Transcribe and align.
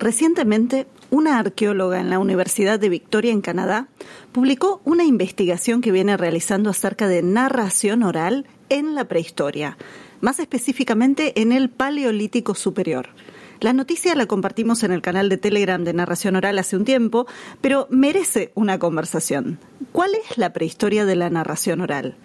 Recientemente, 0.00 0.86
una 1.10 1.38
arqueóloga 1.38 2.00
en 2.00 2.08
la 2.08 2.18
Universidad 2.18 2.80
de 2.80 2.88
Victoria 2.88 3.32
en 3.32 3.42
Canadá 3.42 3.88
publicó 4.32 4.80
una 4.86 5.04
investigación 5.04 5.82
que 5.82 5.92
viene 5.92 6.16
realizando 6.16 6.70
acerca 6.70 7.06
de 7.06 7.22
narración 7.22 8.02
oral 8.02 8.46
en 8.70 8.94
la 8.94 9.04
prehistoria, 9.04 9.76
más 10.22 10.38
específicamente 10.38 11.42
en 11.42 11.52
el 11.52 11.68
Paleolítico 11.68 12.54
Superior. 12.54 13.10
La 13.60 13.74
noticia 13.74 14.14
la 14.14 14.24
compartimos 14.24 14.82
en 14.84 14.92
el 14.92 15.02
canal 15.02 15.28
de 15.28 15.36
Telegram 15.36 15.84
de 15.84 15.92
Narración 15.92 16.34
Oral 16.34 16.58
hace 16.58 16.78
un 16.78 16.86
tiempo, 16.86 17.26
pero 17.60 17.86
merece 17.90 18.52
una 18.54 18.78
conversación. 18.78 19.58
¿Cuál 19.92 20.12
es 20.14 20.38
la 20.38 20.54
prehistoria 20.54 21.04
de 21.04 21.16
la 21.16 21.28
narración 21.28 21.82
oral? 21.82 22.16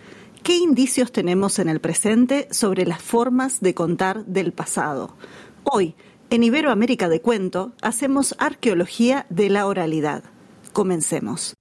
¿Qué 0.43 0.55
indicios 0.55 1.11
tenemos 1.11 1.59
en 1.59 1.67
el 1.67 1.81
presente 1.81 2.47
sobre 2.51 2.85
las 2.85 3.01
formas 3.01 3.59
de 3.59 3.73
contar 3.73 4.23
del 4.23 4.53
pasado? 4.53 5.13
Hoy, 5.65 5.95
en 6.35 6.43
Iberoamérica 6.43 7.07
de 7.07 7.21
Cuento 7.21 7.71
hacemos 7.81 8.35
arqueología 8.39 9.25
de 9.29 9.49
la 9.49 9.67
oralidad. 9.67 10.25
Comencemos. 10.73 11.55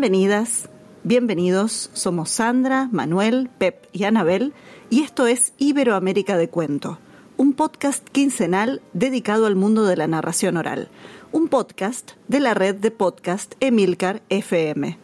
Bienvenidas, 0.00 0.68
bienvenidos. 1.02 1.90
Somos 1.92 2.30
Sandra, 2.30 2.88
Manuel, 2.92 3.50
Pep 3.58 3.86
y 3.92 4.04
Anabel 4.04 4.52
y 4.90 5.02
esto 5.02 5.26
es 5.26 5.54
Iberoamérica 5.58 6.36
de 6.36 6.48
Cuento, 6.48 7.00
un 7.36 7.52
podcast 7.52 8.08
quincenal 8.10 8.80
dedicado 8.92 9.46
al 9.46 9.56
mundo 9.56 9.84
de 9.86 9.96
la 9.96 10.06
narración 10.06 10.56
oral, 10.56 10.88
un 11.32 11.48
podcast 11.48 12.12
de 12.28 12.38
la 12.38 12.54
red 12.54 12.76
de 12.76 12.92
podcast 12.92 13.56
Emilcar 13.58 14.22
FM. 14.28 14.96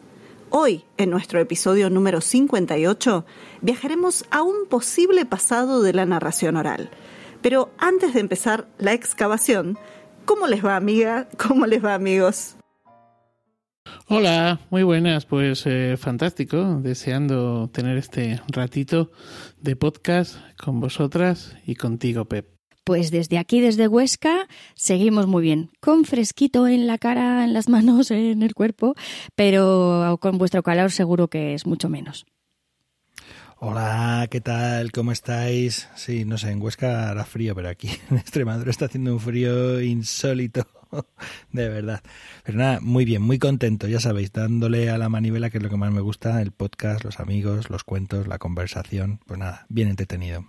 Hoy, 0.51 0.85
en 0.97 1.11
nuestro 1.11 1.41
episodio 1.41 1.91
número 1.91 2.21
58, 2.21 3.27
viajaremos 3.63 4.25
a 4.31 4.43
un 4.43 4.67
posible 4.69 5.27
pasado 5.27 5.83
de 5.83 5.93
la 5.93 6.07
narración 6.07 6.57
oral. 6.57 6.89
Pero 7.43 7.71
antes 7.79 8.15
de 8.15 8.21
empezar 8.21 8.69
la 8.79 8.93
excavación, 8.93 9.77
¿cómo 10.25 10.47
les 10.47 10.65
va 10.65 10.77
amiga? 10.77 11.27
¿Cómo 11.37 11.67
les 11.67 11.85
va 11.85 11.95
amigos? 11.95 12.55
Hola, 14.09 14.61
muy 14.71 14.83
buenas, 14.83 15.25
pues 15.25 15.67
eh, 15.67 15.97
fantástico, 15.97 16.79
deseando 16.81 17.69
tener 17.69 17.97
este 17.97 18.41
ratito 18.49 19.11
de 19.61 19.77
podcast 19.77 20.37
con 20.57 20.81
vosotras 20.81 21.57
y 21.67 21.75
contigo, 21.75 22.27
Pep. 22.27 22.49
Pues 22.85 23.11
desde 23.11 23.39
aquí, 23.39 23.61
desde 23.61 23.89
Huesca, 23.89 24.47
seguimos 24.75 25.27
muy 25.27 25.43
bien, 25.43 25.71
con 25.81 26.05
fresquito 26.05 26.69
en 26.69 26.87
la 26.87 26.99
cara, 26.99 27.45
en 27.45 27.55
las 27.55 27.69
manos, 27.69 28.11
en 28.11 28.43
el 28.43 28.55
cuerpo, 28.55 28.95
pero 29.35 30.19
con 30.21 30.37
vuestro 30.37 30.63
calor 30.63 30.91
seguro 30.91 31.29
que 31.29 31.55
es 31.55 31.67
mucho 31.67 31.89
menos. 31.89 32.27
Hola, 33.57 34.27
¿qué 34.31 34.43
tal? 34.43 34.93
¿Cómo 34.93 35.13
estáis? 35.13 35.89
Sí, 35.97 36.27
no 36.27 36.37
sé, 36.37 36.51
en 36.51 36.61
Huesca 36.61 37.09
hará 37.09 37.25
frío, 37.25 37.55
pero 37.55 37.71
aquí 37.71 37.89
en 38.11 38.19
Extremadura 38.19 38.71
está 38.71 38.85
haciendo 38.85 39.15
un 39.15 39.21
frío 39.21 39.81
insólito. 39.81 40.67
de 41.53 41.69
verdad. 41.69 42.03
Pero 42.45 42.59
nada, 42.59 42.81
muy 42.81 43.05
bien, 43.05 43.23
muy 43.23 43.39
contento, 43.39 43.87
ya 43.89 44.01
sabéis, 44.01 44.33
dándole 44.33 44.91
a 44.91 44.99
la 44.99 45.09
manivela, 45.09 45.51
que 45.51 45.59
es 45.59 45.63
lo 45.63 45.71
que 45.71 45.77
más 45.77 45.93
me 45.93 46.01
gusta, 46.01 46.41
el 46.43 46.53
podcast, 46.53 47.05
los 47.05 47.21
amigos, 47.21 47.71
los 47.71 47.85
cuentos, 47.85 48.27
la 48.29 48.39
conversación. 48.39 49.21
Pues 49.27 49.39
nada, 49.39 49.67
bien 49.69 49.89
entretenido. 49.89 50.45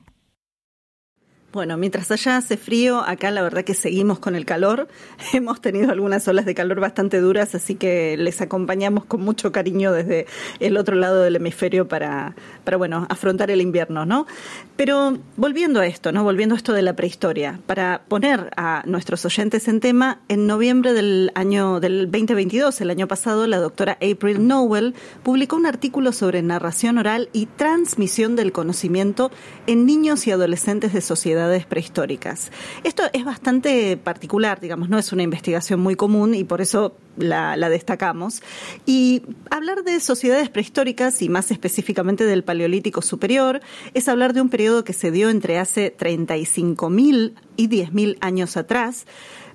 Bueno, 1.55 1.77
mientras 1.77 2.11
allá 2.11 2.35
hace 2.35 2.57
frío, 2.57 2.99
acá 2.99 3.31
la 3.31 3.41
verdad 3.41 3.63
que 3.63 3.75
seguimos 3.75 4.19
con 4.19 4.35
el 4.35 4.45
calor. 4.45 4.89
Hemos 5.33 5.61
tenido 5.61 5.89
algunas 5.89 6.27
olas 6.27 6.45
de 6.45 6.53
calor 6.53 6.81
bastante 6.81 7.21
duras, 7.21 7.55
así 7.55 7.75
que 7.75 8.17
les 8.17 8.41
acompañamos 8.41 9.05
con 9.05 9.21
mucho 9.21 9.53
cariño 9.53 9.93
desde 9.93 10.25
el 10.59 10.75
otro 10.75 10.97
lado 10.97 11.21
del 11.21 11.37
hemisferio 11.37 11.87
para, 11.87 12.35
para 12.65 12.75
bueno, 12.75 13.07
afrontar 13.09 13.51
el 13.51 13.61
invierno, 13.61 14.05
¿no? 14.05 14.27
Pero 14.75 15.17
volviendo 15.37 15.79
a 15.79 15.85
esto, 15.85 16.11
¿no? 16.11 16.25
Volviendo 16.25 16.55
a 16.55 16.57
esto 16.57 16.73
de 16.73 16.81
la 16.81 16.93
prehistoria, 16.97 17.61
para 17.67 18.01
poner 18.09 18.51
a 18.57 18.83
nuestros 18.85 19.23
oyentes 19.23 19.69
en 19.69 19.79
tema, 19.79 20.19
en 20.27 20.47
noviembre 20.47 20.91
del 20.91 21.31
año 21.35 21.79
del 21.79 22.11
2022, 22.11 22.81
el 22.81 22.89
año 22.89 23.07
pasado, 23.07 23.47
la 23.47 23.59
doctora 23.59 23.93
April 24.01 24.45
Nowell 24.45 24.93
publicó 25.23 25.55
un 25.55 25.67
artículo 25.67 26.11
sobre 26.11 26.41
narración 26.41 26.97
oral 26.97 27.29
y 27.31 27.45
transmisión 27.45 28.35
del 28.35 28.51
conocimiento 28.51 29.31
en 29.67 29.85
niños 29.85 30.27
y 30.27 30.31
adolescentes 30.31 30.91
de 30.91 30.99
sociedad 31.47 31.65
prehistóricas. 31.65 32.51
Esto 32.83 33.03
es 33.13 33.25
bastante 33.25 33.97
particular, 33.97 34.59
digamos, 34.59 34.89
no 34.89 34.97
es 34.97 35.11
una 35.11 35.23
investigación 35.23 35.79
muy 35.79 35.95
común 35.95 36.33
y 36.35 36.43
por 36.43 36.61
eso 36.61 36.95
la, 37.17 37.55
destacamos. 37.69 38.41
Y 38.85 39.23
hablar 39.49 39.83
de 39.83 39.99
sociedades 39.99 40.49
prehistóricas 40.49 41.21
y 41.21 41.29
más 41.29 41.51
específicamente 41.51 42.25
del 42.25 42.43
Paleolítico 42.43 43.01
Superior 43.01 43.61
es 43.93 44.07
hablar 44.07 44.33
de 44.33 44.41
un 44.41 44.49
periodo 44.49 44.83
que 44.83 44.93
se 44.93 45.11
dio 45.11 45.29
entre 45.29 45.59
hace 45.59 45.95
35.000 45.95 47.33
y 47.57 47.69
10.000 47.69 48.17
años 48.21 48.57
atrás 48.57 49.05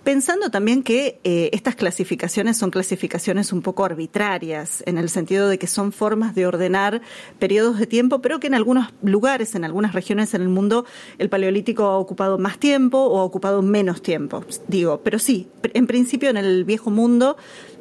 Pensando 0.04 0.50
también 0.50 0.82
que 0.82 1.20
eh, 1.24 1.50
estas 1.52 1.76
clasificaciones 1.76 2.56
son 2.56 2.70
clasificaciones 2.70 3.52
un 3.52 3.60
poco 3.60 3.84
arbitrarias, 3.84 4.82
en 4.86 4.96
el 4.96 5.10
sentido 5.10 5.46
de 5.48 5.58
que 5.58 5.66
son 5.66 5.92
formas 5.92 6.34
de 6.34 6.46
ordenar 6.46 7.02
periodos 7.38 7.78
de 7.78 7.86
tiempo, 7.86 8.22
pero 8.22 8.40
que 8.40 8.46
en 8.46 8.54
algunos 8.54 8.94
lugares, 9.02 9.54
en 9.54 9.64
algunas 9.64 9.92
regiones 9.92 10.32
en 10.32 10.40
el 10.40 10.48
mundo, 10.48 10.86
el 11.18 11.28
paleolítico 11.28 11.84
ha 11.84 11.98
ocupado 11.98 12.38
más 12.38 12.58
tiempo 12.58 12.98
o 12.98 13.18
ha 13.18 13.24
ocupado 13.24 13.60
menos 13.60 14.00
tiempo, 14.00 14.42
digo. 14.68 15.02
Pero 15.04 15.18
sí, 15.18 15.48
en 15.74 15.86
principio 15.86 16.30
en 16.30 16.38
el 16.38 16.64
viejo 16.64 16.90
mundo 16.90 17.36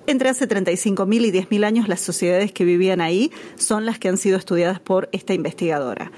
entre 0.09 0.29
hace 0.29 0.49
35.000 0.49 1.25
y 1.27 1.31
10.000 1.31 1.63
años, 1.63 1.87
las 1.87 2.01
sociedades 2.01 2.51
que 2.51 2.65
vivían 2.65 2.99
ahí 2.99 3.31
son 3.55 3.85
las 3.85 3.99
que 3.99 4.09
han 4.09 4.17
sido 4.17 4.37
estudiadas 4.37 4.79
por 4.79 5.07
esta 5.11 5.35
investigadora. 5.35 6.11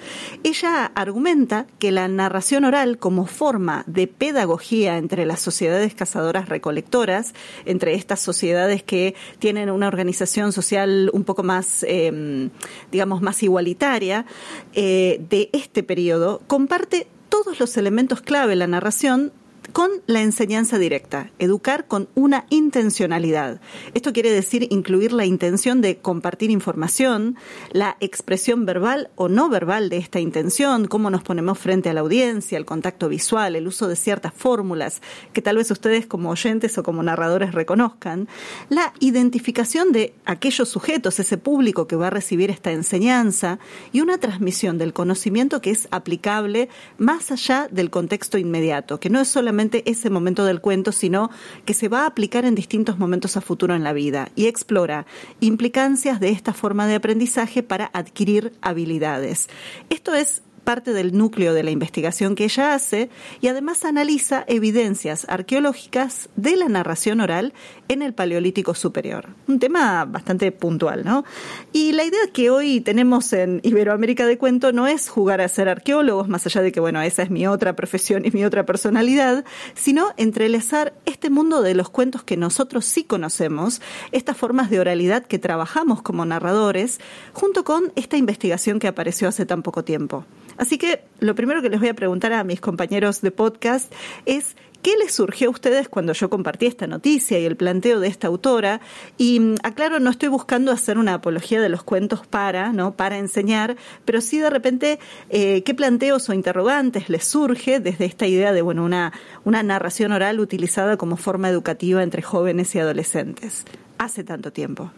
Ella 0.44 0.86
argumenta 0.96 1.68
que 1.78 1.92
la 1.92 2.08
narración 2.08 2.64
oral 2.64 2.98
como 3.00 3.26
forma 3.26 3.84
de 3.88 4.08
pedagogía 4.08 4.98
entre 4.98 5.26
las 5.26 5.42
sociedades 5.42 5.94
cazadoras 5.94 6.48
recolectoras, 6.48 7.34
entre 7.66 7.96
estas 7.96 8.22
sociedades 8.22 8.82
que 8.82 9.14
tienen 9.40 9.70
una 9.70 9.90
organización 9.90 10.54
social 10.54 11.10
un 11.12 11.26
poco 11.26 11.44
más, 11.44 11.84
em, 11.86 12.50
digamos, 12.94 13.22
más 13.22 13.44
igualitaria, 13.44 14.26
eh, 14.74 15.20
de 15.30 15.50
este 15.52 15.84
periodo, 15.84 16.42
comparte 16.48 17.08
todos 17.28 17.60
los 17.60 17.76
elementos 17.76 18.22
clave 18.22 18.54
en 18.54 18.60
la 18.60 18.68
narración 18.68 19.34
con 19.72 19.90
la 20.08 20.22
enseñanza 20.22 20.78
directa, 20.78 21.32
educar 21.40 21.88
con 21.88 22.10
una 22.16 22.46
intencionalidad. 22.50 23.62
Esto 23.94 24.14
quiere 24.14 24.32
decir 24.32 24.68
incluir 24.70 25.14
la 25.14 25.26
intención 25.26 25.82
de 25.82 25.98
compartir 25.98 26.52
información, 26.52 27.38
la 27.72 27.98
expresión 28.00 28.66
verbal 28.66 29.10
o 29.16 29.30
no 29.30 29.50
verbal 29.50 29.90
de 29.90 29.98
esta 29.98 30.20
intención, 30.20 30.88
cómo 30.88 31.10
nos 31.10 31.24
ponemos 31.24 31.58
frente 31.60 31.90
a 31.90 31.94
la 31.94 32.02
audiencia, 32.02 32.58
el 32.58 32.66
contacto 32.66 33.08
visual, 33.08 33.56
el 33.56 33.68
uso 33.68 33.88
de 33.88 33.96
ciertas 33.96 34.34
fórmulas 34.34 35.02
que 35.34 35.42
tal 35.42 35.58
vez 35.58 35.72
ustedes 35.72 36.06
como 36.06 36.30
oyentes 36.30 36.78
o 36.78 36.84
como 36.84 37.04
narradores 37.04 37.54
reconozcan, 37.54 38.28
la 38.70 38.94
identificación 39.00 39.92
de 39.92 40.14
aquellos 40.26 40.70
sujetos, 40.70 41.20
ese 41.20 41.38
público 41.38 41.88
que 41.88 41.96
va 41.96 42.08
a 42.08 42.12
recibir 42.12 42.50
esta 42.50 42.72
enseñanza 42.72 43.60
y 43.92 44.02
una 44.02 44.18
transmisión 44.18 44.78
del 44.78 44.94
conocimiento 44.94 45.62
que 45.62 45.72
es 45.72 45.88
aplicable 45.92 46.70
más 46.98 47.32
allá 47.32 47.68
del 47.72 47.90
contexto 47.90 48.38
inmediato, 48.38 49.00
que 49.00 49.10
no 49.10 49.20
es 49.20 49.28
solamente 49.28 49.61
ese 49.86 50.10
momento 50.10 50.46
del 50.46 50.62
cuento, 50.62 50.92
sino 50.92 51.30
que 51.66 51.74
se 51.74 51.88
va 51.88 52.04
a 52.04 52.08
aplicar 52.08 52.46
en 52.46 52.56
distintos 52.56 52.98
momentos 52.98 53.38
a 53.38 53.42
futuro 53.42 53.76
en 53.76 53.84
la 53.84 53.94
vida 53.94 54.30
y 54.36 54.48
explora 54.48 55.06
implicancias 55.40 56.20
de 56.20 56.30
esta 56.30 56.54
forma 56.54 56.88
de 56.88 56.96
aprendizaje 56.96 57.64
para 57.64 57.90
adquirir 57.94 58.54
habilidades. 58.62 59.50
Esto 59.90 60.16
es 60.16 60.42
parte 60.64 60.94
del 60.94 61.18
núcleo 61.18 61.54
de 61.54 61.64
la 61.64 61.72
investigación 61.72 62.36
que 62.36 62.46
ella 62.46 62.74
hace 62.74 63.10
y 63.42 63.48
además 63.48 63.86
analiza 63.86 64.44
evidencias 64.48 65.26
arqueológicas 65.30 66.30
de 66.36 66.56
la 66.56 66.68
narración 66.68 67.22
oral 67.22 67.54
en 67.88 68.02
el 68.02 68.14
Paleolítico 68.14 68.74
Superior. 68.74 69.30
Un 69.48 69.60
tema 69.60 70.06
bastante 70.06 70.52
puntual, 70.52 71.04
¿no? 71.04 71.26
Y 71.74 71.92
la 71.92 72.04
idea 72.04 72.20
que 72.34 72.50
hoy 72.50 72.82
tenemos 72.82 73.34
en 73.34 73.60
Iberoamérica 73.64 74.26
de 74.26 74.38
Cuento 74.38 74.72
no 74.72 74.88
es 74.88 75.10
jugar 75.10 75.42
a 75.42 75.48
ser 75.48 75.68
arqueólogos, 75.68 76.28
más 76.28 76.46
allá 76.46 76.62
de 76.62 76.72
que, 76.72 76.80
bueno, 76.80 77.02
esa 77.02 77.24
es 77.24 77.30
mi 77.30 77.48
otra 77.48 77.76
profesión 77.76 78.26
y 78.26 78.32
mi 78.32 78.46
otra 78.46 78.66
personalidad, 78.66 79.44
sino 79.74 80.14
entrelazar 80.18 80.94
este 81.06 81.30
mundo 81.30 81.62
de 81.62 81.76
los 81.76 81.90
cuentos 81.90 82.24
que 82.24 82.38
nosotros 82.38 82.86
sí 82.86 83.04
conocemos, 83.04 83.82
estas 84.12 84.38
formas 84.38 84.70
de 84.70 84.80
oralidad 84.80 85.26
que 85.26 85.40
trabajamos 85.40 86.02
como 86.02 86.26
narradores, 86.26 87.00
junto 87.34 87.64
con 87.64 87.92
esta 87.96 88.18
investigación 88.18 88.80
que 88.80 88.88
apareció 88.88 89.28
hace 89.28 89.46
tan 89.46 89.64
poco 89.64 89.84
tiempo. 89.84 90.26
Así 90.62 90.78
que 90.78 91.02
lo 91.20 91.34
primero 91.34 91.64
que 91.64 91.70
les 91.70 91.80
voy 91.80 91.90
a 91.90 91.96
preguntar 91.96 92.34
a 92.34 92.44
mis 92.44 92.62
compañeros 92.62 93.22
de 93.22 93.32
podcast 93.32 93.92
es 94.28 94.56
¿Qué 94.84 94.96
les 94.98 95.14
surgió 95.14 95.48
a 95.48 95.52
ustedes 95.52 95.90
cuando 95.90 96.14
yo 96.14 96.30
compartí 96.30 96.66
esta 96.66 96.88
noticia 96.88 97.40
y 97.40 97.46
el 97.46 97.56
planteo 97.56 98.00
de 98.00 98.08
esta 98.08 98.28
autora? 98.28 98.82
Y 99.18 99.40
mm, 99.40 99.56
aclaro, 99.64 100.00
no 100.00 100.10
estoy 100.10 100.30
buscando 100.30 100.72
hacer 100.72 100.98
una 100.98 101.16
apología 101.16 101.62
de 101.62 101.70
los 101.70 101.84
cuentos 101.84 102.26
para, 102.26 102.74
¿no? 102.74 102.96
Para 102.96 103.18
enseñar, 103.18 103.76
pero 104.06 104.22
sí 104.22 104.40
de 104.40 104.50
repente, 104.50 105.00
eh, 105.30 105.62
¿qué 105.64 105.76
planteos 105.76 106.30
o 106.30 106.34
interrogantes 106.34 107.10
les 107.10 107.26
surge 107.26 107.80
desde 107.80 108.06
esta 108.06 108.26
idea 108.26 108.54
de, 108.54 108.62
bueno, 108.64 108.84
una, 108.84 109.14
una 109.44 109.62
narración 109.62 110.12
oral 110.12 110.40
utilizada 110.40 110.98
como 110.98 111.16
forma 111.16 111.50
educativa 111.50 112.02
entre 112.02 112.24
jóvenes 112.24 112.74
y 112.74 112.80
adolescentes? 112.80 113.66
Hace 114.00 114.24
tanto 114.24 114.52
tiempo. 114.52 114.92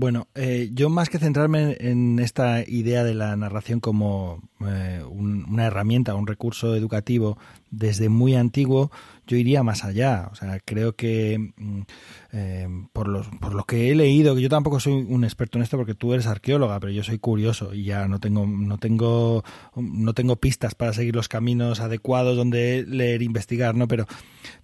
Bueno, 0.00 0.28
eh, 0.36 0.70
yo 0.74 0.90
más 0.90 1.08
que 1.08 1.18
centrarme 1.18 1.76
en 1.80 2.20
esta 2.20 2.60
idea 2.60 3.02
de 3.02 3.14
la 3.14 3.34
narración 3.34 3.80
como 3.80 4.40
eh, 4.60 5.02
una 5.10 5.66
herramienta, 5.66 6.14
un 6.14 6.28
recurso 6.28 6.76
educativo 6.76 7.36
desde 7.72 8.08
muy 8.08 8.36
antiguo, 8.36 8.92
yo 9.26 9.36
iría 9.36 9.64
más 9.64 9.82
allá. 9.82 10.28
O 10.30 10.36
sea, 10.36 10.60
creo 10.64 10.94
que 10.94 11.52
mm, 11.56 11.80
eh, 12.30 12.68
por, 12.92 13.08
los, 13.08 13.26
por 13.40 13.54
lo 13.56 13.64
que 13.64 13.90
he 13.90 13.96
leído, 13.96 14.36
que 14.36 14.42
yo 14.42 14.48
tampoco 14.48 14.78
soy 14.78 14.92
un 14.92 15.24
experto 15.24 15.58
en 15.58 15.64
esto 15.64 15.76
porque 15.76 15.94
tú 15.96 16.14
eres 16.14 16.28
arqueóloga, 16.28 16.78
pero 16.78 16.92
yo 16.92 17.02
soy 17.02 17.18
curioso 17.18 17.74
y 17.74 17.82
ya 17.82 18.06
no 18.06 18.20
tengo, 18.20 18.46
no 18.46 18.78
tengo, 18.78 19.42
no 19.74 20.14
tengo 20.14 20.36
pistas 20.36 20.76
para 20.76 20.92
seguir 20.92 21.16
los 21.16 21.26
caminos 21.26 21.80
adecuados 21.80 22.36
donde 22.36 22.84
leer, 22.86 23.20
investigar, 23.22 23.74
¿no? 23.74 23.88
Pero, 23.88 24.06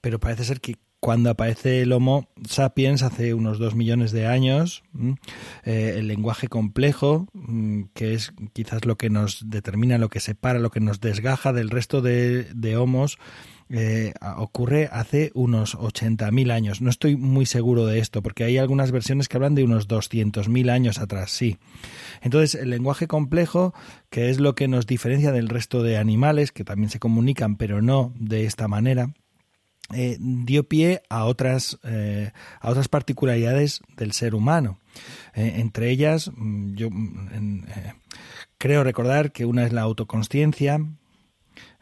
pero 0.00 0.20
parece 0.20 0.44
ser 0.44 0.60
que 0.60 0.76
cuando 1.04 1.28
aparece 1.28 1.82
el 1.82 1.92
Homo 1.92 2.30
sapiens 2.48 3.02
hace 3.02 3.34
unos 3.34 3.58
dos 3.58 3.74
millones 3.74 4.10
de 4.10 4.26
años, 4.26 4.84
eh, 5.62 5.96
el 5.98 6.08
lenguaje 6.08 6.48
complejo, 6.48 7.28
que 7.92 8.14
es 8.14 8.32
quizás 8.54 8.86
lo 8.86 8.96
que 8.96 9.10
nos 9.10 9.50
determina, 9.50 9.98
lo 9.98 10.08
que 10.08 10.20
separa, 10.20 10.58
lo 10.58 10.70
que 10.70 10.80
nos 10.80 11.02
desgaja 11.02 11.52
del 11.52 11.68
resto 11.68 12.00
de, 12.00 12.76
homos, 12.78 13.18
eh, 13.68 14.14
ocurre 14.38 14.88
hace 14.90 15.30
unos 15.34 15.76
80.000 15.76 16.50
años. 16.50 16.80
No 16.80 16.88
estoy 16.88 17.16
muy 17.16 17.44
seguro 17.44 17.84
de 17.84 17.98
esto, 17.98 18.22
porque 18.22 18.44
hay 18.44 18.56
algunas 18.56 18.90
versiones 18.90 19.28
que 19.28 19.36
hablan 19.36 19.54
de 19.54 19.64
unos 19.64 19.88
200.000 19.88 20.70
años 20.70 20.98
atrás, 21.00 21.32
sí. 21.32 21.58
Entonces, 22.22 22.54
el 22.54 22.70
lenguaje 22.70 23.08
complejo, 23.08 23.74
que 24.08 24.30
es 24.30 24.40
lo 24.40 24.54
que 24.54 24.68
nos 24.68 24.86
diferencia 24.86 25.32
del 25.32 25.50
resto 25.50 25.82
de 25.82 25.98
animales, 25.98 26.50
que 26.50 26.64
también 26.64 26.88
se 26.88 26.98
comunican, 26.98 27.56
pero 27.56 27.82
no 27.82 28.14
de 28.18 28.46
esta 28.46 28.68
manera, 28.68 29.12
eh, 29.92 30.16
dio 30.18 30.66
pie 30.66 31.02
a 31.10 31.24
otras, 31.24 31.78
eh, 31.84 32.32
a 32.60 32.70
otras 32.70 32.88
particularidades 32.88 33.82
del 33.96 34.12
ser 34.12 34.34
humano. 34.34 34.78
Eh, 35.34 35.54
entre 35.56 35.90
ellas, 35.90 36.30
mm, 36.34 36.74
yo 36.74 36.88
mm, 36.90 37.64
creo 38.56 38.82
recordar 38.82 39.32
que 39.32 39.44
una 39.44 39.64
es 39.64 39.72
la 39.72 39.82
autoconsciencia, 39.82 40.80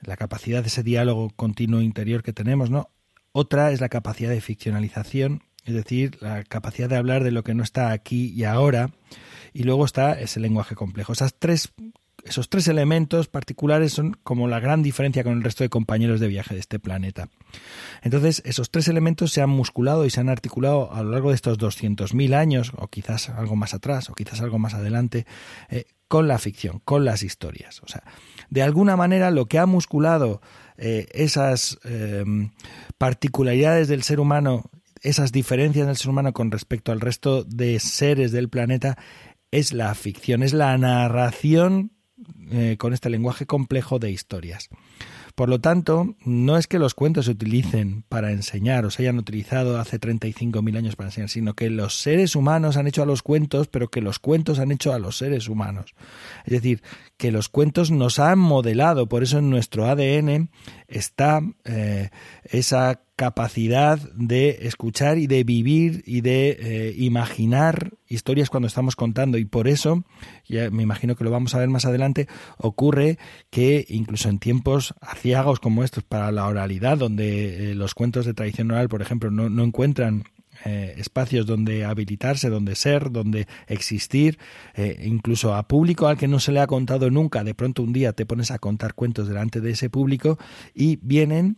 la 0.01 0.17
capacidad 0.17 0.63
de 0.63 0.69
ese 0.69 0.83
diálogo 0.83 1.31
continuo 1.37 1.81
interior 1.81 2.23
que 2.23 2.33
tenemos, 2.33 2.71
¿no? 2.71 2.91
Otra 3.31 3.71
es 3.71 3.81
la 3.81 3.89
capacidad 3.89 4.31
de 4.31 4.41
ficcionalización, 4.41 5.45
es 5.65 5.75
decir, 5.75 6.19
la 6.21 6.43
capacidad 6.43 6.89
de 6.89 6.97
hablar 6.97 7.23
de 7.23 7.31
lo 7.31 7.45
que 7.45 7.55
no 7.55 7.63
está 7.63 7.93
aquí 7.93 8.33
y 8.35 8.45
ahora. 8.45 8.91
Y 9.53 9.63
luego 9.63 9.85
está 9.85 10.19
ese 10.19 10.41
lenguaje 10.41 10.75
complejo. 10.75 11.13
Esas 11.13 11.39
tres 11.39 11.73
esos 12.25 12.49
tres 12.49 12.69
elementos 12.69 13.29
particulares 13.29 13.93
son 13.93 14.17
como 14.23 14.49
la 14.49 14.61
gran 14.61 14.83
diferencia 14.83 15.25
con 15.25 15.35
el 15.35 15.43
resto 15.43 15.65
de 15.65 15.71
compañeros 15.71 16.21
de 16.21 16.29
viaje 16.29 16.55
de 16.55 16.61
este 16.61 16.79
planeta. 16.79 17.29
Entonces, 18.03 18.43
esos 18.45 18.71
tres 18.71 18.89
elementos 18.89 19.33
se 19.33 19.43
han 19.43 19.51
musculado 19.51 20.07
y 20.07 20.11
se 20.11 20.21
han 20.21 20.29
articulado 20.29 20.93
a 20.93 21.03
lo 21.03 21.11
largo 21.11 21.31
de 21.31 21.35
estos 21.35 21.59
200.000 21.59 22.35
años, 22.35 22.73
o 22.77 22.89
quizás 22.89 23.29
algo 23.29 23.57
más 23.57 23.75
atrás, 23.75 24.09
o 24.09 24.15
quizás 24.15 24.41
algo 24.41 24.59
más 24.59 24.75
adelante, 24.75 25.27
eh, 25.69 25.85
con 26.07 26.29
la 26.29 26.39
ficción, 26.39 26.81
con 26.85 27.05
las 27.05 27.23
historias. 27.23 27.81
O 27.83 27.89
sea, 27.89 28.05
de 28.51 28.63
alguna 28.63 28.97
manera 28.97 29.31
lo 29.31 29.47
que 29.47 29.59
ha 29.59 29.67
musculado 29.67 30.41
eh, 30.77 31.07
esas 31.13 31.79
eh, 31.85 32.25
particularidades 32.99 33.89
del 33.89 34.03
ser 34.03 34.21
humano, 34.21 34.71
esas 35.01 35.33
diferencias 35.33 35.87
del 35.87 35.97
ser 35.97 36.11
humano 36.11 36.33
con 36.33 36.51
respecto 36.51 36.93
al 36.93 37.01
resto 37.01 37.43
de 37.45 37.81
seres 37.81 38.31
del 38.31 38.49
planeta, 38.49 38.97
es 39.51 39.73
la 39.73 39.95
ficción, 39.95 40.43
es 40.43 40.53
la 40.53 40.77
narración 40.79 41.93
eh, 42.51 42.77
con 42.79 42.93
este 42.93 43.11
lenguaje 43.11 43.47
complejo 43.47 43.99
de 43.99 44.11
historias. 44.11 44.69
Por 45.35 45.49
lo 45.49 45.61
tanto, 45.61 46.15
no 46.25 46.59
es 46.59 46.67
que 46.67 46.79
los 46.79 46.95
cuentos 46.95 47.25
se 47.25 47.31
utilicen 47.31 48.05
para 48.09 48.33
enseñar 48.33 48.85
o 48.85 48.91
se 48.91 49.03
hayan 49.03 49.19
utilizado 49.19 49.79
hace 49.79 49.99
35.000 49.99 50.77
años 50.77 50.97
para 50.97 51.09
enseñar, 51.09 51.31
sino 51.31 51.55
que 51.55 51.71
los 51.71 51.95
seres 51.95 52.37
humanos 52.37 52.77
han 52.77 52.87
hecho 52.87 53.03
a 53.03 53.07
los 53.07 53.23
cuentos, 53.23 53.69
pero 53.69 53.89
que 53.89 54.03
los 54.03 54.19
cuentos 54.19 54.59
han 54.59 54.73
hecho 54.73 54.93
a 54.93 54.99
los 54.99 55.17
seres 55.17 55.49
humanos. 55.49 55.95
Es 56.45 56.53
decir, 56.53 56.83
que 57.23 57.31
los 57.31 57.49
cuentos 57.49 57.93
nos 57.93 58.19
han 58.19 58.41
modelado, 58.41 59.09
por 59.09 59.23
eso 59.23 59.39
en 59.39 59.49
nuestro 59.49 59.87
ADN 59.87 60.51
está 60.89 61.41
eh, 61.65 62.11
esa 62.43 63.05
capacidad 63.15 63.97
de 64.17 64.67
escuchar 64.67 65.19
y 65.19 65.29
de 65.29 65.45
vivir 65.45 66.03
y 66.05 66.23
de 66.23 66.49
eh, 66.59 66.95
imaginar 66.97 67.93
historias 68.09 68.51
cuando 68.51 68.67
estamos 68.67 68.97
contando. 68.97 69.39
Y 69.39 69.45
por 69.45 69.69
eso, 69.69 70.03
ya 70.49 70.69
me 70.71 70.83
imagino 70.83 71.15
que 71.15 71.23
lo 71.23 71.31
vamos 71.31 71.55
a 71.55 71.61
ver 71.61 71.69
más 71.69 71.85
adelante, 71.85 72.27
ocurre 72.59 73.19
que 73.51 73.87
incluso 73.89 74.29
en 74.29 74.41
tiempos 74.41 74.93
aciagos 75.01 75.61
como 75.61 75.85
estos 75.85 76.03
para 76.03 76.33
la 76.33 76.49
oralidad, 76.49 76.99
donde 76.99 77.71
eh, 77.71 77.75
los 77.77 77.95
cuentos 77.95 78.27
de 78.27 78.35
tradición 78.35 78.73
oral, 78.73 78.89
por 78.89 79.01
ejemplo, 79.01 79.31
no, 79.31 79.49
no 79.49 79.63
encuentran 79.63 80.25
eh, 80.65 80.95
espacios 80.99 81.47
donde 81.47 81.85
habilitarse, 81.85 82.49
donde 82.49 82.75
ser, 82.75 83.11
donde 83.11 83.47
existir, 83.67 84.39
incluso 85.03 85.55
a 85.55 85.67
público 85.69 86.07
al 86.07 86.17
que 86.17 86.29
no 86.29 86.41
se 86.41 86.53
le 86.53 86.61
ha 86.61 86.67
contado 86.67 87.11
nunca, 87.11 87.45
de 87.45 87.55
pronto 87.55 87.83
un 87.83 87.93
día 87.93 88.13
te 88.13 88.27
pones 88.27 88.51
a 88.51 88.59
contar 88.59 88.95
cuentos 88.95 89.29
delante 89.29 89.61
de 89.61 89.71
ese 89.73 89.91
público 89.91 90.39
y 90.75 90.99
vienen 91.03 91.57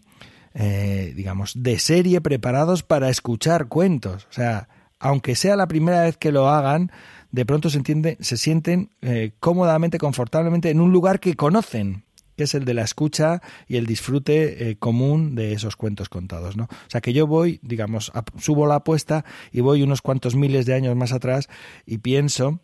eh, 0.56 1.12
digamos, 1.16 1.52
de 1.56 1.80
serie 1.80 2.20
preparados 2.20 2.84
para 2.84 3.08
escuchar 3.08 3.66
cuentos. 3.66 4.28
O 4.30 4.32
sea, 4.32 4.68
aunque 5.00 5.34
sea 5.34 5.56
la 5.56 5.66
primera 5.66 6.02
vez 6.02 6.16
que 6.16 6.30
lo 6.30 6.48
hagan, 6.48 6.92
de 7.32 7.44
pronto 7.44 7.70
se, 7.70 7.78
entiende, 7.78 8.16
se 8.20 8.36
sienten 8.36 8.90
eh, 9.02 9.32
cómodamente, 9.40 9.98
confortablemente 9.98 10.70
en 10.70 10.80
un 10.80 10.92
lugar 10.92 11.18
que 11.18 11.34
conocen, 11.34 12.04
que 12.36 12.44
es 12.44 12.54
el 12.54 12.64
de 12.64 12.74
la 12.74 12.82
escucha 12.82 13.42
y 13.68 13.76
el 13.76 13.86
disfrute 13.86 14.70
eh, 14.70 14.76
común 14.76 15.34
de 15.34 15.52
esos 15.52 15.76
cuentos 15.76 16.08
contados, 16.08 16.56
¿no? 16.56 16.64
O 16.64 16.88
sea 16.90 17.00
que 17.00 17.12
yo 17.12 17.26
voy, 17.26 17.60
digamos, 17.62 18.12
subo 18.38 18.66
la 18.66 18.76
apuesta 18.76 19.24
y 19.52 19.60
voy 19.60 19.82
unos 19.82 20.02
cuantos 20.02 20.34
miles 20.34 20.66
de 20.66 20.74
años 20.74 20.96
más 20.96 21.12
atrás 21.12 21.48
y 21.86 21.98
pienso 21.98 22.60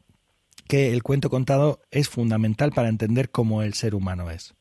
que 0.67 0.93
el 0.93 1.03
cuento 1.03 1.31
contado 1.31 1.81
es 1.91 2.09
fundamental 2.09 2.73
para 2.73 2.89
entender 2.89 3.31
cómo 3.31 3.63
el 3.63 3.75
ser 3.75 3.95
humano 3.95 4.31
es. 4.31 4.55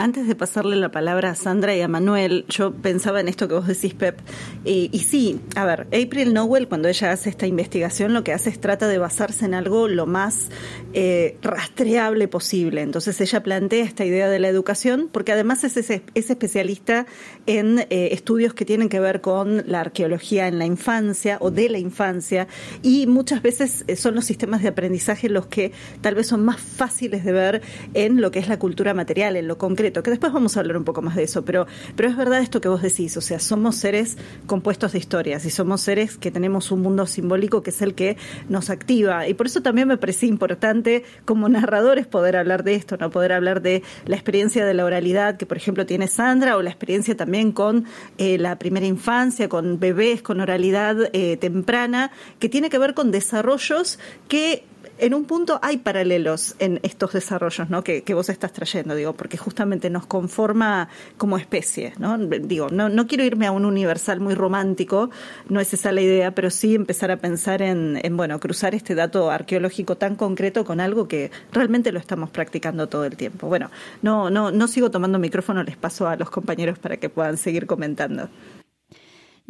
Antes 0.00 0.26
de 0.26 0.34
pasarle 0.34 0.76
la 0.76 0.90
palabra 0.90 1.28
a 1.28 1.34
Sandra 1.34 1.76
y 1.76 1.82
a 1.82 1.86
Manuel, 1.86 2.46
yo 2.48 2.72
pensaba 2.72 3.20
en 3.20 3.28
esto 3.28 3.48
que 3.48 3.54
vos 3.54 3.66
decís, 3.66 3.92
Pep. 3.92 4.18
Y, 4.64 4.88
sí, 5.00 5.42
a 5.56 5.66
ver, 5.66 5.88
April 5.88 6.32
Nowell, 6.32 6.68
cuando 6.68 6.88
ella 6.88 7.12
hace 7.12 7.28
esta 7.28 7.46
investigación, 7.46 8.14
lo 8.14 8.24
que 8.24 8.32
hace 8.32 8.48
es 8.48 8.58
trata 8.58 8.88
de 8.88 8.96
basarse 8.96 9.44
en 9.44 9.52
algo 9.52 9.88
lo 9.88 10.06
más 10.06 10.48
eh, 10.94 11.36
rastreable 11.42 12.28
posible. 12.28 12.80
Entonces 12.80 13.20
ella 13.20 13.42
plantea 13.42 13.84
esta 13.84 14.06
idea 14.06 14.30
de 14.30 14.38
la 14.38 14.48
educación, 14.48 15.10
porque 15.12 15.32
además 15.32 15.64
es, 15.64 15.76
es, 15.76 16.00
especialista 16.14 17.04
en 17.44 17.80
eh, 17.80 18.08
estudios 18.12 18.54
que 18.54 18.64
tienen 18.64 18.88
que 18.88 19.00
ver 19.00 19.20
con 19.20 19.64
la 19.66 19.80
arqueología 19.80 20.48
en 20.48 20.58
la 20.58 20.64
infancia 20.64 21.36
o 21.42 21.50
de 21.50 21.68
la 21.68 21.78
infancia, 21.78 22.48
y 22.82 23.06
muchas 23.06 23.42
veces 23.42 23.84
eh, 23.86 23.96
son 23.96 24.14
los 24.14 24.24
sistemas 24.24 24.62
de 24.62 24.68
aprendizaje 24.68 25.28
los 25.28 25.46
que 25.48 25.72
tal 26.00 26.14
vez 26.14 26.26
son 26.26 26.42
más 26.42 26.58
fáciles 26.58 27.22
de 27.22 27.32
ver 27.32 27.60
en 27.92 28.22
lo 28.22 28.30
que 28.30 28.38
es 28.38 28.48
la 28.48 28.58
cultura 28.58 28.94
material, 28.94 29.36
en 29.36 29.46
lo 29.46 29.58
concreto 29.58 29.89
que 29.92 30.10
después 30.10 30.32
vamos 30.32 30.56
a 30.56 30.60
hablar 30.60 30.76
un 30.76 30.84
poco 30.84 31.02
más 31.02 31.16
de 31.16 31.24
eso, 31.24 31.44
pero, 31.44 31.66
pero 31.96 32.08
es 32.08 32.16
verdad 32.16 32.40
esto 32.40 32.60
que 32.60 32.68
vos 32.68 32.82
decís, 32.82 33.16
o 33.16 33.20
sea, 33.20 33.38
somos 33.38 33.76
seres 33.76 34.16
compuestos 34.46 34.92
de 34.92 34.98
historias 34.98 35.44
y 35.44 35.50
somos 35.50 35.80
seres 35.80 36.16
que 36.16 36.30
tenemos 36.30 36.70
un 36.70 36.82
mundo 36.82 37.06
simbólico 37.06 37.62
que 37.62 37.70
es 37.70 37.82
el 37.82 37.94
que 37.94 38.16
nos 38.48 38.70
activa. 38.70 39.28
Y 39.28 39.34
por 39.34 39.46
eso 39.46 39.60
también 39.60 39.88
me 39.88 39.96
parecía 39.96 40.28
importante 40.28 41.04
como 41.24 41.48
narradores 41.48 42.06
poder 42.06 42.36
hablar 42.36 42.64
de 42.64 42.74
esto, 42.74 42.96
no 42.96 43.10
poder 43.10 43.32
hablar 43.32 43.62
de 43.62 43.82
la 44.06 44.16
experiencia 44.16 44.64
de 44.64 44.74
la 44.74 44.84
oralidad 44.84 45.36
que 45.36 45.46
por 45.46 45.56
ejemplo 45.56 45.86
tiene 45.86 46.08
Sandra 46.08 46.56
o 46.56 46.62
la 46.62 46.70
experiencia 46.70 47.16
también 47.16 47.52
con 47.52 47.84
eh, 48.18 48.38
la 48.38 48.58
primera 48.58 48.86
infancia, 48.86 49.48
con 49.48 49.78
bebés, 49.78 50.22
con 50.22 50.40
oralidad 50.40 50.96
eh, 51.12 51.36
temprana, 51.36 52.10
que 52.38 52.48
tiene 52.48 52.70
que 52.70 52.78
ver 52.78 52.94
con 52.94 53.10
desarrollos 53.10 53.98
que 54.28 54.64
en 55.00 55.14
un 55.14 55.24
punto 55.24 55.58
hay 55.62 55.78
paralelos 55.78 56.54
en 56.58 56.78
estos 56.82 57.12
desarrollos 57.12 57.70
¿no? 57.70 57.82
que, 57.82 58.02
vos 58.14 58.28
estás 58.28 58.52
trayendo, 58.52 58.94
digo, 58.94 59.14
porque 59.14 59.36
justamente 59.36 59.90
nos 59.90 60.06
conforma 60.06 60.88
como 61.16 61.38
especie, 61.38 61.94
¿no? 61.98 62.18
Digo, 62.18 62.68
no, 62.70 62.88
no 62.88 63.06
quiero 63.06 63.24
irme 63.24 63.46
a 63.46 63.52
un 63.52 63.64
universal 63.64 64.20
muy 64.20 64.34
romántico, 64.34 65.10
no 65.48 65.60
es 65.60 65.72
esa 65.72 65.92
la 65.92 66.02
idea, 66.02 66.34
pero 66.34 66.50
sí 66.50 66.74
empezar 66.74 67.10
a 67.10 67.16
pensar 67.16 67.62
en, 67.62 67.98
en, 68.02 68.16
bueno, 68.16 68.38
cruzar 68.40 68.74
este 68.74 68.94
dato 68.94 69.30
arqueológico 69.30 69.96
tan 69.96 70.16
concreto 70.16 70.64
con 70.64 70.80
algo 70.80 71.08
que 71.08 71.30
realmente 71.52 71.92
lo 71.92 71.98
estamos 71.98 72.30
practicando 72.30 72.88
todo 72.88 73.04
el 73.04 73.16
tiempo. 73.16 73.46
Bueno, 73.46 73.70
no, 74.02 74.30
no, 74.30 74.50
no 74.50 74.68
sigo 74.68 74.90
tomando 74.90 75.18
micrófono, 75.18 75.62
les 75.62 75.76
paso 75.76 76.08
a 76.08 76.16
los 76.16 76.30
compañeros 76.30 76.78
para 76.78 76.98
que 76.98 77.08
puedan 77.08 77.36
seguir 77.36 77.66
comentando. 77.66 78.28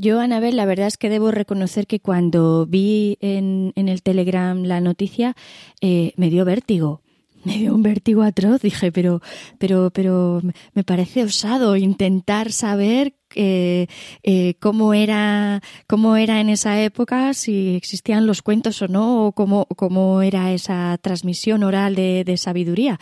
Yo, 0.02 0.18
Anabel, 0.18 0.56
la 0.56 0.64
verdad 0.64 0.86
es 0.86 0.96
que 0.96 1.10
debo 1.10 1.30
reconocer 1.30 1.86
que 1.86 2.00
cuando 2.00 2.64
vi 2.64 3.18
en, 3.20 3.74
el 3.76 4.02
Telegram 4.02 4.62
la 4.62 4.80
noticia, 4.80 5.36
eh, 5.82 6.14
me 6.16 6.30
dio 6.30 6.46
vértigo 6.46 7.02
me 7.44 7.58
dio 7.58 7.74
un 7.74 7.82
vértigo 7.82 8.22
atroz. 8.22 8.62
Dije, 8.62 8.92
pero, 8.92 9.20
pero, 9.58 9.90
pero 9.90 10.40
me 10.72 10.84
parece 10.84 11.22
osado 11.24 11.76
intentar 11.76 12.50
saber 12.50 13.14
eh, 13.34 13.88
eh, 14.22 14.54
cómo 14.58 14.94
era 14.94 15.60
cómo 15.86 16.16
era 16.16 16.40
en 16.40 16.48
esa 16.48 16.80
época, 16.82 17.34
si 17.34 17.76
existían 17.76 18.26
los 18.26 18.40
cuentos 18.40 18.80
o 18.80 18.88
no, 18.88 19.26
o 19.26 19.32
cómo, 19.32 19.66
cómo 19.76 20.22
era 20.22 20.50
esa 20.52 20.98
transmisión 21.02 21.62
oral 21.62 21.94
de, 21.94 22.24
de 22.24 22.38
sabiduría. 22.38 22.98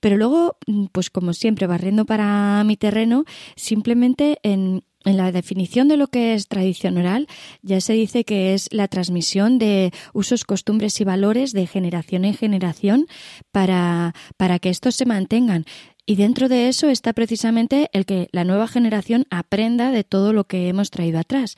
Pero 0.00 0.16
luego, 0.16 0.56
pues 0.92 1.10
como 1.10 1.34
siempre, 1.34 1.66
barriendo 1.66 2.06
para 2.06 2.64
mi 2.64 2.78
terreno, 2.78 3.24
simplemente 3.54 4.38
en, 4.42 4.82
en 5.08 5.16
la 5.16 5.32
definición 5.32 5.88
de 5.88 5.96
lo 5.96 6.06
que 6.06 6.34
es 6.34 6.48
tradición 6.48 6.96
oral 6.98 7.26
ya 7.62 7.80
se 7.80 7.94
dice 7.94 8.24
que 8.24 8.54
es 8.54 8.68
la 8.72 8.88
transmisión 8.88 9.58
de 9.58 9.92
usos, 10.12 10.44
costumbres 10.44 11.00
y 11.00 11.04
valores 11.04 11.52
de 11.52 11.66
generación 11.66 12.24
en 12.24 12.34
generación 12.34 13.06
para, 13.50 14.14
para 14.36 14.58
que 14.58 14.68
estos 14.68 14.94
se 14.94 15.06
mantengan. 15.06 15.64
Y 16.06 16.16
dentro 16.16 16.48
de 16.48 16.68
eso 16.68 16.88
está 16.88 17.12
precisamente 17.12 17.90
el 17.92 18.06
que 18.06 18.28
la 18.32 18.44
nueva 18.44 18.68
generación 18.68 19.26
aprenda 19.30 19.90
de 19.90 20.04
todo 20.04 20.32
lo 20.32 20.44
que 20.44 20.68
hemos 20.68 20.90
traído 20.90 21.18
atrás. 21.18 21.56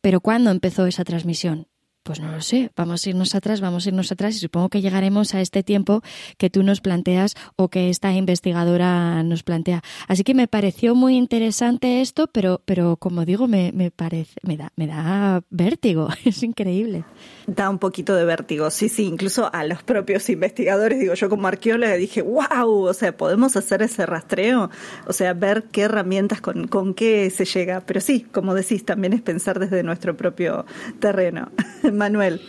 Pero 0.00 0.20
¿cuándo 0.20 0.50
empezó 0.50 0.86
esa 0.86 1.04
transmisión? 1.04 1.66
Pues 2.08 2.20
no 2.20 2.32
lo 2.32 2.40
sé, 2.40 2.70
vamos 2.74 3.04
a 3.04 3.10
irnos 3.10 3.34
atrás, 3.34 3.60
vamos 3.60 3.84
a 3.84 3.90
irnos 3.90 4.10
atrás 4.10 4.34
y 4.34 4.38
supongo 4.38 4.70
que 4.70 4.80
llegaremos 4.80 5.34
a 5.34 5.42
este 5.42 5.62
tiempo 5.62 6.00
que 6.38 6.48
tú 6.48 6.62
nos 6.62 6.80
planteas 6.80 7.34
o 7.56 7.68
que 7.68 7.90
esta 7.90 8.14
investigadora 8.14 9.22
nos 9.24 9.42
plantea. 9.42 9.82
Así 10.06 10.24
que 10.24 10.32
me 10.32 10.48
pareció 10.48 10.94
muy 10.94 11.16
interesante 11.16 12.00
esto, 12.00 12.26
pero, 12.32 12.62
pero 12.64 12.96
como 12.96 13.26
digo, 13.26 13.46
me, 13.46 13.72
me 13.74 13.90
parece, 13.90 14.40
me 14.42 14.56
da, 14.56 15.42
vértigo, 15.50 16.08
es 16.24 16.42
increíble. 16.42 17.04
Da 17.46 17.68
un 17.68 17.78
poquito 17.78 18.14
de 18.14 18.24
vértigo, 18.24 18.70
sí, 18.70 18.88
sí, 18.88 19.04
incluso 19.04 19.50
a 19.52 19.64
los 19.64 19.82
propios 19.82 20.30
investigadores, 20.30 20.98
digo, 20.98 21.12
yo 21.12 21.28
como 21.28 21.46
arqueóloga 21.46 21.92
dije, 21.96 22.22
wow, 22.22 22.86
o 22.86 22.94
sea, 22.94 23.14
podemos 23.14 23.54
hacer 23.54 23.82
ese 23.82 24.06
rastreo, 24.06 24.70
o 25.06 25.12
sea, 25.12 25.34
ver 25.34 25.64
qué 25.64 25.82
herramientas, 25.82 26.40
con, 26.40 26.68
con 26.68 26.94
qué 26.94 27.28
se 27.28 27.44
llega, 27.44 27.82
pero 27.84 28.00
sí, 28.00 28.22
como 28.32 28.54
decís, 28.54 28.86
también 28.86 29.12
es 29.12 29.20
pensar 29.20 29.58
desde 29.58 29.82
nuestro 29.82 30.16
propio 30.16 30.64
terreno. 31.00 31.50
Manuel. 31.98 32.40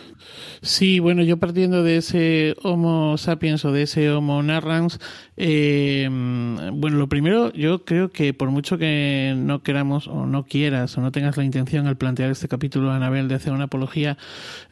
Sí, 0.62 0.98
bueno, 1.00 1.22
yo 1.22 1.38
partiendo 1.38 1.82
de 1.82 1.96
ese 1.96 2.54
Homo 2.62 3.16
sapiens 3.16 3.64
o 3.64 3.72
de 3.72 3.82
ese 3.82 4.10
Homo 4.10 4.42
narrans, 4.42 5.00
eh, 5.36 6.06
bueno, 6.10 6.98
lo 6.98 7.08
primero, 7.08 7.50
yo 7.54 7.86
creo 7.86 8.10
que 8.10 8.34
por 8.34 8.50
mucho 8.50 8.76
que 8.76 9.32
no 9.36 9.62
queramos 9.62 10.06
o 10.06 10.26
no 10.26 10.44
quieras 10.44 10.98
o 10.98 11.00
no 11.00 11.12
tengas 11.12 11.38
la 11.38 11.44
intención 11.44 11.86
al 11.86 11.96
plantear 11.96 12.30
este 12.30 12.46
capítulo, 12.46 12.90
Anabel, 12.90 13.26
de 13.26 13.36
hacer 13.36 13.54
una 13.54 13.64
apología 13.64 14.18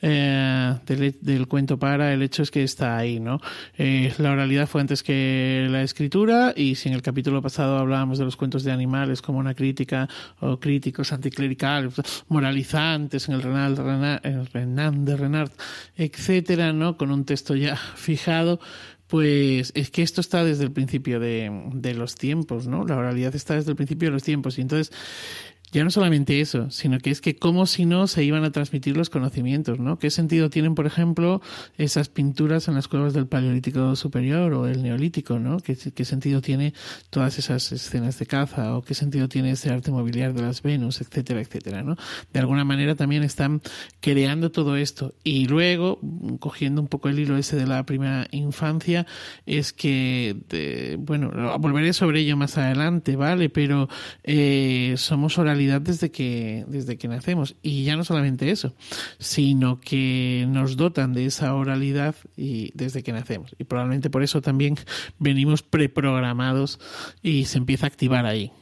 eh, 0.03 0.75
del, 0.87 1.49
cuento 1.49 1.79
para, 1.79 2.13
el 2.13 2.23
hecho 2.23 2.43
es 2.43 2.51
que 2.51 2.63
está 2.63 2.99
ahí, 2.99 3.19
¿no? 3.19 3.41
Eh, 3.79 4.13
la 4.19 4.33
oralidad 4.33 4.67
fue 4.67 4.83
antes 4.83 5.03
que 5.03 5.67
la 5.71 5.83
escritura 5.83 6.53
y 6.55 6.75
si 6.75 6.91
en 6.91 6.95
el 6.95 7.03
capítulo 7.03 7.41
pasado 7.41 7.79
hablábamos 7.79 8.19
de 8.19 8.27
los 8.27 8.37
cuentos 8.37 8.63
de 8.63 8.73
animales 8.73 9.23
como 9.23 9.39
una 9.39 9.55
crítica 9.55 10.07
o 10.41 10.61
críticos 10.61 11.15
anticlericales, 11.15 11.95
moralizantes 12.29 13.27
en 13.29 13.37
el 13.37 13.43
Renal, 13.43 14.21
el 14.23 14.47
Renan 14.59 15.05
de 15.05 15.17
Renard, 15.17 15.51
etcétera, 15.97 16.73
¿no? 16.73 16.97
Con 16.97 17.11
un 17.11 17.25
texto 17.25 17.55
ya 17.55 17.77
fijado, 17.77 18.61
pues 19.07 19.73
es 19.75 19.91
que 19.91 20.03
esto 20.03 20.21
está 20.21 20.45
desde 20.45 20.65
el 20.65 20.73
principio 20.73 21.19
de, 21.19 21.51
de, 21.73 21.95
los 21.95 22.15
tiempos, 22.15 22.67
¿no? 22.67 22.85
La 22.85 22.97
oralidad 22.97 23.35
está 23.35 23.55
desde 23.55 23.71
el 23.71 23.77
principio 23.77 24.09
de 24.09 24.13
los 24.13 24.23
tiempos. 24.23 24.59
Y 24.59 24.63
entonces 24.63 24.93
ya 25.73 25.85
no 25.85 25.91
solamente 25.91 26.41
eso, 26.41 26.71
sino 26.71 26.99
que 26.99 27.11
es 27.11 27.21
que 27.21 27.37
como 27.37 27.67
si 27.67 27.85
no 27.85 28.07
se 28.07 28.25
iban 28.25 28.45
a 28.45 28.53
transmitir 28.53 28.97
los 28.97 29.11
conocimientos, 29.11 29.79
¿no? 29.79 29.99
¿Qué 29.99 30.11
sentido 30.11 30.51
tienen, 30.51 30.75
por 30.75 30.87
ejemplo, 30.87 31.43
esas 31.77 32.09
pinturas 32.09 32.69
en 32.69 32.75
las 32.75 32.89
cuevas 32.89 33.13
del 33.13 33.27
Paleolítico 33.27 33.95
Superior 33.97 34.53
o 34.55 34.67
el 34.67 34.83
Neolítico, 34.83 35.39
¿no? 35.39 35.59
¿Qué, 35.59 35.77
sentido 36.05 36.41
tiene 36.41 36.73
todas 37.11 37.39
esas 37.39 37.71
escenas 37.71 38.19
de 38.19 38.27
caza 38.27 38.77
o 38.77 38.83
qué 38.83 38.95
sentido 38.95 39.29
tiene 39.29 39.51
ese 39.51 39.71
arte 39.71 39.91
mobiliar 39.91 40.33
de 40.33 40.43
las 40.43 40.63
Venus, 40.63 41.03
etcétera, 41.03 41.41
etcétera, 41.41 41.83
¿no? 41.83 41.97
De 42.33 42.41
alguna 42.41 42.65
manera 42.65 42.95
también 42.95 43.23
están 43.23 43.61
creando 44.01 44.51
todo 44.51 44.77
esto 44.77 45.15
y 45.23 45.47
luego, 45.47 46.01
cogiendo 46.41 46.81
un 46.81 46.89
poco 46.89 47.09
el 47.09 47.19
hilo 47.19 47.37
ese 47.37 47.57
de 47.57 47.67
la 47.67 47.85
primera 47.85 48.27
infancia, 48.31 49.07
es 49.45 49.73
que, 49.75 50.37
de, 50.49 50.97
bueno, 50.99 51.59
volveré 51.59 51.93
sobre 51.93 52.21
ello 52.21 52.37
más 52.37 52.57
adelante, 52.57 53.17
¿vale? 53.17 53.51
Pero 53.51 53.89
eh, 54.25 54.95
somos 54.97 55.37
orales 55.37 55.58
desde 55.67 56.11
que, 56.11 56.65
desde 56.69 56.97
que 56.97 57.09
nacemos. 57.09 57.57
Y 57.63 57.85
ya 57.85 57.97
no 57.97 58.05
solamente 58.05 58.51
eso, 58.51 58.75
sino 59.19 59.81
que 59.81 60.47
nos 60.49 60.77
dotan 60.77 61.13
de 61.13 61.27
esa 61.27 61.55
oralidad 61.55 62.15
y 62.37 62.71
desde 62.75 63.03
que 63.03 63.13
nacemos. 63.13 63.55
Y 63.59 63.65
probablemente 63.65 64.11
por 64.11 64.23
eso 64.23 64.41
también 64.41 64.77
venimos 65.19 65.63
preprogramados 65.63 66.79
y 67.23 67.45
se 67.45 67.59
empieza 67.59 67.87
a 67.87 67.89
activar 67.89 68.27
ahí. 68.27 68.53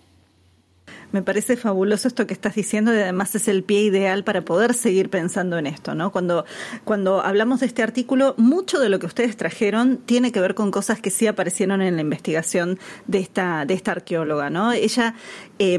Me 1.12 1.22
parece 1.22 1.56
fabuloso 1.56 2.08
esto 2.08 2.26
que 2.26 2.34
estás 2.34 2.54
diciendo 2.54 2.94
y 2.94 2.98
además 2.98 3.34
es 3.34 3.48
el 3.48 3.62
pie 3.62 3.82
ideal 3.82 4.24
para 4.24 4.42
poder 4.42 4.74
seguir 4.74 5.10
pensando 5.10 5.58
en 5.58 5.66
esto, 5.66 5.94
¿no? 5.94 6.12
Cuando, 6.12 6.44
cuando 6.84 7.20
hablamos 7.20 7.60
de 7.60 7.66
este 7.66 7.82
artículo, 7.82 8.34
mucho 8.36 8.78
de 8.78 8.88
lo 8.88 8.98
que 8.98 9.06
ustedes 9.06 9.36
trajeron 9.36 9.98
tiene 9.98 10.32
que 10.32 10.40
ver 10.40 10.54
con 10.54 10.70
cosas 10.70 11.00
que 11.00 11.10
sí 11.10 11.26
aparecieron 11.26 11.82
en 11.82 11.96
la 11.96 12.02
investigación 12.02 12.78
de 13.06 13.18
esta, 13.18 13.64
de 13.64 13.74
esta 13.74 13.92
arqueóloga, 13.92 14.50
¿no? 14.50 14.72
Ella, 14.72 15.14
eh, 15.58 15.78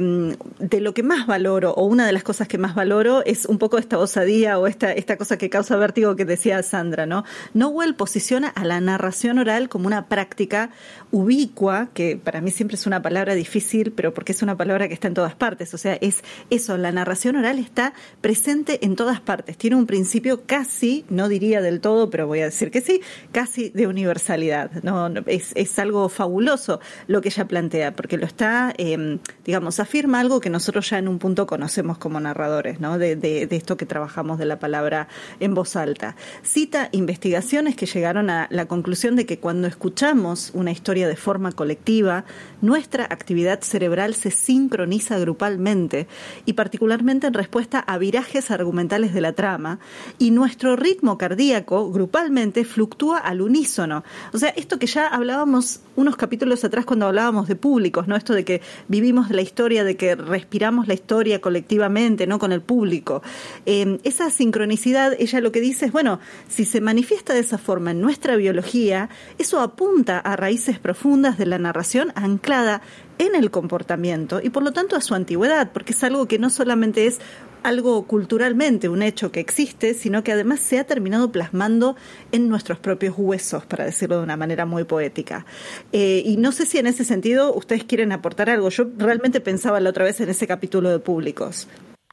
de 0.59 0.81
lo 0.81 0.93
que 0.93 1.03
más 1.03 1.27
valoro, 1.27 1.73
o 1.73 1.85
una 1.85 2.05
de 2.05 2.13
las 2.13 2.23
cosas 2.23 2.47
que 2.47 2.57
más 2.57 2.75
valoro, 2.75 3.23
es 3.25 3.45
un 3.45 3.57
poco 3.57 3.77
esta 3.77 3.97
osadía 3.97 4.57
o 4.59 4.67
esta, 4.67 4.91
esta 4.91 5.17
cosa 5.17 5.37
que 5.37 5.49
causa 5.49 5.75
vértigo 5.75 6.15
que 6.15 6.25
decía 6.25 6.61
Sandra, 6.63 7.05
¿no? 7.05 7.23
Nowell 7.53 7.95
posiciona 7.95 8.47
a 8.49 8.65
la 8.65 8.79
narración 8.81 9.39
oral 9.39 9.69
como 9.69 9.87
una 9.87 10.07
práctica 10.07 10.71
ubicua, 11.11 11.89
que 11.93 12.17
para 12.17 12.41
mí 12.41 12.51
siempre 12.51 12.75
es 12.75 12.85
una 12.85 13.01
palabra 13.01 13.33
difícil, 13.33 13.91
pero 13.93 14.13
porque 14.13 14.33
es 14.33 14.41
una 14.41 14.57
palabra 14.57 14.87
que 14.87 14.93
está 14.93 15.07
en 15.07 15.13
todas 15.13 15.35
partes. 15.35 15.73
O 15.73 15.77
sea, 15.77 15.97
es 16.01 16.23
eso, 16.49 16.77
la 16.77 16.91
narración 16.91 17.35
oral 17.35 17.59
está 17.59 17.93
presente 18.21 18.85
en 18.85 18.95
todas 18.95 19.21
partes. 19.21 19.57
Tiene 19.57 19.75
un 19.75 19.85
principio 19.85 20.43
casi, 20.45 21.05
no 21.09 21.29
diría 21.29 21.61
del 21.61 21.79
todo, 21.79 22.09
pero 22.09 22.27
voy 22.27 22.41
a 22.41 22.45
decir 22.45 22.71
que 22.71 22.81
sí, 22.81 23.01
casi 23.31 23.69
de 23.69 23.87
universalidad. 23.87 24.71
No, 24.83 25.07
es, 25.27 25.51
es 25.55 25.79
algo 25.79 26.09
fabuloso 26.09 26.79
lo 27.07 27.21
que 27.21 27.29
ella 27.29 27.47
plantea, 27.47 27.95
porque 27.95 28.17
lo 28.17 28.25
está, 28.25 28.73
eh, 28.77 29.19
digamos, 29.45 29.79
afirma 29.79 30.19
algo 30.19 30.39
que 30.39 30.49
nosotros 30.49 30.89
ya 30.89 30.97
en 30.97 31.07
un 31.07 31.19
punto 31.19 31.47
conocemos 31.47 31.97
como 31.97 32.19
narradores, 32.19 32.79
¿no? 32.79 32.97
De, 32.97 33.15
de 33.15 33.47
esto 33.51 33.77
que 33.77 33.85
trabajamos 33.85 34.39
de 34.39 34.45
la 34.45 34.59
palabra 34.59 35.07
en 35.39 35.53
voz 35.53 35.75
alta. 35.75 36.15
Cita 36.43 36.89
investigaciones 36.91 37.75
que 37.75 37.85
llegaron 37.85 38.29
a 38.29 38.47
la 38.49 38.65
conclusión 38.65 39.15
de 39.15 39.25
que 39.25 39.39
cuando 39.39 39.67
escuchamos 39.67 40.51
una 40.53 40.71
historia 40.71 40.96
de 41.05 41.15
forma 41.15 41.51
colectiva, 41.51 42.25
nuestra 42.61 43.03
actividad 43.03 43.61
cerebral 43.61 44.15
se 44.15 44.31
sincroniza 44.31 45.19
grupalmente 45.19 46.07
y 46.45 46.53
particularmente 46.53 47.27
en 47.27 47.33
respuesta 47.33 47.79
a 47.79 47.97
virajes 47.97 48.49
argumentales 48.49 49.13
de 49.13 49.21
la 49.21 49.33
trama 49.33 49.79
y 50.17 50.31
nuestro 50.31 50.75
ritmo 50.75 51.17
cardíaco 51.17 51.91
grupalmente 51.91 52.63
fluctúa 52.65 53.17
al 53.17 53.41
unísono. 53.41 54.03
O 54.33 54.37
sea, 54.37 54.49
esto 54.49 54.79
que 54.79 54.87
ya 54.87 55.07
hablábamos 55.07 55.81
unos 55.95 56.15
capítulos 56.15 56.63
atrás 56.63 56.85
cuando 56.85 57.07
hablábamos 57.07 57.47
de 57.47 57.55
públicos, 57.55 58.07
¿no? 58.07 58.15
Esto 58.15 58.33
de 58.33 58.45
que 58.45 58.61
vivimos 58.87 59.29
la 59.29 59.41
historia, 59.41 59.83
de 59.83 59.97
que 59.97 60.15
respiramos 60.15 60.87
la 60.87 60.93
historia 60.93 61.41
colectivamente, 61.41 62.27
¿no? 62.27 62.39
Con 62.39 62.51
el 62.51 62.61
público. 62.61 63.21
Eh, 63.65 63.99
esa 64.03 64.29
sincronicidad, 64.29 65.15
ella 65.19 65.41
lo 65.41 65.51
que 65.51 65.59
dice 65.59 65.85
es, 65.87 65.91
bueno, 65.91 66.19
si 66.47 66.65
se 66.65 66.81
manifiesta 66.81 67.33
de 67.33 67.39
esa 67.39 67.57
forma 67.57 67.91
en 67.91 68.01
nuestra 68.01 68.35
biología, 68.35 69.09
eso 69.37 69.59
apunta 69.59 70.19
a 70.19 70.35
raíces 70.35 70.79
profundas 70.87 71.37
de 71.37 71.45
la 71.45 71.57
narración 71.57 72.13
anclada 72.15 72.81
en 73.17 73.35
el 73.35 73.51
comportamiento 73.51 74.39
y 74.41 74.49
por 74.51 74.63
lo 74.63 74.71
tanto 74.71 74.95
a 74.95 75.01
su 75.01 75.15
antigüedad, 75.15 75.73
porque 75.73 75.91
es 75.91 76.01
algo 76.01 76.29
que 76.29 76.39
no 76.39 76.49
solamente 76.49 77.07
es 77.07 77.19
algo 77.61 78.07
culturalmente 78.07 78.87
un 78.87 79.01
hecho 79.01 79.29
que 79.29 79.41
existe, 79.41 79.93
sino 79.93 80.23
que 80.23 80.31
además 80.31 80.61
se 80.61 80.79
ha 80.79 80.85
terminado 80.85 81.29
plasmando 81.29 81.97
en 82.31 82.47
nuestros 82.47 82.79
propios 82.79 83.15
huesos, 83.17 83.65
para 83.65 83.83
decirlo 83.83 84.19
de 84.19 84.23
una 84.23 84.37
manera 84.37 84.65
muy 84.65 84.85
poética. 84.85 85.45
Eh, 85.91 86.23
y 86.25 86.37
no 86.37 86.53
sé 86.53 86.65
si 86.65 86.77
en 86.77 86.87
ese 86.87 87.03
sentido 87.03 87.53
ustedes 87.53 87.83
quieren 87.83 88.13
aportar 88.13 88.49
algo. 88.49 88.69
Yo 88.69 88.85
realmente 88.97 89.41
pensaba 89.41 89.81
la 89.81 89.89
otra 89.89 90.05
vez 90.05 90.21
en 90.21 90.29
ese 90.29 90.47
capítulo 90.47 90.89
de 90.89 90.99
públicos. 90.99 91.67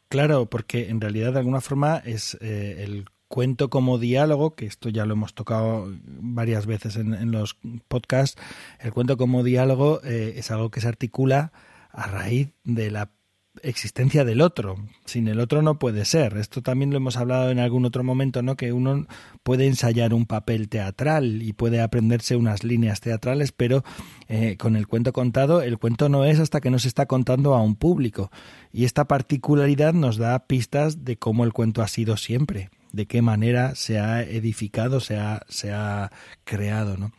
Claro, 0.08 0.46
porque 0.46 0.88
en 0.88 1.00
realidad 1.00 1.32
de 1.32 1.38
alguna 1.38 1.60
forma 1.60 1.98
es 1.98 2.36
eh, 2.40 2.82
el 2.84 3.04
cuento 3.28 3.70
como 3.70 3.98
diálogo, 3.98 4.54
que 4.54 4.66
esto 4.66 4.88
ya 4.88 5.06
lo 5.06 5.14
hemos 5.14 5.34
tocado 5.34 5.92
varias 6.04 6.66
veces 6.66 6.96
en, 6.96 7.32
los 7.32 7.56
podcasts, 7.88 8.40
el 8.80 8.92
cuento 8.92 9.16
como 9.16 9.42
diálogo 9.42 10.00
eh, 10.04 10.34
es 10.36 10.50
algo 10.50 10.70
que 10.70 10.80
se 10.80 10.88
articula 10.88 11.52
a 11.90 12.06
raíz 12.06 12.50
de 12.64 12.90
la 12.90 13.10
existencia 13.62 14.24
del 14.24 14.40
otro. 14.40 14.76
Sin 15.04 15.28
el 15.28 15.40
otro 15.40 15.62
no 15.62 15.78
puede 15.78 16.04
ser. 16.04 16.36
Esto 16.36 16.62
también 16.62 16.90
lo 16.90 16.96
hemos 16.96 17.16
hablado 17.16 17.50
en 17.50 17.58
algún 17.58 17.84
otro 17.84 18.02
momento, 18.02 18.42
¿no? 18.42 18.56
Que 18.56 18.72
uno 18.72 19.06
puede 19.42 19.66
ensayar 19.66 20.12
un 20.12 20.26
papel 20.26 20.68
teatral 20.68 21.42
y 21.42 21.52
puede 21.52 21.80
aprenderse 21.80 22.36
unas 22.36 22.64
líneas 22.64 23.00
teatrales, 23.00 23.52
pero 23.52 23.84
eh, 24.28 24.56
con 24.56 24.76
el 24.76 24.86
cuento 24.88 25.12
contado, 25.12 25.62
el 25.62 25.78
cuento 25.78 26.08
no 26.08 26.24
es 26.24 26.40
hasta 26.40 26.60
que 26.60 26.70
no 26.70 26.78
se 26.78 26.88
está 26.88 27.06
contando 27.06 27.54
a 27.54 27.62
un 27.62 27.76
público. 27.76 28.30
Y 28.72 28.84
esta 28.84 29.06
particularidad 29.06 29.92
nos 29.92 30.16
da 30.16 30.46
pistas 30.46 31.04
de 31.04 31.16
cómo 31.16 31.44
el 31.44 31.52
cuento 31.52 31.82
ha 31.82 31.88
sido 31.88 32.16
siempre 32.16 32.70
de 32.94 33.06
qué 33.06 33.22
manera 33.22 33.74
se 33.74 33.98
ha 33.98 34.22
edificado, 34.22 35.00
se 35.00 35.16
ha, 35.16 35.42
se 35.48 35.72
ha 35.72 36.12
creado. 36.44 36.96
¿no? 36.96 37.12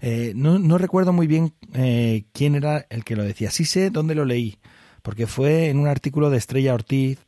Eh, 0.00 0.32
no, 0.36 0.58
no, 0.58 0.76
recuerdo 0.78 1.12
muy 1.12 1.26
bien 1.26 1.54
eh, 1.74 2.24
quién 2.32 2.54
era 2.54 2.86
el 2.90 3.04
que 3.04 3.16
lo 3.16 3.24
decía. 3.24 3.50
Sí 3.50 3.64
sé 3.64 3.90
dónde 3.90 4.14
lo 4.14 4.24
leí, 4.24 4.58
porque 5.02 5.26
fue 5.26 5.68
en 5.68 5.78
un 5.78 5.88
artículo 5.88 6.28
de 6.28 6.36
Estrella 6.36 6.74
Ortiz 6.74 7.18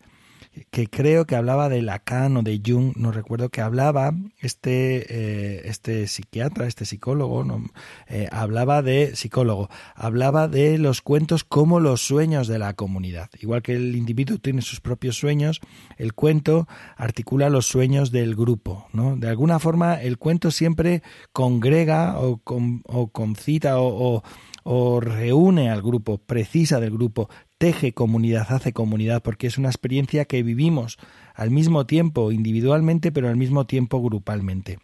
que 0.71 0.87
creo 0.87 1.27
que 1.27 1.37
hablaba 1.37 1.69
de 1.69 1.83
Lacan 1.83 2.37
o 2.37 2.43
de 2.43 2.61
Jung, 2.65 2.93
no 2.97 3.13
recuerdo, 3.13 3.49
que 3.49 3.61
hablaba 3.61 4.13
este, 4.39 5.07
eh, 5.09 5.63
este 5.65 6.07
psiquiatra, 6.07 6.67
este 6.67 6.85
psicólogo, 6.85 7.45
no, 7.45 7.65
eh, 8.09 8.29
hablaba 8.31 8.83
de 8.83 9.17
psicólogo, 9.17 9.69
hablaba 9.95 10.49
de 10.49 10.79
los 10.79 11.03
cuentos 11.03 11.45
como 11.45 11.81
los 11.81 12.01
sueños 12.01 12.49
de 12.49 12.59
la 12.59 12.75
comunidad. 12.75 13.31
Igual 13.41 13.63
que 13.63 13.75
el 13.75 13.97
individuo 13.97 14.39
tiene 14.39 14.63
sus 14.63 14.81
propios 14.81 15.17
sueños, 15.17 15.61
el 15.97 16.15
cuento 16.15 16.69
articula 16.97 17.51
los 17.51 17.67
sueños 17.67 18.11
del 18.11 18.35
grupo. 18.37 18.87
¿no? 18.93 19.17
De 19.17 19.29
alguna 19.29 19.59
forma, 19.59 20.01
el 20.01 20.19
cuento 20.19 20.51
siempre 20.51 21.03
congrega 21.33 22.19
o, 22.19 22.39
con, 22.39 22.83
o 22.87 23.09
concita 23.09 23.79
o, 23.79 24.17
o 24.17 24.23
o 24.65 24.99
reúne 24.99 25.71
al 25.71 25.83
grupo, 25.83 26.19
precisa 26.19 26.81
del 26.81 26.91
grupo, 26.91 27.29
teje 27.65 27.95
comunidad, 27.95 28.47
hace 28.51 28.75
comunidad, 28.75 29.23
porque 29.23 29.47
es 29.47 29.57
una 29.57 29.71
experiencia 29.71 30.27
que 30.27 30.43
vivimos 30.43 30.99
al 31.35 31.51
mismo 31.51 31.87
tiempo 31.87 32.31
individualmente, 32.31 33.11
pero 33.11 33.31
al 33.31 33.39
mismo 33.39 33.65
tiempo 33.65 34.03
grupalmente. 34.03 34.81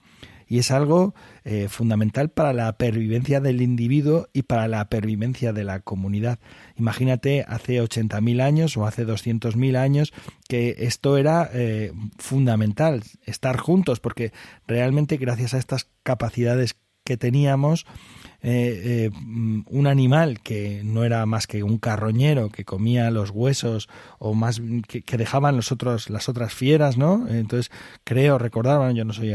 Y 0.46 0.60
es 0.60 0.70
algo 0.70 1.14
eh, 1.44 1.68
fundamental 1.68 2.30
para 2.30 2.54
la 2.54 2.78
pervivencia 2.78 3.42
del 3.42 3.60
individuo 3.60 4.28
y 4.32 4.44
para 4.44 4.66
la 4.66 4.88
pervivencia 4.88 5.52
de 5.52 5.62
la 5.62 5.80
comunidad. 5.80 6.38
Imagínate 6.75 7.44
hace 7.46 7.82
80.000 7.82 8.40
años 8.40 8.78
o 8.78 8.87
hace 8.87 9.06
200.000 9.06 9.76
años 9.76 10.14
que 10.49 10.76
esto 10.78 11.18
era 11.18 11.50
eh, 11.52 11.92
fundamental, 12.16 13.02
estar 13.26 13.58
juntos, 13.58 14.00
porque 14.00 14.32
realmente 14.66 15.18
gracias 15.18 15.52
a 15.52 15.58
estas 15.58 15.90
capacidades 16.02 16.76
que 17.04 17.18
teníamos, 17.18 17.84
eh, 18.42 19.11
eh, 19.12 19.62
un 19.66 19.87
animal 19.87 20.40
que 20.40 20.82
no 20.85 21.04
era 21.04 21.25
más 21.26 21.47
que 21.47 21.62
un 21.62 21.78
carroñero 21.78 22.49
que 22.49 22.64
comía 22.64 23.11
los 23.11 23.30
huesos 23.30 23.88
o 24.18 24.35
más 24.35 24.62
que, 24.88 25.16
dejaban 25.16 25.56
los 25.56 25.73
otros, 25.73 26.09
las 26.09 26.28
otras 26.28 26.54
fieras, 26.54 26.97
¿no? 26.97 27.26
Entonces 27.28 27.70
creo 28.04 28.38
recordar, 28.38 28.92
yo 28.94 29.04
no 29.04 29.12
soy, 29.12 29.35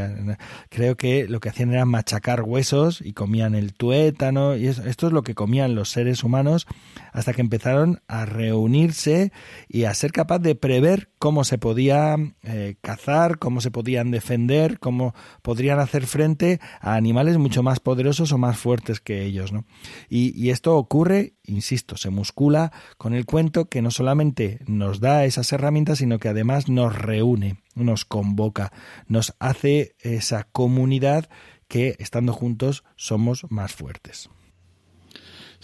creo 0.70 0.98
que 0.98 1.28
lo 1.28 1.40
que 1.40 1.50
hacían 1.50 1.72
era 1.72 1.86
machacar 1.86 2.42
huesos 2.42 3.02
y 3.02 3.14
comían 3.14 3.56
el 3.56 3.74
tuétano 3.74 4.56
y 4.56 4.68
esto 4.68 5.08
es 5.08 5.14
lo 5.14 5.24
que 5.24 5.36
comían 5.36 5.76
los 5.76 5.90
seres 5.90 6.24
humanos 6.24 6.68
hasta 7.14 7.34
que 7.34 7.42
empezaron 7.42 8.02
a 8.08 8.26
reunirse 8.26 9.32
y 9.68 9.84
a 9.84 9.94
ser 9.94 10.12
capaz 10.12 10.40
de 10.40 10.56
prever 10.56 11.10
cómo 11.20 11.44
se 11.44 11.58
podía 11.58 12.16
eh, 12.44 12.76
cazar, 12.82 13.40
cómo 13.40 13.62
se 13.62 13.72
podían 13.72 14.12
defender, 14.12 14.80
cómo 14.80 15.14
podrían 15.42 15.80
hacer 15.80 16.08
frente 16.08 16.60
a 16.82 16.96
animales 16.96 17.38
mucho 17.38 17.64
más 17.64 17.80
poderosos 17.80 18.32
o 18.32 18.38
más 18.38 18.58
fuertes 18.58 18.95
que 19.02 19.24
ellos. 19.24 19.52
¿no? 19.52 19.66
Y, 20.10 20.34
y 20.40 20.50
esto 20.50 20.76
ocurre, 20.78 21.36
insisto, 21.44 21.98
se 21.98 22.10
muscula 22.10 22.72
con 22.98 23.14
el 23.14 23.26
cuento 23.26 23.70
que 23.70 23.82
no 23.82 23.92
solamente 23.92 24.60
nos 24.68 25.00
da 25.00 25.26
esas 25.26 25.52
herramientas, 25.52 26.00
sino 26.00 26.20
que 26.20 26.30
además 26.30 26.70
nos 26.70 26.96
reúne, 26.98 27.58
nos 27.76 28.06
convoca, 28.06 28.72
nos 29.08 29.36
hace 29.40 29.96
esa 30.00 30.44
comunidad 30.44 31.30
que 31.68 31.96
estando 32.00 32.34
juntos 32.34 32.84
somos 32.96 33.46
más 33.50 33.74
fuertes. 33.74 34.30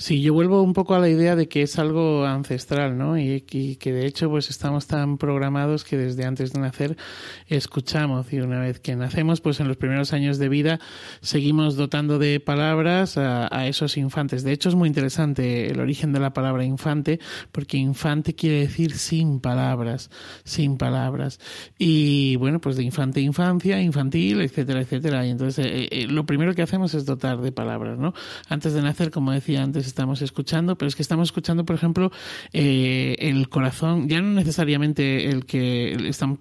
Sí, 0.01 0.19
yo 0.23 0.33
vuelvo 0.33 0.63
un 0.63 0.73
poco 0.73 0.95
a 0.95 0.99
la 0.99 1.09
idea 1.09 1.35
de 1.35 1.47
que 1.47 1.61
es 1.61 1.77
algo 1.77 2.25
ancestral, 2.25 2.97
¿no? 2.97 3.19
Y, 3.19 3.41
que 3.41 3.93
de 3.93 4.07
hecho 4.07 4.31
pues 4.31 4.49
estamos 4.49 4.87
tan 4.87 5.19
programados 5.19 5.83
que 5.83 5.95
desde 5.95 6.25
antes 6.25 6.53
de 6.53 6.59
nacer 6.59 6.97
escuchamos 7.45 8.33
y 8.33 8.39
una 8.39 8.59
vez 8.59 8.79
que 8.79 8.95
nacemos 8.95 9.41
pues 9.41 9.59
en 9.59 9.67
los 9.67 9.77
primeros 9.77 10.11
años 10.11 10.39
de 10.39 10.49
vida 10.49 10.79
seguimos 11.21 11.75
dotando 11.75 12.17
de 12.17 12.39
palabras 12.39 13.15
a, 13.15 13.67
esos 13.67 13.95
infantes. 13.95 14.43
De 14.43 14.51
hecho 14.53 14.69
es 14.69 14.75
muy 14.75 14.87
interesante 14.87 15.69
el 15.69 15.79
origen 15.79 16.13
de 16.13 16.19
la 16.19 16.33
palabra 16.33 16.65
infante 16.65 17.19
porque 17.51 17.77
infante 17.77 18.33
quiere 18.33 18.61
decir 18.61 18.97
sin 18.97 19.39
palabras, 19.39 20.09
sin 20.43 20.77
palabras. 20.77 21.39
Y 21.77 22.37
bueno, 22.37 22.59
pues 22.59 22.75
de 22.75 22.81
infante 22.81 23.21
infancia, 23.21 23.79
infantil, 23.79 24.41
etcétera, 24.41 24.81
etcétera. 24.81 25.27
Y 25.27 25.29
entonces 25.29 25.63
eh, 25.63 25.89
eh, 25.91 26.07
lo 26.07 26.25
primero 26.25 26.55
que 26.55 26.63
hacemos 26.63 26.95
es 26.95 27.05
dotar 27.05 27.39
de 27.39 27.51
palabras, 27.51 27.99
¿no? 27.99 28.15
Antes 28.49 28.73
de 28.73 28.81
nacer, 28.81 29.11
como 29.11 29.31
decía 29.31 29.61
antes, 29.61 29.90
estamos 29.91 30.21
escuchando, 30.21 30.77
pero 30.77 30.87
es 30.87 30.95
que 30.95 31.01
estamos 31.01 31.27
escuchando, 31.27 31.65
por 31.65 31.75
ejemplo, 31.75 32.11
eh, 32.53 33.15
el 33.19 33.49
corazón, 33.49 34.07
ya 34.07 34.21
no 34.21 34.31
necesariamente 34.31 35.29
el 35.29 35.45
que 35.45 36.09
estamos, 36.09 36.39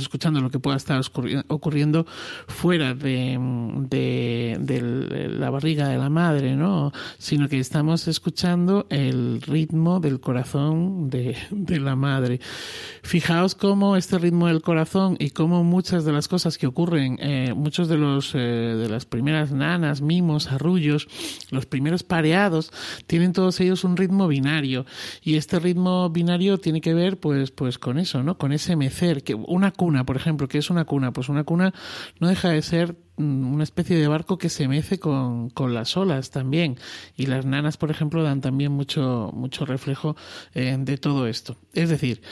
escuchando 0.00 0.40
lo 0.40 0.50
que 0.50 0.58
pueda 0.58 0.76
estar 0.76 1.00
ocurriendo 1.48 2.06
fuera 2.46 2.94
de, 2.94 3.38
de, 3.88 5.28
la 5.38 5.50
barriga 5.50 5.88
de 5.88 5.98
la 5.98 6.08
madre, 6.08 6.56
¿no? 6.56 6.92
Sino 7.18 7.48
que 7.48 7.58
estamos 7.58 8.08
escuchando 8.08 8.86
el 8.88 9.42
ritmo 9.42 10.00
del 10.00 10.20
corazón 10.20 11.10
de, 11.10 11.36
de 11.50 11.80
la 11.80 11.96
madre. 11.96 12.40
Fijaos 13.02 13.54
cómo 13.54 13.96
este 13.96 14.18
ritmo 14.18 14.46
del 14.46 14.62
corazón 14.62 15.16
y 15.18 15.30
cómo 15.30 15.64
muchas 15.64 16.04
de 16.04 16.12
las 16.12 16.28
cosas 16.28 16.56
que 16.56 16.66
ocurren, 16.66 17.18
eh, 17.20 17.52
muchos 17.54 17.88
de 17.88 17.98
los 17.98 18.34
eh, 18.34 18.38
de 18.38 18.88
las 18.88 19.06
primeras 19.06 19.52
nanas, 19.52 20.00
mimos, 20.00 20.50
arrullos, 20.52 21.08
los 21.50 21.66
primeros 21.66 22.02
pareados, 22.02 22.70
tienen 23.06 23.32
todos 23.32 23.60
ellos 23.60 23.84
un 23.84 23.96
ritmo 23.96 24.28
binario 24.28 24.86
y 25.22 25.36
este 25.36 25.58
ritmo 25.58 26.10
binario 26.10 26.58
tiene 26.58 26.80
que 26.80 26.94
ver 26.94 27.18
pues 27.18 27.50
pues 27.50 27.78
con 27.78 27.98
eso, 27.98 28.22
¿no? 28.22 28.38
Con 28.38 28.52
ese 28.52 28.76
mecer, 28.76 29.22
que 29.22 29.34
una 29.34 29.70
cuna, 29.70 30.04
por 30.04 30.16
ejemplo, 30.16 30.48
¿qué 30.48 30.58
es 30.58 30.70
una 30.70 30.84
cuna? 30.84 31.12
Pues 31.12 31.28
una 31.28 31.44
cuna 31.44 31.72
no 32.20 32.28
deja 32.28 32.50
de 32.50 32.62
ser 32.62 32.96
mm, 33.16 33.52
una 33.52 33.64
especie 33.64 33.96
de 33.96 34.08
barco 34.08 34.38
que 34.38 34.48
se 34.48 34.68
mece 34.68 34.98
con, 34.98 35.50
con 35.50 35.74
las 35.74 35.96
olas 35.96 36.30
también 36.30 36.78
y 37.16 37.26
las 37.26 37.44
nanas 37.44 37.76
por 37.76 37.90
ejemplo 37.90 38.22
dan 38.22 38.40
también 38.40 38.72
mucho 38.72 39.30
mucho 39.34 39.64
reflejo 39.64 40.16
eh, 40.54 40.76
de 40.78 40.98
todo 40.98 41.26
esto 41.26 41.56
es 41.74 41.88
decir 41.88 42.22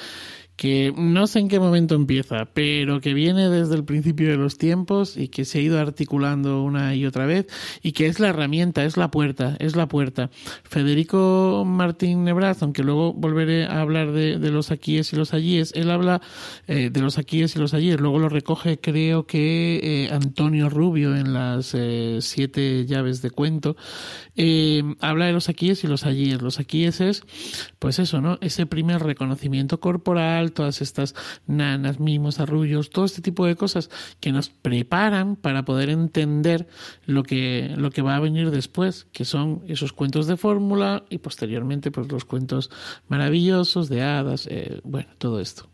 que 0.61 0.93
no 0.95 1.27
sé 1.27 1.39
en 1.39 1.49
qué 1.49 1.59
momento 1.59 1.95
empieza, 1.95 2.45
pero 2.53 3.01
que 3.01 3.15
viene 3.15 3.49
desde 3.49 3.75
el 3.77 3.85
principio 3.85 4.29
de 4.29 4.37
los 4.37 4.59
tiempos 4.59 5.17
y 5.17 5.29
que 5.29 5.47
se 5.47 5.59
ha 5.59 5.63
ido 5.63 5.81
articulando 5.81 6.63
una 6.63 6.95
y 6.95 7.07
otra 7.07 7.25
vez 7.25 7.47
y 7.83 7.93
que 7.93 8.09
es 8.09 8.21
la 8.21 8.29
herramienta, 8.29 8.85
es 8.85 8.99
la 8.99 9.11
puerta, 9.11 9.57
es 9.59 9.75
la 9.75 9.89
puerta. 9.89 10.29
Federico 10.65 11.65
Martín 11.67 12.25
Nebraz, 12.25 12.63
aunque 12.63 12.83
luego 12.83 13.15
volveré 13.15 13.65
a 13.65 13.81
hablar 13.81 14.13
de, 14.13 14.37
los 14.51 14.71
aquíes 14.71 15.15
y 15.15 15.17
los 15.17 15.33
allíes, 15.33 15.73
él 15.75 15.91
habla 15.91 16.21
eh, 16.67 16.91
de 16.93 17.01
los 17.01 17.17
aquíes 17.17 17.57
y 17.57 17.59
los 17.59 17.73
allíes, 17.73 17.99
luego 17.99 18.19
lo 18.19 18.29
recoge 18.29 18.79
creo 18.81 19.25
que 19.25 19.81
eh, 19.83 20.11
Antonio 20.13 20.69
Rubio 20.69 21.17
en 21.17 21.33
las 21.33 21.73
eh, 21.73 22.19
siete 22.21 22.85
llaves 22.85 23.23
de 23.23 23.31
cuento, 23.31 23.77
habla 25.01 25.25
de 25.25 25.33
los 25.33 25.49
aquíes 25.49 25.85
y 25.85 25.87
los 25.87 26.05
allíes. 26.05 26.43
Los 26.43 26.61
aquíes 26.61 27.01
es, 27.01 27.23
pues 27.79 27.99
eso, 27.99 28.21
¿no? 28.21 28.37
Ese 28.43 28.67
primer 28.67 29.03
reconocimiento 29.03 29.81
corporal, 29.81 30.50
todas 30.51 30.83
estas 30.83 31.15
nanas, 31.47 32.01
mimos, 32.01 32.41
arrullos, 32.41 32.91
todo 32.91 33.05
este 33.05 33.23
tipo 33.23 33.47
de 33.47 33.57
cosas 33.57 33.91
que 34.21 34.33
nos 34.33 34.49
preparan 34.49 35.37
para 35.37 35.65
poder 35.65 35.91
entender 35.91 36.69
lo 37.07 37.23
que, 37.23 37.75
lo 37.77 37.91
que 37.91 38.03
va 38.03 38.17
a 38.17 38.21
venir 38.21 38.51
después, 38.51 39.07
que 39.13 39.25
son 39.25 39.63
esos 39.69 39.93
cuentos 39.93 40.27
de 40.27 40.37
fórmula 40.37 41.05
y 41.11 41.19
posteriormente 41.19 41.91
pues 41.91 42.11
los 42.11 42.25
cuentos 42.25 42.71
maravillosos 43.09 43.89
de 43.89 44.03
hadas, 44.03 44.47
eh, 44.51 44.81
bueno, 44.85 45.09
todo 45.19 45.41
esto. 45.41 45.69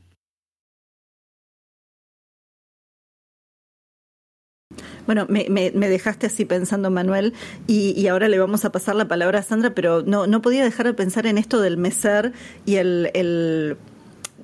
Bueno, 5.07 5.27
me, 5.29 5.71
dejaste 5.71 6.27
así 6.27 6.45
pensando, 6.45 6.91
Manuel, 6.91 7.33
y, 7.69 8.07
ahora 8.09 8.29
le 8.29 8.39
vamos 8.39 8.65
a 8.65 8.73
pasar 8.73 8.97
la 8.97 9.07
palabra 9.07 9.39
a 9.39 9.43
Sandra, 9.43 9.73
pero 9.73 10.03
no, 10.03 10.27
no 10.27 10.43
podía 10.43 10.65
dejar 10.65 10.87
de 10.87 10.95
pensar 10.95 11.27
en 11.27 11.39
esto 11.39 11.61
del 11.61 11.77
meser 11.77 12.33
y 12.65 12.77
el 12.77 13.79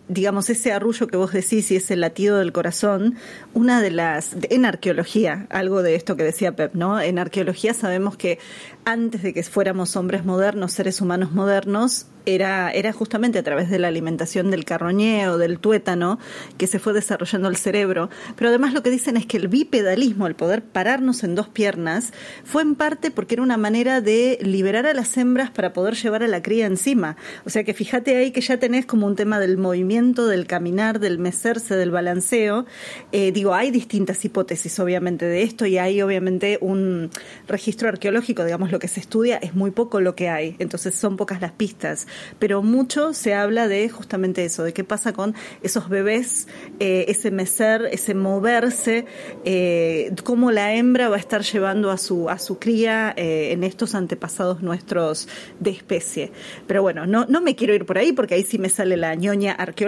digamos, 0.08 0.50
ese 0.50 0.72
arrullo 0.72 1.06
que 1.06 1.16
vos 1.16 1.32
decís 1.32 1.70
y 1.70 1.76
ese 1.76 1.96
latido 1.96 2.38
del 2.38 2.52
corazón, 2.52 3.16
una 3.54 3.80
de 3.80 3.90
las, 3.90 4.36
en 4.50 4.64
arqueología, 4.64 5.46
algo 5.50 5.82
de 5.82 5.94
esto 5.94 6.16
que 6.16 6.24
decía 6.24 6.54
Pep, 6.56 6.74
¿no? 6.74 7.00
En 7.00 7.18
arqueología 7.18 7.72
sabemos 7.72 8.16
que 8.16 8.38
antes 8.84 9.22
de 9.22 9.32
que 9.32 9.42
fuéramos 9.42 9.96
hombres 9.96 10.24
modernos, 10.24 10.72
seres 10.72 11.00
humanos 11.00 11.32
modernos, 11.32 12.06
era, 12.24 12.70
era 12.70 12.92
justamente 12.92 13.38
a 13.38 13.42
través 13.42 13.68
de 13.68 13.80
la 13.80 13.88
alimentación 13.88 14.50
del 14.50 14.64
carroñeo, 14.64 15.38
del 15.38 15.58
tuétano, 15.58 16.20
que 16.56 16.68
se 16.68 16.78
fue 16.78 16.92
desarrollando 16.92 17.48
el 17.48 17.56
cerebro. 17.56 18.10
Pero 18.36 18.48
además 18.48 18.74
lo 18.74 18.82
que 18.82 18.90
dicen 18.90 19.16
es 19.16 19.26
que 19.26 19.36
el 19.36 19.48
bipedalismo, 19.48 20.28
el 20.28 20.36
poder 20.36 20.62
pararnos 20.62 21.24
en 21.24 21.34
dos 21.34 21.48
piernas, 21.48 22.12
fue 22.44 22.62
en 22.62 22.76
parte 22.76 23.10
porque 23.10 23.34
era 23.34 23.42
una 23.42 23.56
manera 23.56 24.00
de 24.00 24.38
liberar 24.40 24.86
a 24.86 24.94
las 24.94 25.16
hembras 25.16 25.50
para 25.50 25.72
poder 25.72 25.94
llevar 25.94 26.22
a 26.22 26.28
la 26.28 26.42
cría 26.42 26.66
encima. 26.66 27.16
O 27.44 27.50
sea 27.50 27.64
que 27.64 27.74
fíjate 27.74 28.16
ahí 28.16 28.30
que 28.30 28.40
ya 28.40 28.58
tenés 28.58 28.86
como 28.86 29.06
un 29.06 29.16
tema 29.16 29.40
del 29.40 29.58
movimiento 29.58 29.91
del 29.92 30.46
caminar, 30.46 31.00
del 31.00 31.18
mecerse, 31.18 31.76
del 31.76 31.90
balanceo. 31.90 32.64
Eh, 33.12 33.30
digo, 33.30 33.52
hay 33.52 33.70
distintas 33.70 34.24
hipótesis 34.24 34.80
obviamente 34.80 35.26
de 35.26 35.42
esto 35.42 35.66
y 35.66 35.76
hay 35.76 36.00
obviamente 36.00 36.56
un 36.62 37.10
registro 37.46 37.90
arqueológico, 37.90 38.42
digamos, 38.42 38.72
lo 38.72 38.78
que 38.78 38.88
se 38.88 39.00
estudia 39.00 39.36
es 39.36 39.54
muy 39.54 39.70
poco 39.70 40.00
lo 40.00 40.14
que 40.14 40.30
hay, 40.30 40.56
entonces 40.58 40.94
son 40.94 41.18
pocas 41.18 41.42
las 41.42 41.52
pistas, 41.52 42.06
pero 42.38 42.62
mucho 42.62 43.12
se 43.12 43.34
habla 43.34 43.68
de 43.68 43.90
justamente 43.90 44.46
eso, 44.46 44.64
de 44.64 44.72
qué 44.72 44.82
pasa 44.82 45.12
con 45.12 45.34
esos 45.62 45.90
bebés, 45.90 46.48
eh, 46.80 47.04
ese 47.08 47.30
mecer, 47.30 47.90
ese 47.92 48.14
moverse, 48.14 49.04
eh, 49.44 50.10
cómo 50.24 50.52
la 50.52 50.74
hembra 50.74 51.10
va 51.10 51.16
a 51.16 51.20
estar 51.20 51.42
llevando 51.42 51.90
a 51.90 51.98
su, 51.98 52.30
a 52.30 52.38
su 52.38 52.58
cría 52.58 53.12
en 53.14 53.62
estos 53.62 53.94
antepasados 53.94 54.62
nuestros 54.62 55.28
de 55.60 55.70
especie. 55.70 56.32
Pero 56.66 56.80
bueno, 56.80 57.06
no, 57.06 57.26
no 57.26 57.42
me 57.42 57.54
quiero 57.54 57.74
ir 57.74 57.84
por 57.84 57.98
ahí 57.98 58.12
porque 58.12 58.34
ahí 58.34 58.42
sí 58.42 58.58
me 58.58 58.70
sale 58.70 58.96
la 58.96 59.14
ñoña 59.14 59.52
arqueológica, 59.52 59.81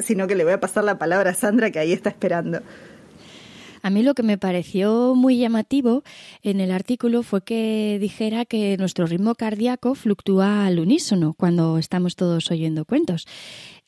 sino 0.00 0.26
que 0.26 0.34
le 0.34 0.44
voy 0.44 0.52
a 0.52 0.60
pasar 0.60 0.84
la 0.84 0.98
palabra 0.98 1.30
a 1.30 1.34
Sandra 1.34 1.70
que 1.70 1.78
ahí 1.78 1.92
está 1.92 2.10
esperando. 2.10 2.60
A 3.82 3.90
mí 3.90 4.02
lo 4.02 4.14
que 4.14 4.22
me 4.22 4.38
pareció 4.38 5.14
muy 5.14 5.38
llamativo 5.38 6.02
en 6.42 6.60
el 6.60 6.72
artículo 6.72 7.22
fue 7.22 7.42
que 7.42 7.98
dijera 8.00 8.44
que 8.44 8.76
nuestro 8.76 9.06
ritmo 9.06 9.34
cardíaco 9.34 9.94
fluctúa 9.94 10.66
al 10.66 10.80
unísono 10.80 11.34
cuando 11.34 11.78
estamos 11.78 12.16
todos 12.16 12.50
oyendo 12.50 12.84
cuentos 12.84 13.26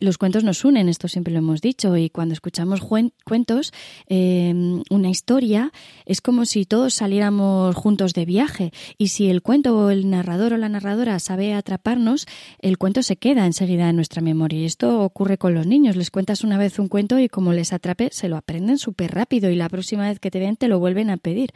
los 0.01 0.19
cuentos 0.19 0.45
nos 0.45 0.65
unen, 0.65 0.89
esto 0.89 1.09
siempre 1.09 1.33
lo 1.33 1.39
hemos 1.39 1.61
dicho, 1.61 1.97
y 1.97 2.11
cuando 2.11 2.33
escuchamos 2.33 2.81
cuentos, 3.25 3.73
em, 4.07 4.83
una 4.91 5.11
historia 5.11 5.73
es 6.07 6.21
como 6.21 6.47
si 6.47 6.65
todos 6.65 6.95
saliéramos 6.95 7.77
juntos 7.77 8.15
de 8.15 8.25
viaje, 8.25 8.73
y 8.99 9.09
si 9.09 9.29
el 9.29 9.43
cuento 9.43 9.79
o 9.79 9.91
el 9.91 10.11
narrador 10.11 10.55
o 10.55 10.57
la 10.57 10.69
narradora 10.69 11.19
sabe 11.19 11.55
atraparnos, 11.55 12.27
el 12.61 12.79
cuento 12.79 13.03
se 13.03 13.17
queda 13.17 13.47
enseguida 13.47 13.89
en 13.89 13.97
nuestra 13.97 14.23
memoria. 14.23 14.61
Y 14.61 14.65
esto 14.65 15.03
ocurre 15.03 15.39
con 15.39 15.55
los 15.55 15.67
niños, 15.67 15.97
les 15.97 16.11
cuentas 16.11 16.43
una 16.43 16.59
vez 16.59 16.79
un 16.79 16.89
cuento 16.89 17.19
y 17.19 17.29
como 17.29 17.53
les 17.53 17.73
atrape, 17.73 18.09
se 18.13 18.29
lo 18.29 18.37
aprenden 18.37 18.79
súper 18.79 19.13
rápido 19.13 19.51
y 19.51 19.57
la 19.57 19.69
próxima 19.69 20.09
vez 20.09 20.19
que 20.19 20.31
te 20.31 20.41
ven 20.41 20.57
te 20.57 20.69
lo 20.69 20.79
vuelven 20.79 21.11
a 21.11 21.17
pedir 21.17 21.53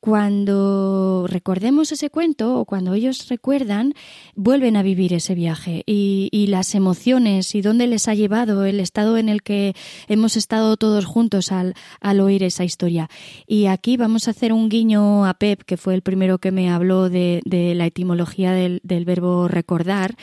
cuando 0.00 1.26
recordemos 1.28 1.92
ese 1.92 2.08
cuento 2.08 2.58
o 2.58 2.64
cuando 2.64 2.94
ellos 2.94 3.28
recuerdan, 3.28 3.92
vuelven 4.34 4.76
a 4.76 4.82
vivir 4.82 5.12
ese 5.12 5.34
viaje 5.34 5.82
y, 5.86 6.28
las 6.50 6.74
emociones 6.74 7.54
y 7.54 7.60
dónde 7.60 7.86
les 7.86 8.08
ha 8.08 8.14
llevado 8.14 8.64
el 8.64 8.80
estado 8.80 9.18
en 9.18 9.28
el 9.28 9.42
que 9.42 9.74
hemos 10.08 10.36
estado 10.36 10.76
todos 10.76 11.04
juntos 11.04 11.52
al, 11.52 11.74
oír 12.20 12.42
esa 12.42 12.64
historia. 12.64 13.08
Y 13.46 13.66
aquí 13.66 13.96
vamos 13.96 14.26
a 14.26 14.32
hacer 14.32 14.52
un 14.52 14.68
guiño 14.68 15.26
a 15.26 15.34
Pep, 15.34 15.62
que 15.62 15.76
fue 15.76 15.94
el 15.94 16.02
primero 16.02 16.38
que 16.38 16.50
me 16.50 16.70
habló 16.70 17.08
de, 17.08 17.42
la 17.76 17.86
etimología 17.86 18.52
del, 18.52 18.80
verbo 19.04 19.48
recordar. 19.48 20.16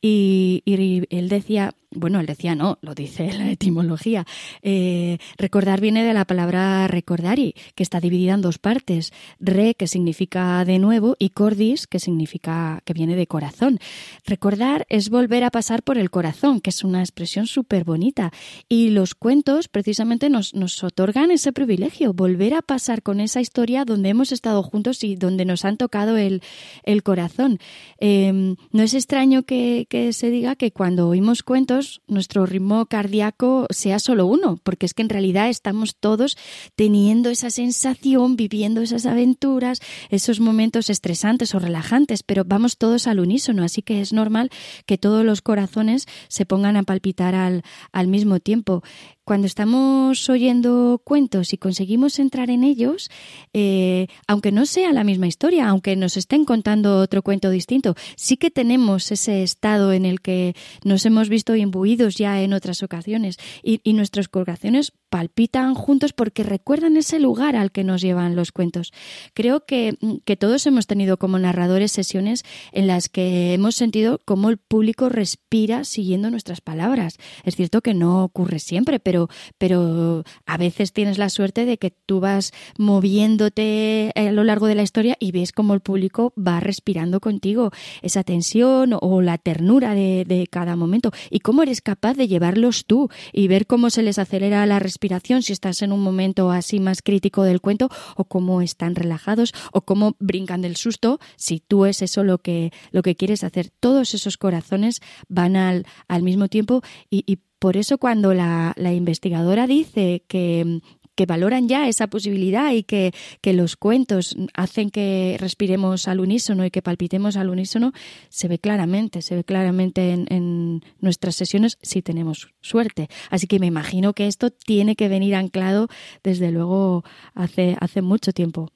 y 0.00 0.62
él 1.10 1.28
decía, 1.28 1.74
bueno, 1.94 2.20
él 2.20 2.26
decía 2.26 2.54
no, 2.54 2.78
lo 2.82 2.94
dice 2.94 3.32
la 3.38 3.50
etimología. 3.50 4.26
Eh, 4.62 5.18
recordar 5.38 5.80
viene 5.80 6.04
de 6.04 6.14
la 6.14 6.24
palabra 6.24 6.86
recordari, 6.88 7.54
que 7.74 7.82
está 7.82 8.00
dividida 8.00 8.34
en 8.34 8.42
dos 8.42 8.58
partes. 8.58 9.12
Re, 9.40 9.74
que 9.74 9.86
significa 9.86 10.64
de 10.64 10.78
nuevo, 10.78 11.16
y 11.18 11.30
cordis, 11.30 11.86
que 11.86 11.98
significa 11.98 12.82
que 12.84 12.92
viene 12.92 13.16
de 13.16 13.26
corazón. 13.26 13.78
Recordar 14.26 14.86
es 14.88 15.10
volver 15.10 15.44
a 15.44 15.50
pasar 15.50 15.82
por 15.82 15.98
el 15.98 16.10
corazón, 16.10 16.60
que 16.60 16.70
es 16.70 16.84
una 16.84 17.00
expresión 17.00 17.46
súper 17.46 17.84
bonita. 17.84 18.32
Y 18.68 18.90
los 18.90 19.14
cuentos 19.14 19.68
precisamente 19.68 20.30
nos, 20.30 20.54
nos 20.54 20.82
otorgan 20.82 21.30
ese 21.30 21.52
privilegio, 21.52 22.12
volver 22.12 22.54
a 22.54 22.62
pasar 22.62 23.02
con 23.02 23.20
esa 23.20 23.40
historia 23.40 23.84
donde 23.84 24.08
hemos 24.08 24.32
estado 24.32 24.62
juntos 24.62 25.04
y 25.04 25.16
donde 25.16 25.44
nos 25.44 25.64
han 25.64 25.76
tocado 25.76 26.16
el, 26.16 26.42
el 26.84 27.02
corazón. 27.02 27.58
Em, 27.98 28.56
no 28.72 28.82
es 28.82 28.94
extraño 28.94 29.44
que, 29.44 29.86
que 29.88 30.12
se 30.12 30.30
diga 30.30 30.56
que 30.56 30.70
cuando 30.70 31.08
oímos 31.08 31.42
cuentos, 31.42 31.83
nuestro 32.06 32.46
ritmo 32.46 32.86
cardíaco 32.86 33.66
sea 33.70 33.98
solo 33.98 34.26
uno, 34.26 34.58
porque 34.62 34.86
es 34.86 34.94
que 34.94 35.02
en 35.02 35.08
realidad 35.08 35.48
estamos 35.48 35.96
todos 35.96 36.36
teniendo 36.76 37.30
esa 37.30 37.50
sensación, 37.50 38.36
viviendo 38.36 38.80
esas 38.80 39.06
aventuras, 39.06 39.80
esos 40.10 40.40
momentos 40.40 40.90
estresantes 40.90 41.54
o 41.54 41.58
relajantes, 41.58 42.22
pero 42.22 42.44
vamos 42.44 42.78
todos 42.78 43.06
al 43.06 43.20
unísono, 43.20 43.64
así 43.64 43.82
que 43.82 44.00
es 44.00 44.12
normal 44.12 44.50
que 44.86 44.98
todos 44.98 45.24
los 45.24 45.42
corazones 45.42 46.06
se 46.28 46.46
pongan 46.46 46.76
a 46.76 46.82
palpitar 46.82 47.34
al, 47.34 47.62
al 47.92 48.08
mismo 48.08 48.40
tiempo 48.40 48.82
cuando 49.24 49.46
estamos 49.46 50.28
oyendo 50.28 51.00
cuentos 51.02 51.52
y 51.52 51.58
conseguimos 51.58 52.18
entrar 52.18 52.50
en 52.50 52.64
ellos, 52.64 53.10
eh, 53.52 54.06
aunque 54.26 54.52
no 54.52 54.66
sea 54.66 54.92
la 54.92 55.04
misma 55.04 55.26
historia, 55.26 55.68
aunque 55.68 55.96
nos 55.96 56.16
estén 56.16 56.44
contando 56.44 56.98
otro 56.98 57.22
cuento 57.22 57.50
distinto, 57.50 57.94
sí 58.16 58.36
que 58.36 58.50
tenemos 58.50 59.10
ese 59.10 59.42
estado 59.42 59.92
en 59.92 60.04
el 60.04 60.20
que 60.20 60.54
nos 60.84 61.06
hemos 61.06 61.28
visto 61.28 61.56
imbuidos 61.56 62.16
ya 62.16 62.42
en 62.42 62.52
otras 62.52 62.82
ocasiones 62.82 63.38
y, 63.62 63.80
y 63.82 63.94
nuestros 63.94 64.28
corazones 64.28 64.92
palpitan 65.14 65.74
juntos 65.74 66.12
porque 66.12 66.42
recuerdan 66.42 66.96
ese 66.96 67.20
lugar 67.20 67.54
al 67.54 67.70
que 67.70 67.84
nos 67.84 68.02
llevan 68.02 68.34
los 68.34 68.50
cuentos. 68.50 68.92
Creo 69.32 69.64
que, 69.64 69.96
que 70.24 70.36
todos 70.36 70.66
hemos 70.66 70.88
tenido 70.88 71.18
como 71.18 71.38
narradores 71.38 71.92
sesiones 71.92 72.42
en 72.72 72.88
las 72.88 73.08
que 73.08 73.54
hemos 73.54 73.76
sentido 73.76 74.20
cómo 74.24 74.50
el 74.50 74.58
público 74.58 75.08
respira 75.08 75.84
siguiendo 75.84 76.30
nuestras 76.30 76.60
palabras. 76.60 77.18
Es 77.44 77.54
cierto 77.54 77.80
que 77.80 77.94
no 77.94 78.24
ocurre 78.24 78.58
siempre, 78.58 78.98
pero 78.98 79.13
pero, 79.58 80.24
a 80.46 80.56
veces 80.56 80.92
tienes 80.92 81.18
la 81.18 81.28
suerte 81.28 81.64
de 81.64 81.78
que 81.78 81.90
tú 81.90 82.20
vas 82.20 82.52
moviéndote 82.78 84.12
a 84.14 84.32
lo 84.32 84.44
largo 84.44 84.66
de 84.66 84.74
la 84.74 84.82
historia 84.82 85.16
y 85.18 85.32
ves 85.32 85.52
cómo 85.52 85.74
el 85.74 85.80
público 85.80 86.32
va 86.36 86.60
respirando 86.60 87.20
contigo 87.20 87.70
esa 88.02 88.24
tensión 88.24 88.96
o 89.00 89.22
la 89.22 89.38
ternura 89.38 89.94
de, 89.94 90.24
de 90.24 90.46
cada 90.46 90.76
momento 90.76 91.10
y 91.30 91.40
cómo 91.40 91.62
eres 91.62 91.80
capaz 91.80 92.14
de 92.14 92.28
llevarlos 92.28 92.86
tú 92.86 93.08
y 93.32 93.48
ver 93.48 93.66
cómo 93.66 93.90
se 93.90 94.02
les 94.02 94.18
acelera 94.18 94.66
la 94.66 94.78
respiración 94.78 95.42
si 95.42 95.52
estás 95.52 95.82
en 95.82 95.92
un 95.92 96.00
momento 96.00 96.50
así 96.50 96.80
más 96.80 97.02
crítico 97.02 97.42
del 97.42 97.60
cuento 97.60 97.88
o 98.16 98.24
cómo 98.24 98.62
están 98.62 98.94
relajados 98.94 99.52
o 99.72 99.82
cómo 99.82 100.16
brincan 100.18 100.62
del 100.62 100.76
susto 100.76 101.18
si 101.36 101.60
tú 101.60 101.86
es 101.86 102.02
eso 102.02 102.24
lo 102.24 102.38
que, 102.38 102.72
lo 102.90 103.02
que 103.02 103.16
quieres 103.16 103.44
hacer. 103.44 103.70
Todos 103.80 104.14
esos 104.14 104.36
corazones 104.36 105.00
van 105.28 105.56
al, 105.56 105.86
al 106.08 106.22
mismo 106.22 106.48
tiempo 106.48 106.82
y, 107.10 107.24
y 107.26 107.38
por 107.64 107.78
eso 107.78 107.96
cuando 107.96 108.34
la, 108.34 108.74
investigadora 108.76 109.66
dice 109.66 110.22
que, 110.28 110.82
valoran 111.26 111.66
ya 111.66 111.88
esa 111.88 112.08
posibilidad 112.08 112.70
y 112.72 112.82
que, 112.82 113.14
los 113.42 113.76
cuentos 113.76 114.36
hacen 114.52 114.90
que 114.90 115.38
respiremos 115.40 116.06
al 116.06 116.20
unísono 116.20 116.66
y 116.66 116.70
que 116.70 116.82
palpitemos 116.82 117.38
al 117.38 117.48
unísono, 117.48 117.94
se 118.28 118.48
ve 118.48 118.58
claramente, 118.58 119.22
se 119.22 119.34
ve 119.34 119.44
claramente 119.44 120.10
en, 120.10 120.26
en, 120.28 120.84
nuestras 121.00 121.36
sesiones 121.36 121.78
si 121.80 122.02
tenemos 122.02 122.52
suerte. 122.60 123.08
Así 123.30 123.46
que 123.46 123.58
me 123.58 123.66
imagino 123.66 124.12
que 124.12 124.26
esto 124.26 124.50
tiene 124.50 124.94
que 124.94 125.08
venir 125.08 125.34
anclado 125.34 125.88
desde 126.22 126.50
luego 126.50 127.02
hace, 127.34 127.78
hace 127.80 128.02
mucho 128.02 128.32
tiempo. 128.32 128.68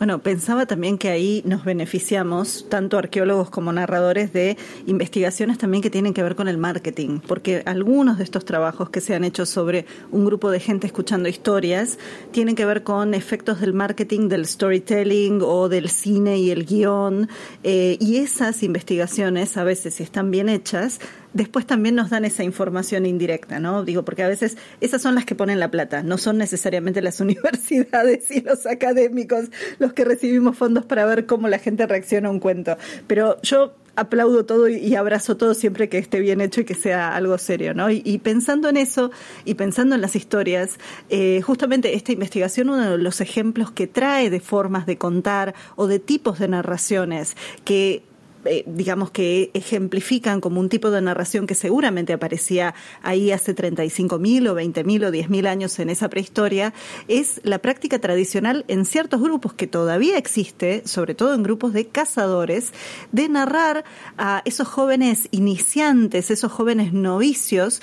Bueno, 0.00 0.20
pensaba 0.22 0.64
también 0.64 0.96
que 0.96 1.10
ahí 1.10 1.42
nos 1.44 1.62
beneficiamos, 1.62 2.64
tanto 2.70 2.96
arqueólogos 2.96 3.50
como 3.50 3.70
narradores, 3.70 4.32
de 4.32 4.56
investigaciones 4.86 5.58
también 5.58 5.82
que 5.82 5.90
tienen 5.90 6.14
que 6.14 6.22
ver 6.22 6.36
con 6.36 6.48
el 6.48 6.56
marketing, 6.56 7.18
porque 7.18 7.62
algunos 7.66 8.16
de 8.16 8.24
estos 8.24 8.46
trabajos 8.46 8.88
que 8.88 9.02
se 9.02 9.14
han 9.14 9.24
hecho 9.24 9.44
sobre 9.44 9.84
un 10.10 10.24
grupo 10.24 10.50
de 10.50 10.58
gente 10.58 10.86
escuchando 10.86 11.28
historias 11.28 11.98
tienen 12.30 12.54
que 12.54 12.64
ver 12.64 12.82
con 12.82 13.12
efectos 13.12 13.60
del 13.60 13.74
marketing, 13.74 14.30
del 14.30 14.46
storytelling 14.46 15.42
o 15.42 15.68
del 15.68 15.90
cine 15.90 16.38
y 16.38 16.50
el 16.50 16.64
guion, 16.64 17.28
eh, 17.62 17.98
y 18.00 18.16
esas 18.16 18.62
investigaciones, 18.62 19.58
a 19.58 19.64
veces, 19.64 19.96
si 19.96 20.02
están 20.02 20.30
bien 20.30 20.48
hechas, 20.48 20.98
después 21.32 21.66
también 21.66 21.94
nos 21.94 22.10
dan 22.10 22.24
esa 22.24 22.44
información 22.44 23.06
indirecta, 23.06 23.60
¿no? 23.60 23.84
Digo, 23.84 24.04
porque 24.04 24.22
a 24.22 24.28
veces 24.28 24.56
esas 24.80 25.02
son 25.02 25.14
las 25.14 25.24
que 25.24 25.34
ponen 25.34 25.60
la 25.60 25.70
plata, 25.70 26.02
no 26.02 26.18
son 26.18 26.38
necesariamente 26.38 27.02
las 27.02 27.20
universidades 27.20 28.30
y 28.30 28.40
los 28.40 28.66
académicos 28.66 29.46
los 29.78 29.92
que 29.92 30.04
recibimos 30.04 30.56
fondos 30.56 30.84
para 30.84 31.04
ver 31.06 31.26
cómo 31.26 31.48
la 31.48 31.58
gente 31.58 31.86
reacciona 31.86 32.28
a 32.28 32.32
un 32.32 32.40
cuento. 32.40 32.76
Pero 33.06 33.40
yo 33.42 33.74
aplaudo 33.96 34.46
todo 34.46 34.68
y 34.68 34.94
abrazo 34.94 35.36
todo 35.36 35.54
siempre 35.54 35.88
que 35.88 35.98
esté 35.98 36.20
bien 36.20 36.40
hecho 36.40 36.62
y 36.62 36.64
que 36.64 36.74
sea 36.74 37.14
algo 37.14 37.36
serio, 37.38 37.74
¿no? 37.74 37.90
Y, 37.90 38.18
pensando 38.18 38.68
en 38.68 38.76
eso 38.76 39.10
y 39.44 39.54
pensando 39.54 39.94
en 39.94 40.00
las 40.00 40.16
historias, 40.16 40.78
eh, 41.10 41.42
justamente 41.42 41.94
esta 41.94 42.12
investigación, 42.12 42.70
uno 42.70 42.92
de 42.92 42.98
los 42.98 43.20
ejemplos 43.20 43.70
que 43.70 43.86
trae 43.86 44.30
de 44.30 44.40
formas 44.40 44.86
de 44.86 44.96
contar 44.96 45.54
o 45.76 45.86
de 45.86 45.98
tipos 45.98 46.38
de 46.38 46.48
narraciones 46.48 47.36
que 47.64 48.02
eh, 48.44 48.64
digamos 48.66 49.10
que 49.10 49.50
ejemplifican 49.54 50.40
como 50.40 50.60
un 50.60 50.68
tipo 50.68 50.90
de 50.90 51.00
narración 51.00 51.46
que 51.46 51.54
seguramente 51.54 52.12
aparecía 52.12 52.74
ahí 53.02 53.32
hace 53.32 53.54
35.000 53.54 54.48
o 54.48 54.54
20.000 54.54 55.06
o 55.06 55.10
10.000 55.10 55.46
años 55.46 55.78
en 55.78 55.90
esa 55.90 56.08
prehistoria, 56.08 56.72
es 57.08 57.40
la 57.44 57.58
práctica 57.58 57.98
tradicional 57.98 58.64
en 58.68 58.84
ciertos 58.84 59.20
grupos 59.20 59.52
que 59.52 59.66
todavía 59.66 60.18
existe, 60.18 60.82
sobre 60.86 61.14
todo 61.14 61.34
en 61.34 61.42
grupos 61.42 61.72
de 61.72 61.86
cazadores, 61.86 62.72
de 63.12 63.28
narrar 63.28 63.84
a 64.16 64.42
esos 64.44 64.68
jóvenes 64.68 65.28
iniciantes, 65.30 66.30
esos 66.30 66.52
jóvenes 66.52 66.92
novicios, 66.92 67.80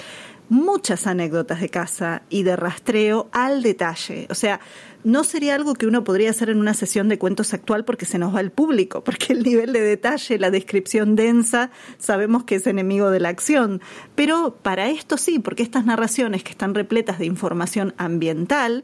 muchas 0.50 1.08
anécdotas 1.08 1.62
de 1.62 1.70
caza 1.70 2.22
y 2.30 2.44
de 2.44 2.56
rastreo 2.56 3.30
al 3.32 3.64
detalle. 3.64 4.28
O 4.30 4.36
sea, 4.36 4.60
no 5.08 5.24
sería 5.24 5.56
algo 5.56 5.74
que 5.74 5.88
uno 5.88 6.04
podría 6.04 6.32
hacer 6.32 6.50
en 6.50 6.60
una 6.60 6.74
sesión 6.74 7.08
de 7.08 7.18
cuentos 7.18 7.54
actual 7.54 7.86
porque 7.86 8.06
se 8.06 8.20
nos 8.20 8.36
va 8.36 8.42
el 8.42 8.52
público, 8.52 9.06
porque 9.06 9.32
el 9.32 9.42
nivel 9.42 9.72
de 9.72 9.80
detalle, 9.80 10.38
la 10.38 10.52
descripción 10.52 11.16
densa, 11.16 11.72
sabemos 11.98 12.44
que 12.44 12.56
es 12.56 12.68
enemigo 12.68 13.10
de 13.10 13.22
la 13.22 13.30
acción. 13.30 13.82
Pero 14.16 14.58
para 14.62 14.90
esto 14.90 15.16
sí, 15.16 15.40
porque 15.40 15.64
estas 15.64 15.86
narraciones 15.86 16.44
que 16.44 16.52
están 16.52 16.76
repletas 16.76 17.20
de 17.20 17.26
información 17.26 17.94
ambiental, 17.98 18.84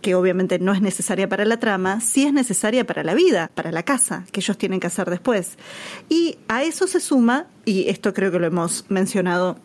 que 0.00 0.14
obviamente 0.14 0.60
no 0.60 0.72
es 0.72 0.80
necesaria 0.80 1.28
para 1.28 1.44
la 1.44 1.58
trama, 1.58 2.00
sí 2.00 2.24
es 2.24 2.32
necesaria 2.32 2.86
para 2.86 3.02
la 3.02 3.14
vida, 3.14 3.50
para 3.56 3.72
la 3.72 3.82
casa, 3.82 4.26
que 4.30 4.38
ellos 4.38 4.56
tienen 4.56 4.78
que 4.78 4.86
hacer 4.86 5.10
después. 5.10 5.58
Y 6.08 6.38
a 6.46 6.62
eso 6.62 6.86
se 6.86 7.00
suma, 7.00 7.48
y 7.64 7.88
esto 7.88 8.14
creo 8.14 8.30
que 8.30 8.38
lo 8.38 8.46
hemos 8.46 8.84
mencionado 8.90 9.58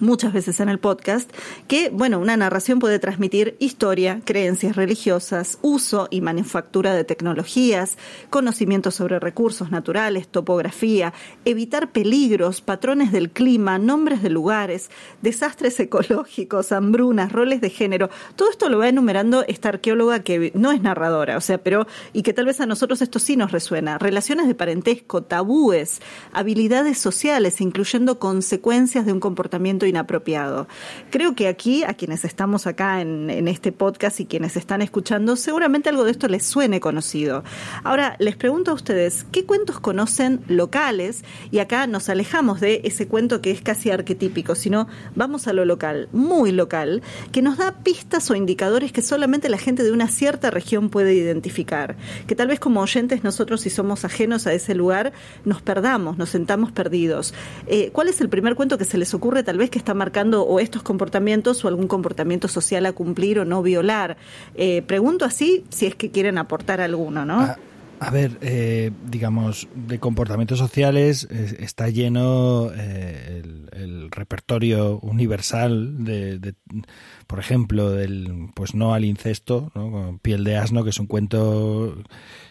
muchas 0.00 0.32
veces 0.32 0.60
en 0.60 0.68
el 0.68 0.78
podcast, 0.78 1.30
que, 1.66 1.90
bueno, 1.90 2.18
una 2.18 2.36
narración 2.36 2.78
puede 2.78 2.98
transmitir 2.98 3.56
historia, 3.58 4.20
creencias 4.24 4.76
religiosas, 4.76 5.58
uso 5.62 6.08
y 6.10 6.20
manufactura 6.20 6.94
de 6.94 7.04
tecnologías, 7.04 7.98
conocimientos 8.30 8.94
sobre 8.94 9.18
recursos 9.18 9.70
naturales, 9.70 10.28
topografía, 10.28 11.12
evitar 11.44 11.92
peligros, 11.92 12.60
patrones 12.60 13.12
del 13.12 13.30
clima, 13.30 13.78
nombres 13.78 14.22
de 14.22 14.30
lugares, 14.30 14.90
desastres 15.22 15.78
ecológicos, 15.80 16.72
hambrunas, 16.72 17.32
roles 17.32 17.60
de 17.60 17.70
género. 17.70 18.10
Todo 18.36 18.50
esto 18.50 18.68
lo 18.68 18.78
va 18.78 18.88
enumerando 18.88 19.44
esta 19.46 19.70
arqueóloga 19.70 20.20
que 20.20 20.52
no 20.54 20.72
es 20.72 20.82
narradora, 20.82 21.36
o 21.36 21.40
sea, 21.40 21.58
pero, 21.58 21.86
y 22.12 22.22
que 22.22 22.32
tal 22.32 22.46
vez 22.46 22.60
a 22.60 22.66
nosotros 22.66 23.02
esto 23.02 23.18
sí 23.18 23.36
nos 23.36 23.52
resuena. 23.52 23.98
Relaciones 23.98 24.46
de 24.46 24.54
parentesco, 24.54 25.22
tabúes, 25.22 26.00
habilidades 26.32 26.98
sociales, 26.98 27.60
incluyendo 27.60 28.18
consecuencias 28.18 29.06
de 29.06 29.12
un 29.12 29.20
comportamiento 29.20 29.86
inapropiado. 29.88 30.68
Creo 31.10 31.34
que 31.34 31.48
aquí, 31.48 31.84
a 31.84 31.94
quienes 31.94 32.24
estamos 32.24 32.66
acá 32.66 33.00
en, 33.00 33.48
este 33.48 33.72
podcast 33.72 34.20
y 34.20 34.26
quienes 34.26 34.56
están 34.56 34.82
escuchando, 34.82 35.36
seguramente 35.36 35.88
algo 35.88 36.04
de 36.04 36.10
esto 36.10 36.28
les 36.28 36.44
suene 36.44 36.80
conocido. 36.80 37.44
Ahora, 37.82 38.16
les 38.18 38.36
pregunto 38.36 38.70
a 38.70 38.74
ustedes, 38.74 39.24
¿qué 39.32 39.44
cuentos 39.44 39.80
conocen 39.80 40.40
locales? 40.48 41.24
Y 41.50 41.60
acá 41.60 41.86
nos 41.86 42.08
alejamos 42.08 42.60
de 42.60 42.82
ese 42.84 43.08
cuento 43.08 43.40
que 43.40 43.50
es 43.50 43.62
casi 43.62 43.90
arquetípico, 43.90 44.54
sino 44.54 44.86
vamos 45.14 45.48
a 45.48 45.52
lo 45.52 45.64
local, 45.64 46.08
muy 46.12 46.52
local, 46.52 47.02
que 47.32 47.42
nos 47.42 47.58
da 47.58 47.72
pistas 47.82 48.30
o 48.30 48.34
indicadores 48.34 48.92
que 48.92 49.02
solamente 49.02 49.48
la 49.48 49.58
gente 49.58 49.82
de 49.82 49.92
una 49.92 50.08
cierta 50.08 50.50
región 50.50 50.90
puede 50.90 51.14
identificar. 51.14 51.96
Que 52.26 52.34
tal 52.34 52.48
vez 52.48 52.60
como 52.60 52.80
oyentes 52.80 53.24
nosotros, 53.24 53.62
si 53.62 53.70
somos 53.70 54.04
ajenos 54.04 54.46
a 54.46 54.52
ese 54.52 54.74
lugar, 54.74 55.12
nos 55.44 55.62
perdamos, 55.62 56.18
nos 56.18 56.28
sentamos 56.28 56.72
perdidos. 56.72 57.34
Eh, 57.66 57.90
¿Cuál 57.92 58.08
es 58.08 58.20
el 58.20 58.28
primer 58.28 58.54
cuento 58.54 58.78
que 58.78 58.84
se 58.84 58.98
les 58.98 59.14
ocurre 59.14 59.42
tal 59.42 59.58
vez 59.58 59.70
que 59.70 59.77
está 59.78 59.94
marcando 59.94 60.42
o 60.42 60.60
estos 60.60 60.82
comportamientos 60.82 61.64
o 61.64 61.68
algún 61.68 61.88
comportamiento 61.88 62.48
social 62.48 62.84
a 62.86 62.92
cumplir 62.92 63.38
o 63.38 63.44
no 63.44 63.62
violar. 63.62 64.16
Eh, 64.54 64.82
pregunto 64.82 65.24
así 65.24 65.64
si 65.70 65.86
es 65.86 65.94
que 65.94 66.10
quieren 66.10 66.38
aportar 66.38 66.80
alguno, 66.80 67.24
¿no? 67.24 67.40
A, 67.40 67.56
a 68.00 68.10
ver, 68.10 68.38
eh, 68.40 68.92
digamos, 69.06 69.68
de 69.74 69.98
comportamientos 69.98 70.58
sociales 70.58 71.26
está 71.30 71.88
lleno 71.88 72.70
eh, 72.74 73.42
el, 73.72 74.10
repertorio 74.10 74.98
universal 75.00 76.04
de, 76.04 76.38
de, 76.38 76.54
por 77.26 77.38
ejemplo, 77.38 77.90
del 77.90 78.48
pues 78.54 78.74
no 78.74 78.94
al 78.94 79.04
incesto, 79.04 79.70
¿no? 79.74 80.18
Piel 80.22 80.44
de 80.44 80.56
asno, 80.56 80.82
que 80.82 80.90
es 80.90 80.98
un 80.98 81.06
cuento 81.06 82.02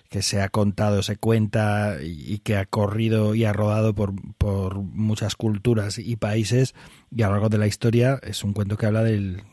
que 0.10 0.22
se 0.22 0.42
ha 0.42 0.50
contado, 0.50 1.04
se 1.04 1.18
cuenta 1.18 1.98
y 2.02 2.40
que 2.40 2.56
ha 2.58 2.66
corrido 2.66 3.36
y 3.36 3.46
ha 3.46 3.54
rodado 3.54 3.94
por, 3.94 4.14
por 4.38 4.78
muchas 4.78 5.36
culturas 5.36 6.00
y 6.00 6.16
países 6.16 6.76
y 7.16 7.22
a 7.24 7.28
lo 7.28 7.34
largo 7.34 7.50
de 7.50 7.58
la 7.58 7.68
historia 7.68 8.20
es 8.24 8.44
un 8.44 8.54
cuento 8.54 8.78
que 8.78 8.86
habla 8.86 9.04
del, 9.04 9.44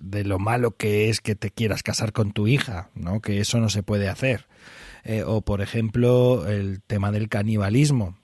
de 0.00 0.24
lo 0.24 0.38
malo 0.38 0.76
que 0.76 1.08
es 1.08 1.20
que 1.20 1.34
te 1.34 1.50
quieras 1.50 1.82
casar 1.82 2.12
con 2.12 2.32
tu 2.32 2.46
hija, 2.46 2.90
¿no? 2.94 3.20
que 3.20 3.40
eso 3.40 3.58
no 3.60 3.68
se 3.68 3.82
puede 3.82 4.08
hacer. 4.08 4.46
Eh, 5.04 5.22
o 5.26 5.42
por 5.42 5.60
ejemplo 5.60 6.48
el 6.48 6.80
tema 6.82 7.10
del 7.10 7.28
canibalismo, 7.28 8.16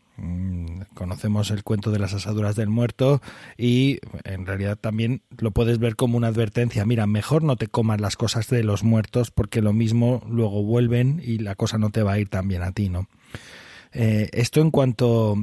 conocemos 0.95 1.51
el 1.51 1.65
cuento 1.65 1.91
de 1.91 1.99
las 1.99 2.15
asaduras 2.15 2.57
del 2.57 2.69
muerto 2.69 3.21
y 3.57 3.99
en 4.25 4.47
realidad 4.47 4.77
también 4.77 5.23
lo 5.39 5.51
puedes 5.51 5.79
ver 5.79 5.97
como 5.97 6.17
una 6.17 6.29
advertencia. 6.29 6.85
Mira, 6.85 7.07
mejor 7.07 7.43
no 7.43 7.57
te 7.57 7.69
comas 7.69 8.01
las 8.01 8.17
cosas 8.17 8.49
de 8.49 8.63
los 8.63 8.85
muertos 8.85 9.31
porque 9.31 9.63
lo 9.63 9.73
mismo 9.73 10.23
luego 10.29 10.63
vuelven 10.63 11.21
y 11.25 11.39
la 11.39 11.55
cosa 11.55 11.79
no 11.79 11.91
te 11.91 12.03
va 12.03 12.13
a 12.13 12.19
ir 12.19 12.29
tan 12.29 12.49
bien 12.49 12.63
a 12.63 12.73
ti, 12.73 12.89
¿no? 12.89 13.09
Eh, 13.93 14.29
esto 14.33 14.61
en 14.61 14.71
cuanto 14.71 15.37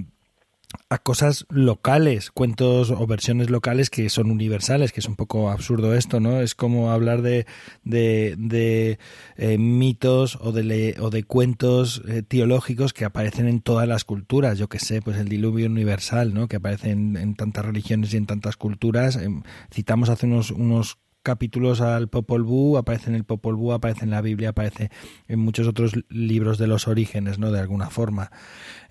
a 0.90 0.98
cosas 0.98 1.46
locales, 1.50 2.32
cuentos 2.32 2.92
o 2.92 3.08
versiones 3.08 3.50
locales 3.50 3.90
que 3.90 4.10
son 4.10 4.32
universales, 4.32 4.92
que 4.92 5.00
es 5.00 5.08
un 5.08 5.16
poco 5.16 5.50
absurdo 5.50 5.96
esto, 5.96 6.20
¿no? 6.20 6.42
Es 6.42 6.56
como 6.56 6.92
hablar 6.92 7.22
de, 7.22 7.46
de, 7.84 8.36
de 8.38 9.00
eh, 9.38 9.58
mitos 9.58 10.38
o 10.42 10.52
de, 10.52 10.96
o 11.00 11.10
de 11.10 11.24
cuentos 11.24 12.02
eh, 12.08 12.22
teológicos 12.22 12.94
que 12.94 13.06
aparecen 13.06 13.48
en 13.48 13.62
todas 13.62 13.88
las 13.88 14.04
culturas, 14.04 14.58
yo 14.58 14.68
que 14.68 14.80
sé, 14.80 15.02
pues 15.02 15.18
el 15.18 15.30
diluvio 15.30 15.68
universal, 15.68 16.34
¿no? 16.34 16.48
Que 16.48 16.58
aparece 16.58 16.92
en, 16.92 17.16
en 17.16 17.36
tantas 17.36 17.66
religiones 17.66 18.14
y 18.14 18.18
en 18.18 18.26
tantas 18.26 18.58
culturas. 18.58 19.16
Eh, 19.16 19.30
citamos 19.72 20.10
hace 20.10 20.26
unos, 20.26 20.52
unos 20.52 20.98
capítulos 21.28 21.82
al 21.82 22.08
Popol 22.08 22.44
Vuh, 22.44 22.78
aparece 22.78 23.10
en 23.10 23.16
el 23.16 23.26
Popol 23.26 23.58
Vuh, 23.58 23.74
aparece 23.74 24.06
en 24.06 24.12
la 24.12 24.22
Biblia, 24.22 24.50
aparece 24.50 24.92
en 25.28 25.40
muchos 25.40 25.68
otros 25.68 25.92
libros 26.08 26.58
de 26.58 26.68
los 26.68 26.88
orígenes, 26.88 27.38
¿no? 27.38 27.52
De 27.52 27.60
alguna 27.60 27.90
forma. 27.90 28.32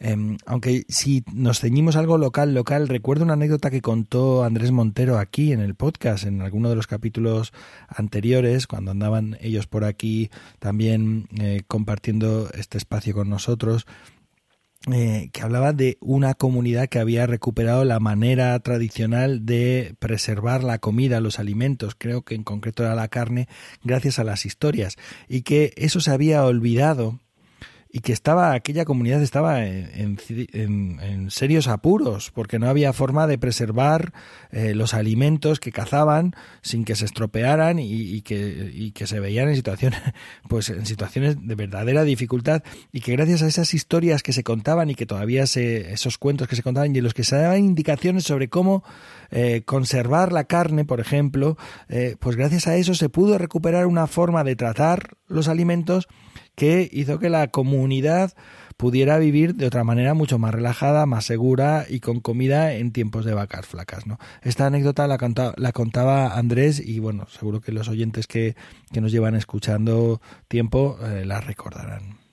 Eh, 0.00 0.36
aunque 0.44 0.84
si 0.90 1.24
nos 1.32 1.60
ceñimos 1.60 1.96
algo 1.96 2.18
local, 2.18 2.52
local, 2.52 2.88
recuerdo 2.88 3.24
una 3.24 3.32
anécdota 3.32 3.70
que 3.70 3.80
contó 3.80 4.44
Andrés 4.44 4.70
Montero 4.70 5.18
aquí 5.18 5.52
en 5.52 5.60
el 5.60 5.74
podcast, 5.74 6.26
en 6.26 6.42
alguno 6.42 6.68
de 6.68 6.76
los 6.76 6.86
capítulos 6.86 7.54
anteriores, 7.88 8.66
cuando 8.66 8.90
andaban 8.90 9.38
ellos 9.40 9.66
por 9.66 9.84
aquí 9.84 10.28
también 10.58 11.28
eh, 11.40 11.62
compartiendo 11.66 12.50
este 12.52 12.76
espacio 12.76 13.14
con 13.14 13.30
nosotros 13.30 13.86
eh, 14.92 15.30
que 15.32 15.42
hablaba 15.42 15.72
de 15.72 15.98
una 16.00 16.34
comunidad 16.34 16.88
que 16.88 17.00
había 17.00 17.26
recuperado 17.26 17.84
la 17.84 17.98
manera 17.98 18.58
tradicional 18.60 19.44
de 19.44 19.96
preservar 19.98 20.62
la 20.62 20.78
comida, 20.78 21.20
los 21.20 21.40
alimentos, 21.40 21.96
creo 21.98 22.22
que 22.22 22.36
en 22.36 22.44
concreto 22.44 22.84
era 22.84 22.94
la 22.94 23.08
carne, 23.08 23.48
gracias 23.82 24.18
a 24.20 24.24
las 24.24 24.46
historias, 24.46 24.96
y 25.28 25.42
que 25.42 25.72
eso 25.76 26.00
se 26.00 26.12
había 26.12 26.44
olvidado 26.44 27.18
y 27.96 28.00
que 28.00 28.12
estaba 28.12 28.52
aquella 28.52 28.84
comunidad 28.84 29.22
estaba 29.22 29.64
en, 29.64 30.18
en, 30.28 31.30
serios 31.30 31.66
apuros 31.66 32.30
porque 32.30 32.58
no 32.58 32.68
había 32.68 32.92
forma 32.92 33.26
de 33.26 33.38
preservar 33.38 34.12
eh, 34.50 34.74
los 34.74 34.92
alimentos 34.92 35.60
que 35.60 35.72
cazaban 35.72 36.34
sin 36.60 36.84
que 36.84 36.94
se 36.94 37.06
estropearan 37.06 37.78
y, 37.78 37.90
y, 37.90 38.20
que, 38.20 38.70
y 38.70 38.90
que 38.90 39.06
se 39.06 39.18
veían 39.18 39.48
en 39.48 39.56
situaciones 39.56 39.98
pues 40.48 40.68
en 40.68 40.84
situaciones 40.84 41.38
de 41.40 41.54
verdadera 41.54 42.04
dificultad. 42.04 42.62
Y 42.92 43.00
que 43.00 43.12
gracias 43.12 43.40
a 43.40 43.46
esas 43.46 43.72
historias 43.72 44.22
que 44.22 44.34
se 44.34 44.44
contaban 44.44 44.90
y 44.90 44.94
que 44.94 45.06
todavía 45.06 45.46
se 45.46 45.94
esos 45.94 46.18
cuentos 46.18 46.48
que 46.48 46.56
se 46.56 46.62
contaban 46.62 46.94
y 46.94 46.98
en 46.98 47.04
los 47.04 47.14
que 47.14 47.24
se 47.24 47.36
daban 47.36 47.60
indicaciones 47.60 48.24
sobre 48.24 48.50
cómo 48.50 48.84
eh, 49.30 49.62
conservar 49.64 50.32
la 50.32 50.44
carne 50.44 50.84
por 50.84 51.00
ejemplo 51.00 51.56
eh, 51.88 52.16
pues 52.20 52.36
gracias 52.36 52.66
a 52.66 52.76
eso 52.76 52.94
se 52.94 53.08
pudo 53.08 53.38
recuperar 53.38 53.86
una 53.86 54.06
forma 54.06 54.44
de 54.44 54.54
tratar 54.54 55.16
los 55.28 55.48
alimentos 55.48 56.08
que 56.56 56.88
hizo 56.90 57.18
que 57.20 57.30
la 57.30 57.48
comunidad 57.48 58.32
pudiera 58.76 59.18
vivir 59.18 59.54
de 59.54 59.66
otra 59.66 59.84
manera 59.84 60.14
mucho 60.14 60.38
más 60.38 60.52
relajada, 60.54 61.06
más 61.06 61.24
segura 61.24 61.86
y 61.88 62.00
con 62.00 62.20
comida 62.20 62.74
en 62.74 62.92
tiempos 62.92 63.24
de 63.24 63.34
vacas 63.34 63.66
flacas. 63.66 64.06
¿no? 64.06 64.18
Esta 64.42 64.66
anécdota 64.66 65.06
la, 65.06 65.18
contaba, 65.18 65.54
la 65.56 65.72
contaba 65.72 66.36
Andrés 66.36 66.80
y 66.84 66.98
bueno, 66.98 67.26
seguro 67.28 67.60
que 67.60 67.72
los 67.72 67.88
oyentes 67.88 68.26
que, 68.26 68.56
que 68.92 69.00
nos 69.00 69.12
llevan 69.12 69.34
escuchando 69.34 70.20
tiempo 70.48 70.98
eh, 71.02 71.24
la 71.24 71.40
recordarán. 71.40 72.25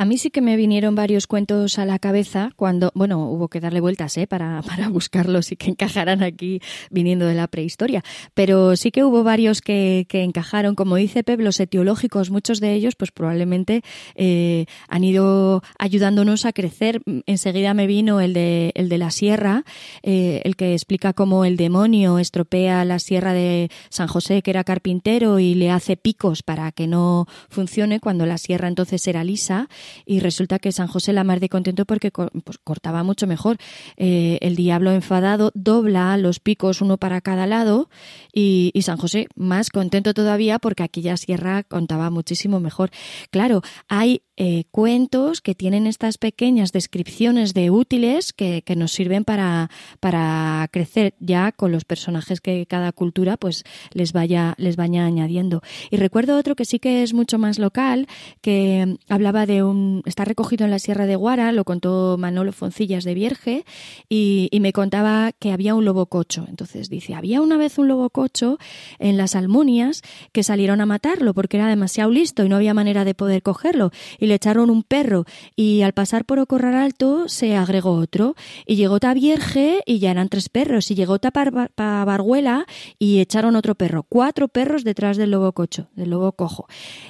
A 0.00 0.04
mí 0.04 0.16
sí 0.16 0.30
que 0.30 0.40
me 0.40 0.56
vinieron 0.56 0.94
varios 0.94 1.26
cuentos 1.26 1.76
a 1.76 1.84
la 1.84 1.98
cabeza 1.98 2.52
cuando, 2.54 2.92
bueno, 2.94 3.28
hubo 3.28 3.48
que 3.48 3.58
darle 3.58 3.80
vueltas 3.80 4.16
¿eh? 4.16 4.28
para, 4.28 4.62
para 4.66 4.88
buscarlos 4.90 5.50
y 5.50 5.56
que 5.56 5.70
encajaran 5.70 6.22
aquí 6.22 6.60
viniendo 6.88 7.26
de 7.26 7.34
la 7.34 7.48
prehistoria, 7.48 8.04
pero 8.32 8.76
sí 8.76 8.92
que 8.92 9.02
hubo 9.02 9.24
varios 9.24 9.60
que, 9.60 10.06
que 10.08 10.22
encajaron. 10.22 10.76
Como 10.76 10.94
dice 10.94 11.24
Pep, 11.24 11.40
los 11.40 11.58
etiológicos, 11.58 12.30
muchos 12.30 12.60
de 12.60 12.74
ellos, 12.74 12.94
pues 12.94 13.10
probablemente 13.10 13.82
eh, 14.14 14.66
han 14.86 15.02
ido 15.02 15.64
ayudándonos 15.80 16.46
a 16.46 16.52
crecer. 16.52 17.02
Enseguida 17.26 17.74
me 17.74 17.88
vino 17.88 18.20
el 18.20 18.34
de, 18.34 18.70
el 18.76 18.88
de 18.88 18.98
la 18.98 19.10
sierra, 19.10 19.64
eh, 20.04 20.42
el 20.44 20.54
que 20.54 20.74
explica 20.74 21.12
cómo 21.12 21.44
el 21.44 21.56
demonio 21.56 22.20
estropea 22.20 22.84
la 22.84 23.00
sierra 23.00 23.32
de 23.32 23.68
San 23.88 24.06
José, 24.06 24.42
que 24.42 24.52
era 24.52 24.62
carpintero, 24.62 25.40
y 25.40 25.54
le 25.54 25.72
hace 25.72 25.96
picos 25.96 26.44
para 26.44 26.70
que 26.70 26.86
no 26.86 27.26
funcione 27.48 27.98
cuando 27.98 28.26
la 28.26 28.38
sierra 28.38 28.68
entonces 28.68 29.04
era 29.08 29.24
lisa 29.24 29.68
y 30.06 30.20
resulta 30.20 30.58
que 30.58 30.72
San 30.72 30.88
José 30.88 31.12
la 31.12 31.24
más 31.24 31.40
de 31.40 31.48
contento 31.48 31.84
porque 31.84 32.10
pues, 32.10 32.58
cortaba 32.64 33.02
mucho 33.02 33.26
mejor. 33.26 33.56
Eh, 33.96 34.38
el 34.40 34.56
diablo 34.56 34.92
enfadado 34.92 35.52
dobla 35.54 36.16
los 36.16 36.40
picos 36.40 36.80
uno 36.80 36.96
para 36.96 37.20
cada 37.20 37.46
lado 37.46 37.88
y, 38.32 38.70
y 38.74 38.82
San 38.82 38.98
José 38.98 39.28
más 39.34 39.70
contento 39.70 40.14
todavía 40.14 40.58
porque 40.58 40.82
aquella 40.82 41.16
sierra 41.16 41.62
contaba 41.62 42.10
muchísimo 42.10 42.60
mejor. 42.60 42.90
Claro, 43.30 43.62
hay 43.88 44.22
eh, 44.40 44.66
cuentos 44.70 45.40
que 45.40 45.56
tienen 45.56 45.88
estas 45.88 46.16
pequeñas 46.16 46.70
descripciones 46.70 47.54
de 47.54 47.70
útiles 47.70 48.32
que, 48.32 48.62
que, 48.62 48.76
nos 48.76 48.92
sirven 48.92 49.24
para, 49.24 49.68
para 49.98 50.68
crecer 50.70 51.14
ya 51.18 51.50
con 51.50 51.72
los 51.72 51.84
personajes 51.84 52.40
que 52.40 52.64
cada 52.66 52.92
cultura 52.92 53.36
pues 53.36 53.64
les 53.92 54.12
vaya, 54.12 54.54
les 54.56 54.76
vaya 54.76 55.04
añadiendo. 55.04 55.60
Y 55.90 55.96
recuerdo 55.96 56.38
otro 56.38 56.54
que 56.54 56.64
sí 56.64 56.78
que 56.78 57.02
es 57.02 57.14
mucho 57.14 57.38
más 57.38 57.58
local, 57.58 58.06
que 58.40 58.98
hablaba 59.08 59.44
de 59.44 59.64
un, 59.64 59.77
está 60.04 60.24
recogido 60.24 60.64
en 60.64 60.70
la 60.70 60.78
Sierra 60.78 61.06
de 61.06 61.16
Guara, 61.16 61.52
lo 61.52 61.64
contó 61.64 62.16
Manolo 62.18 62.52
Foncillas 62.52 63.04
de 63.04 63.14
Vierge, 63.14 63.64
y, 64.08 64.48
me 64.58 64.72
contaba 64.72 65.30
que 65.38 65.52
había 65.52 65.76
un 65.76 65.84
lobo 65.84 66.06
cocho. 66.06 66.44
Entonces 66.48 66.90
dice, 66.90 67.14
había 67.14 67.40
una 67.40 67.56
vez 67.56 67.78
un 67.78 67.86
lobo 67.86 68.10
cocho 68.10 68.58
en 68.98 69.16
las 69.16 69.36
Almunias 69.36 70.02
que 70.32 70.42
salieron 70.42 70.80
a 70.80 70.86
matarlo 70.86 71.32
porque 71.32 71.58
era 71.58 71.68
demasiado 71.68 72.10
listo 72.10 72.44
y 72.44 72.48
no 72.48 72.56
había 72.56 72.74
manera 72.74 73.04
de 73.04 73.14
poder 73.14 73.42
cogerlo. 73.42 73.92
Y 74.18 74.26
le 74.26 74.34
echaron 74.34 74.68
un 74.68 74.82
perro 74.82 75.26
y 75.54 75.82
al 75.82 75.92
pasar 75.92 76.24
por 76.24 76.40
Ocorral 76.40 76.74
Alto 76.74 77.28
se 77.28 77.54
agregó 77.54 77.92
otro 77.92 78.34
y 78.66 78.74
llegó 78.74 78.98
ta 78.98 79.14
Vierge 79.14 79.80
y 79.86 80.00
ya 80.00 80.10
eran 80.10 80.28
tres 80.28 80.48
perros 80.48 80.90
y 80.90 80.96
llegó 80.96 81.18
ta 81.18 81.30
Barguela 81.30 82.66
y 82.98 83.20
echaron 83.20 83.56
otro 83.56 83.74
perro, 83.74 84.02
cuatro 84.02 84.48
perros 84.48 84.84
detrás 84.84 85.16
del 85.16 85.30
lobo 85.30 85.52
cocho, 85.52 85.88
del 85.94 86.10
lobo 86.10 86.32
cojo. 86.32 86.66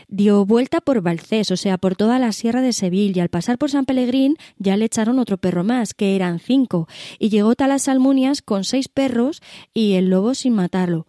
Dio 0.09 0.44
vuelta 0.44 0.81
por 0.81 1.00
Valcés, 1.00 1.50
o 1.50 1.57
sea, 1.57 1.78
por 1.78 1.96
toda 1.96 2.18
la 2.18 2.33
sierra 2.33 2.58
de 2.61 2.73
Sevilla. 2.73 3.18
Y 3.18 3.21
al 3.21 3.29
pasar 3.29 3.59
por 3.59 3.71
San 3.71 3.85
Pelegrín 3.85 4.37
ya 4.59 4.77
le 4.77 4.85
echaron 4.85 5.18
otro 5.18 5.38
perro 5.38 5.64
más, 5.64 5.94
que 5.94 6.16
eran 6.16 6.38
cinco, 6.38 6.88
y 7.18 7.29
llegó 7.29 7.55
ta 7.55 7.66
las 7.66 7.88
Almunias 7.88 8.42
con 8.42 8.64
seis 8.64 8.88
perros 8.88 9.42
y 9.73 9.94
el 9.94 10.11
lobo 10.11 10.35
sin 10.35 10.55
matarlo. 10.55 11.07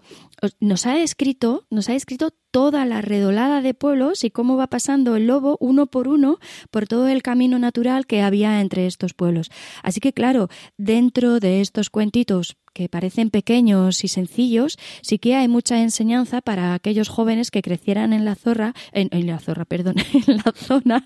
Nos 0.59 0.85
ha 0.85 1.01
escrito, 1.01 1.65
nos 1.69 1.89
ha 1.89 1.95
escrito 1.95 2.31
toda 2.51 2.85
la 2.85 3.01
redolada 3.01 3.61
de 3.61 3.73
pueblos 3.73 4.23
y 4.23 4.31
cómo 4.31 4.55
va 4.57 4.67
pasando 4.67 5.15
el 5.15 5.27
lobo 5.27 5.57
uno 5.59 5.85
por 5.85 6.07
uno 6.07 6.39
por 6.71 6.87
todo 6.87 7.07
el 7.07 7.21
camino 7.21 7.59
natural 7.59 8.07
que 8.07 8.21
había 8.21 8.61
entre 8.61 8.87
estos 8.87 9.13
pueblos. 9.13 9.51
Así 9.83 9.99
que 9.99 10.13
claro, 10.13 10.47
dentro 10.77 11.39
de 11.39 11.61
estos 11.61 11.89
cuentitos 11.89 12.57
que 12.79 12.87
parecen 12.87 13.29
pequeños 13.29 14.05
y 14.05 14.07
sencillos, 14.07 14.79
sí 15.01 15.19
que 15.19 15.35
hay 15.35 15.49
mucha 15.49 15.81
enseñanza 15.81 16.39
para 16.39 16.73
aquellos 16.73 17.09
jóvenes 17.09 17.51
que 17.51 17.61
crecieran 17.61 18.13
en 18.13 18.23
la 18.23 18.35
zorra, 18.35 18.73
en, 18.93 19.27
la 19.27 19.37
zorra, 19.37 19.65
perdón, 19.65 19.95
en 20.27 20.37
la 20.37 20.53
zona. 20.55 21.03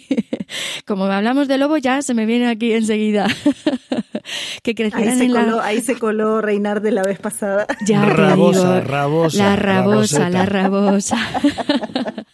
Como 0.86 1.04
hablamos 1.04 1.48
de 1.48 1.58
lobo, 1.58 1.76
ya 1.76 2.00
se 2.00 2.14
me 2.14 2.24
viene 2.24 2.48
aquí 2.48 2.72
enseguida. 2.72 3.26
que 4.62 4.74
crecieran 4.74 5.20
ahí 5.20 5.26
en 5.26 5.34
la... 5.34 5.62
Ahí 5.62 5.82
se 5.82 5.98
coló 5.98 6.40
reinar 6.40 6.80
de 6.80 6.92
la 6.92 7.02
vez 7.02 7.18
pasada. 7.18 7.66
Ya 7.84 8.02
rabosa, 8.06 8.80
rabosa, 8.80 9.36
la 9.36 9.56
rabosa, 9.56 10.30
la 10.30 10.46
rabosa. 10.46 11.18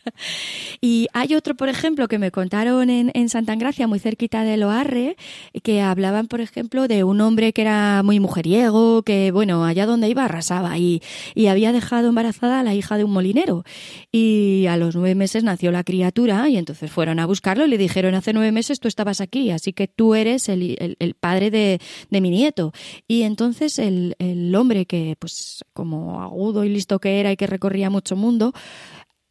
y 0.81 1.09
hay 1.13 1.35
otro, 1.35 1.55
por 1.55 1.69
ejemplo, 1.69 2.09
que 2.09 2.19
me 2.19 2.31
contaron 2.31 2.91
en, 2.91 3.11
en 3.15 3.29
Santa 3.29 3.53
Engracia, 3.53 3.87
muy 3.87 3.99
cerquita 3.99 4.45
de 4.45 4.57
Loarre, 4.57 5.17
que 5.63 5.81
hablaban, 5.81 6.27
por 6.27 6.41
ejemplo, 6.41 6.89
de 6.89 7.05
un 7.05 7.21
hombre 7.21 7.53
que 7.53 7.63
era 7.63 8.03
muy 8.03 8.21
mujeriego, 8.21 9.03
que, 9.03 9.31
bueno, 9.31 9.65
allá 9.65 9.87
donde 9.87 10.09
iba 10.09 10.25
arrasaba 10.25 10.79
y, 10.79 11.03
y 11.35 11.47
había 11.47 11.73
dejado 11.73 12.09
embarazada 12.09 12.61
a 12.61 12.63
la 12.63 12.75
hija 12.75 12.97
de 12.97 13.05
un 13.05 13.13
molinero. 13.13 13.65
Y 14.11 14.67
a 14.69 14.77
los 14.77 14.95
nueve 14.95 15.15
meses 15.15 15.45
nació 15.45 15.73
la 15.73 15.85
criatura 15.85 16.49
y 16.49 16.57
entonces 16.57 16.91
fueron 16.91 17.19
a 17.19 17.27
buscarlo 17.27 17.65
y 17.65 17.69
le 17.69 17.79
dijeron, 17.79 18.15
hace 18.15 18.33
nueve 18.33 18.53
meses 18.53 18.81
tú 18.81 18.89
estabas 18.89 19.21
aquí, 19.21 19.51
así 19.51 19.73
que 19.73 19.89
tú 19.89 20.15
eres 20.15 20.49
el, 20.49 20.77
el, 20.79 20.97
el 20.99 21.15
padre 21.15 21.51
de, 21.51 21.81
de, 22.11 22.21
mi 22.21 22.31
nieto. 22.31 22.73
Y 23.09 23.23
entonces 23.23 23.79
el, 23.79 24.15
el 24.19 24.55
hombre 24.55 24.87
que, 24.87 25.17
pues, 25.19 25.65
como 25.73 26.23
agudo 26.23 26.65
y 26.65 26.69
listo 26.69 26.99
que 26.99 27.21
era 27.21 27.33
y 27.33 27.37
que 27.37 27.47
recorría 27.47 27.91
mucho 27.91 28.17
mundo, 28.17 28.53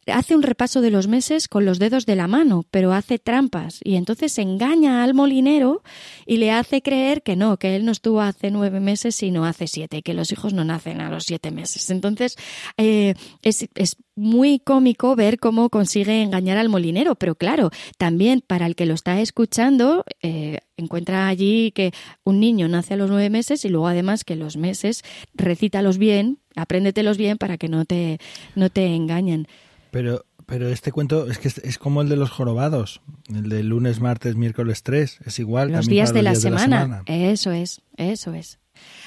hace 0.06 0.34
un 0.34 0.42
repaso 0.42 0.80
de 0.80 0.90
los 0.90 1.06
meses 1.06 1.48
con 1.48 1.64
los 1.64 1.78
dedos 1.78 2.06
de 2.06 2.16
la 2.16 2.26
mano, 2.26 2.64
pero 2.70 2.92
hace 2.92 3.18
trampas 3.18 3.80
y 3.84 3.96
entonces 3.96 4.36
engaña 4.38 5.02
al 5.04 5.14
molinero 5.14 5.82
y 6.26 6.38
le 6.38 6.50
hace 6.50 6.82
creer 6.82 7.22
que 7.22 7.36
no, 7.36 7.56
que 7.56 7.76
él 7.76 7.84
no 7.84 7.92
estuvo 7.92 8.20
hace 8.20 8.50
nueve 8.50 8.80
meses 8.80 9.14
sino 9.14 9.44
hace 9.44 9.66
siete 9.66 9.98
y 9.98 10.02
que 10.02 10.14
los 10.14 10.32
hijos 10.32 10.52
no 10.52 10.64
nacen 10.64 11.00
a 11.00 11.10
los 11.10 11.24
siete 11.24 11.50
meses. 11.50 11.90
Entonces 11.90 12.36
eh, 12.76 13.14
es, 13.42 13.68
es 13.74 13.96
muy 14.14 14.58
cómico 14.58 15.14
ver 15.16 15.38
cómo 15.38 15.70
consigue 15.70 16.22
engañar 16.22 16.58
al 16.58 16.68
molinero, 16.68 17.14
pero 17.14 17.34
claro, 17.34 17.70
también 17.96 18.42
para 18.44 18.66
el 18.66 18.74
que 18.74 18.86
lo 18.86 18.94
está 18.94 19.20
escuchando, 19.20 20.04
eh, 20.20 20.58
encuentra 20.76 21.28
allí 21.28 21.70
que 21.72 21.92
un 22.24 22.40
niño 22.40 22.68
nace 22.68 22.94
a 22.94 22.96
los 22.96 23.08
nueve 23.08 23.30
meses 23.30 23.64
y 23.64 23.68
luego 23.68 23.86
además 23.86 24.24
que 24.24 24.36
los 24.36 24.56
meses 24.56 25.02
recítalos 25.34 25.98
bien, 25.98 26.38
apréndetelos 26.56 27.16
bien 27.16 27.38
para 27.38 27.56
que 27.56 27.68
no 27.68 27.84
te, 27.84 28.18
no 28.54 28.68
te 28.68 28.94
engañen. 28.94 29.46
Pero, 29.92 30.24
pero 30.46 30.70
este 30.70 30.90
cuento 30.90 31.30
es 31.30 31.38
que 31.38 31.48
es, 31.48 31.78
como 31.78 32.00
el 32.00 32.08
de 32.08 32.16
los 32.16 32.30
jorobados, 32.30 33.02
el 33.28 33.50
de 33.50 33.62
lunes, 33.62 34.00
martes, 34.00 34.36
miércoles, 34.36 34.82
tres, 34.82 35.20
es 35.26 35.38
igual. 35.38 35.70
Los 35.70 35.86
días, 35.86 36.14
de, 36.14 36.22
la 36.22 36.30
días 36.30 36.40
semana. 36.42 36.62
de 36.62 36.68
la 36.68 36.78
semana. 36.78 37.02
Eso 37.06 37.52
es, 37.52 37.82
eso 37.98 38.32
es. 38.32 38.58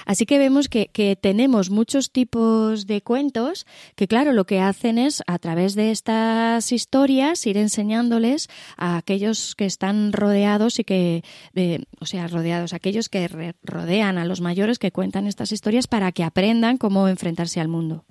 Así 0.05 0.27
que 0.27 0.37
vemos 0.37 0.69
que, 0.69 0.89
que, 0.93 1.15
tenemos 1.15 1.71
muchos 1.71 2.11
tipos 2.11 2.85
de 2.85 3.01
cuentos 3.01 3.65
que, 3.95 4.07
claro, 4.07 4.31
lo 4.31 4.45
que 4.45 4.59
hacen 4.59 4.99
es, 4.99 5.23
a 5.25 5.39
través 5.39 5.73
de 5.73 5.89
estas 5.89 6.71
historias, 6.71 7.47
ir 7.47 7.57
enseñándoles 7.57 8.47
a 8.77 8.97
aquellos 8.97 9.55
que 9.55 9.65
están 9.65 10.13
rodeados 10.13 10.77
y 10.77 10.83
que, 10.83 11.23
de, 11.53 11.87
o 11.99 12.05
sea, 12.05 12.27
rodeados, 12.27 12.73
aquellos 12.73 13.09
que 13.09 13.55
rodean 13.63 14.19
a 14.19 14.25
los 14.25 14.39
mayores 14.39 14.77
que 14.77 14.91
cuentan 14.91 15.25
estas 15.25 15.51
historias 15.51 15.87
para 15.87 16.11
que 16.11 16.23
aprendan 16.23 16.77
cómo 16.77 17.07
enfrentarse 17.07 17.59
al 17.59 17.69
mundo 17.69 18.05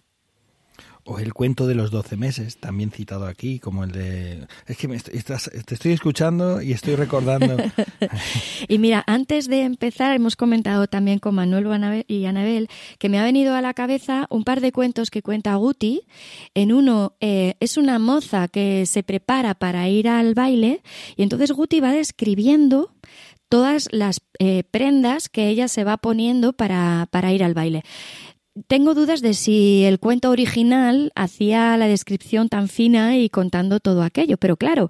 o 1.06 1.18
el 1.18 1.34
cuento 1.34 1.66
de 1.66 1.74
los 1.74 1.90
doce 1.90 2.16
meses, 2.16 2.56
también 2.56 2.90
citado 2.90 3.26
aquí, 3.26 3.58
como 3.58 3.84
el 3.84 3.92
de... 3.92 4.46
Es 4.66 4.78
que 4.78 4.88
me 4.88 4.98
te 4.98 5.74
estoy 5.74 5.92
escuchando 5.92 6.62
y 6.62 6.72
estoy 6.72 6.96
recordando. 6.96 7.56
y 8.68 8.78
mira, 8.78 9.04
antes 9.06 9.48
de 9.48 9.62
empezar, 9.62 10.14
hemos 10.14 10.34
comentado 10.34 10.86
también 10.86 11.18
con 11.18 11.34
Manuel 11.34 12.04
y 12.08 12.24
Anabel 12.24 12.68
que 12.98 13.08
me 13.08 13.18
ha 13.18 13.24
venido 13.24 13.54
a 13.54 13.60
la 13.60 13.74
cabeza 13.74 14.26
un 14.30 14.44
par 14.44 14.62
de 14.62 14.72
cuentos 14.72 15.10
que 15.10 15.22
cuenta 15.22 15.54
Guti. 15.56 16.06
En 16.54 16.72
uno 16.72 17.16
eh, 17.20 17.54
es 17.60 17.76
una 17.76 17.98
moza 17.98 18.48
que 18.48 18.86
se 18.86 19.02
prepara 19.02 19.54
para 19.54 19.88
ir 19.88 20.08
al 20.08 20.34
baile 20.34 20.82
y 21.16 21.22
entonces 21.22 21.52
Guti 21.52 21.80
va 21.80 21.92
describiendo 21.92 22.94
todas 23.50 23.88
las 23.92 24.20
eh, 24.38 24.64
prendas 24.70 25.28
que 25.28 25.48
ella 25.48 25.68
se 25.68 25.84
va 25.84 25.98
poniendo 25.98 26.54
para, 26.54 27.08
para 27.10 27.32
ir 27.32 27.44
al 27.44 27.54
baile 27.54 27.82
tengo 28.68 28.94
dudas 28.94 29.20
de 29.20 29.34
si 29.34 29.84
el 29.84 29.98
cuento 29.98 30.30
original 30.30 31.10
hacía 31.16 31.76
la 31.76 31.88
descripción 31.88 32.48
tan 32.48 32.68
fina 32.68 33.16
y 33.18 33.28
contando 33.28 33.80
todo 33.80 34.02
aquello, 34.02 34.36
pero 34.36 34.56
claro, 34.56 34.88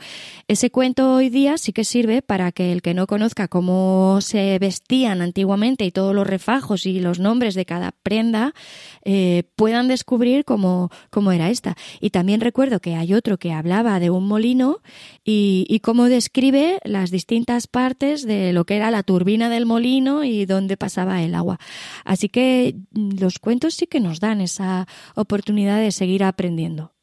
ese 0.49 0.71
cuento 0.71 1.15
hoy 1.15 1.31
día 1.31 1.57
sí 1.57 1.73
que 1.73 1.85
sirve 1.85 2.21
para 2.21 2.53
que 2.53 2.73
el 2.73 2.83
que 2.83 2.93
no 2.93 3.07
conozca 3.07 3.49
cómo 3.49 4.19
se 4.21 4.59
vestían 4.59 5.23
antiguamente 5.23 5.87
y 5.87 5.93
todos 5.93 6.15
los 6.15 6.27
refajos 6.27 6.85
y 6.85 7.01
los 7.01 7.21
nombres 7.21 7.55
de 7.55 7.65
cada 7.65 7.93
prenda 8.03 8.53
eh, 9.03 9.45
puedan 9.57 9.89
descubrir 9.89 10.45
cómo, 10.45 10.91
cómo 11.09 11.33
era 11.33 11.49
esta. 11.49 11.75
Y 12.01 12.11
también 12.11 12.43
recuerdo 12.43 12.81
que 12.81 12.97
hay 12.97 13.15
otro 13.15 13.39
que 13.39 13.53
hablaba 13.53 13.99
de 13.99 14.11
un 14.11 14.29
molino 14.29 14.81
y, 15.25 15.65
y 15.71 15.81
cómo 15.81 16.11
describe 16.11 16.81
las 16.85 17.11
distintas 17.11 17.67
partes 17.67 18.27
de 18.27 18.53
lo 18.53 18.67
que 18.67 18.77
era 18.77 18.91
la 18.91 19.05
turbina 19.05 19.49
del 19.49 19.65
molino 19.65 20.23
y 20.23 20.45
dónde 20.45 20.77
pasaba 20.77 21.23
el 21.23 21.35
agua. 21.35 21.59
Así 22.05 22.29
que 22.29 22.77
los 22.93 23.39
cuentos 23.39 23.54
sí 23.71 23.87
que 23.87 24.01
nos 24.01 24.21
dan 24.21 24.41
esa 24.41 24.87
oportunidad 25.15 25.79
de 25.81 25.93
seguir 25.93 26.25
aprendiendo. 26.25 26.94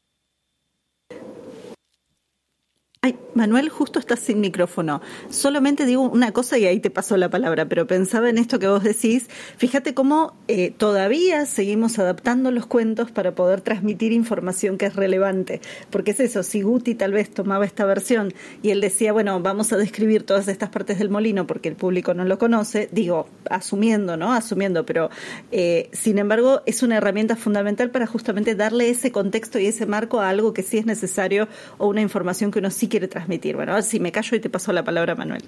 Ay, 3.04 3.18
Manuel, 3.34 3.68
justo 3.68 3.98
estás 3.98 4.20
sin 4.20 4.38
micrófono. 4.38 5.00
Solamente 5.28 5.86
digo 5.86 6.02
una 6.02 6.30
cosa 6.30 6.56
y 6.56 6.66
ahí 6.66 6.78
te 6.78 6.88
paso 6.88 7.16
la 7.16 7.28
palabra, 7.30 7.66
pero 7.68 7.84
pensaba 7.88 8.30
en 8.30 8.38
esto 8.38 8.60
que 8.60 8.68
vos 8.68 8.84
decís. 8.84 9.28
Fíjate 9.56 9.92
cómo 9.92 10.34
eh, 10.46 10.70
todavía 10.70 11.44
seguimos 11.46 11.98
adaptando 11.98 12.52
los 12.52 12.66
cuentos 12.66 13.10
para 13.10 13.34
poder 13.34 13.60
transmitir 13.60 14.12
información 14.12 14.78
que 14.78 14.86
es 14.86 14.94
relevante. 14.94 15.60
Porque 15.90 16.12
es 16.12 16.20
eso, 16.20 16.44
si 16.44 16.62
Guti 16.62 16.94
tal 16.94 17.10
vez 17.10 17.28
tomaba 17.34 17.64
esta 17.64 17.84
versión 17.84 18.32
y 18.62 18.70
él 18.70 18.80
decía, 18.80 19.12
bueno, 19.12 19.40
vamos 19.40 19.72
a 19.72 19.78
describir 19.78 20.22
todas 20.22 20.46
estas 20.46 20.68
partes 20.68 21.00
del 21.00 21.10
molino 21.10 21.44
porque 21.44 21.68
el 21.70 21.74
público 21.74 22.14
no 22.14 22.24
lo 22.24 22.38
conoce, 22.38 22.88
digo, 22.92 23.26
asumiendo, 23.50 24.16
¿no? 24.16 24.32
Asumiendo, 24.32 24.86
pero 24.86 25.10
eh, 25.50 25.90
sin 25.90 26.18
embargo 26.18 26.62
es 26.66 26.84
una 26.84 26.98
herramienta 26.98 27.34
fundamental 27.34 27.90
para 27.90 28.06
justamente 28.06 28.54
darle 28.54 28.90
ese 28.90 29.10
contexto 29.10 29.58
y 29.58 29.66
ese 29.66 29.86
marco 29.86 30.20
a 30.20 30.28
algo 30.28 30.52
que 30.54 30.62
sí 30.62 30.78
es 30.78 30.86
necesario 30.86 31.48
o 31.78 31.88
una 31.88 32.00
información 32.00 32.52
que 32.52 32.60
uno 32.60 32.70
sí 32.70 32.91
quiere 32.92 33.08
transmitir. 33.08 33.56
Bueno, 33.56 33.72
a 33.72 33.76
ver 33.76 33.84
si 33.84 33.98
me 33.98 34.12
callo 34.12 34.36
y 34.36 34.40
te 34.40 34.50
paso 34.50 34.70
la 34.70 34.84
palabra, 34.84 35.14
Manuel. 35.14 35.42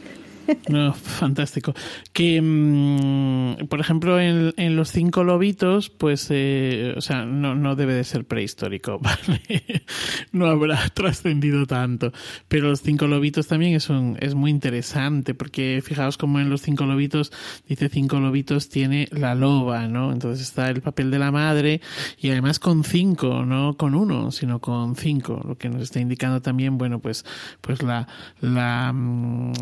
No, 0.69 0.93
fantástico. 0.95 1.75
Que, 2.13 2.41
mm, 2.41 3.67
por 3.69 3.81
ejemplo, 3.81 4.21
en, 4.21 4.53
en, 4.57 4.77
los 4.77 4.91
cinco 4.91 5.25
lobitos, 5.25 5.91
pues, 5.91 6.29
eh, 6.31 6.95
o 6.97 7.01
sea, 7.01 7.25
no, 7.25 7.55
no 7.55 7.77
debe 7.77 7.95
de 7.95 8.05
ser 8.05 8.25
prehistórico, 8.25 8.99
¿vale? 9.01 9.85
no 10.33 10.47
habrá 10.47 10.89
trascendido 10.95 11.67
tanto. 11.67 12.13
Pero 12.49 12.69
los 12.69 12.83
cinco 12.83 13.07
lobitos 13.07 13.47
también 13.47 13.75
es, 13.75 13.91
un, 13.91 14.17
es 14.21 14.35
muy 14.35 14.51
interesante, 14.51 15.35
porque 15.35 15.83
fijaos 15.85 16.17
como 16.17 16.41
en 16.41 16.51
los 16.51 16.63
cinco 16.63 16.87
lobitos, 16.87 17.33
dice 17.69 17.89
cinco 17.89 18.21
lobitos 18.21 18.69
tiene 18.69 19.09
la 19.11 19.35
loba, 19.35 19.87
¿no? 19.89 20.13
Entonces 20.13 20.47
está 20.47 20.71
el 20.71 20.81
papel 20.81 21.11
de 21.11 21.19
la 21.19 21.31
madre 21.31 21.81
y 22.19 22.31
además 22.31 22.59
con 22.59 22.85
cinco, 22.85 23.45
no 23.45 23.77
con 23.77 23.95
uno, 23.95 24.31
sino 24.31 24.61
con 24.61 24.97
cinco, 24.97 25.41
lo 25.47 25.57
que 25.57 25.69
nos 25.69 25.83
está 25.83 26.01
indicando 26.01 26.41
también, 26.43 26.79
bueno, 26.79 27.01
pues, 27.01 27.25
pues 27.61 27.83
la, 27.83 28.09
la, 28.41 28.93
mm, 28.93 29.53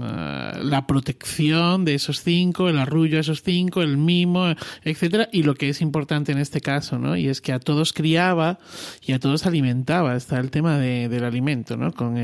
la 0.72 0.86
protección 0.86 1.84
de 1.84 1.94
esos 1.94 2.22
cinco, 2.22 2.70
el 2.70 2.78
arrullo 2.78 3.18
a 3.18 3.20
esos 3.20 3.42
cinco, 3.42 3.82
el 3.82 3.98
mimo, 3.98 4.54
etcétera, 4.84 5.28
y 5.30 5.42
lo 5.42 5.54
que 5.54 5.68
es 5.68 5.82
importante 5.82 6.32
en 6.32 6.38
este 6.38 6.62
caso, 6.62 6.98
¿no? 6.98 7.14
Y 7.14 7.28
es 7.28 7.42
que 7.42 7.52
a 7.52 7.60
todos 7.60 7.92
criaba 7.92 8.58
y 9.06 9.12
a 9.12 9.18
todos 9.18 9.44
alimentaba. 9.44 10.16
Está 10.16 10.40
el 10.40 10.50
tema 10.50 10.78
de, 10.78 11.10
del 11.10 11.24
alimento, 11.24 11.76
¿no? 11.76 11.92
Con 11.92 12.14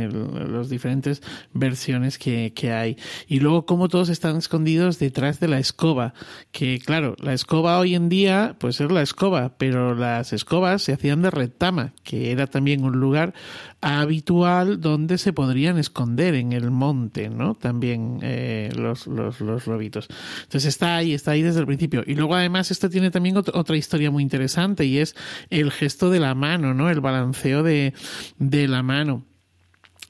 los 0.51 0.71
diferentes 0.71 1.23
versiones 1.53 2.19
que, 2.19 2.55
que 2.55 2.73
hay. 2.73 2.97
Y 3.27 3.41
luego 3.41 3.67
cómo 3.67 3.89
todos 3.89 4.09
están 4.09 4.39
escondidos 4.39 4.99
detrás 4.99 5.41
de 5.41 5.49
la 5.49 5.59
escoba, 5.59 6.15
que 6.51 6.79
claro, 6.79 7.17
la 7.19 7.35
escoba 7.35 7.79
hoy 7.79 7.95
en 7.95 8.09
día, 8.09 8.57
pues 8.59 8.81
es 8.81 8.91
la 8.91 9.03
escoba, 9.03 9.59
pero 9.59 9.95
las 9.95 10.33
escobas 10.33 10.81
se 10.81 10.95
hacían 10.95 11.21
de 11.21 11.31
retama, 11.31 11.93
que 12.03 12.33
era 12.33 12.47
también 12.47 12.83
un 12.83 12.99
lugar 12.99 13.35
habitual 13.81 14.81
donde 14.81 15.19
se 15.19 15.33
podrían 15.33 15.79
esconder 15.79 16.35
en 16.35 16.53
el 16.53 16.71
monte, 16.71 17.29
¿no? 17.29 17.55
También 17.55 18.19
eh, 18.23 18.71
los, 18.77 19.07
los, 19.07 19.41
los 19.41 19.67
lobitos. 19.67 20.09
Entonces 20.43 20.67
está 20.67 20.97
ahí, 20.97 21.15
está 21.15 21.33
ahí 21.33 21.43
desde 21.43 21.61
el 21.61 21.67
principio. 21.67 22.03
Y 22.07 22.15
luego 22.15 22.35
además 22.35 22.71
esto 22.71 22.91
tiene 22.91 23.11
también 23.11 23.37
otra 23.37 23.77
historia 23.77 24.11
muy 24.11 24.23
interesante 24.23 24.85
y 24.85 24.99
es 24.99 25.15
el 25.51 25.71
gesto 25.71 26.11
de 26.11 26.21
la 26.21 26.35
mano, 26.35 26.75
¿no? 26.75 26.91
El 26.91 27.01
balanceo 27.01 27.63
de, 27.63 27.95
de 28.39 28.69
la 28.69 28.83
mano. 28.83 29.28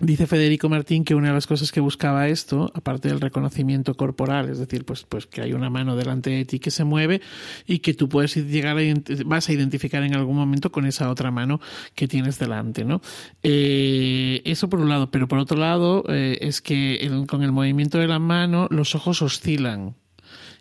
Dice 0.01 0.28
Federico 0.28 0.68
Martín 0.68 1.03
que 1.03 1.16
una 1.16 1.28
de 1.28 1.34
las 1.34 1.49
cosas 1.49 1.72
que 1.72 1.80
buscaba 1.80 2.28
esto, 2.28 2.70
aparte 2.72 3.09
del 3.09 3.20
reconocimiento 3.20 3.96
corporal, 3.96 4.49
es 4.49 4.61
decir, 4.61 4.84
pues, 4.84 5.03
pues 5.03 5.26
que 5.26 5.40
hay 5.40 5.53
una 5.53 5.70
mano 5.70 5.96
delante 5.96 6.30
de 6.30 6.44
ti 6.44 6.61
que 6.61 6.70
se 6.70 6.84
mueve 6.84 7.20
y 7.66 7.80
que 7.80 7.94
tú 7.94 8.09
puedes 8.09 8.36
llegar 8.36 8.78
a 8.78 8.82
vas 9.26 9.49
a 9.49 9.53
identificar 9.53 10.05
en 10.05 10.14
algún 10.14 10.36
momento 10.36 10.70
con 10.70 10.86
esa 10.86 11.11
otra 11.11 11.32
mano 11.32 11.61
que 11.96 12.07
tienes 12.07 12.38
delante, 12.38 12.84
¿no? 12.84 13.01
Eh, 13.42 14.40
eso 14.44 14.68
por 14.68 14.78
un 14.78 14.88
lado, 14.88 15.11
pero 15.11 15.26
por 15.26 15.40
otro 15.40 15.59
lado 15.59 16.05
eh, 16.09 16.38
es 16.42 16.61
que 16.62 17.24
con 17.26 17.42
el 17.42 17.51
movimiento 17.51 17.99
de 17.99 18.07
la 18.07 18.20
mano 18.20 18.68
los 18.70 18.94
ojos 18.94 19.20
oscilan 19.20 19.96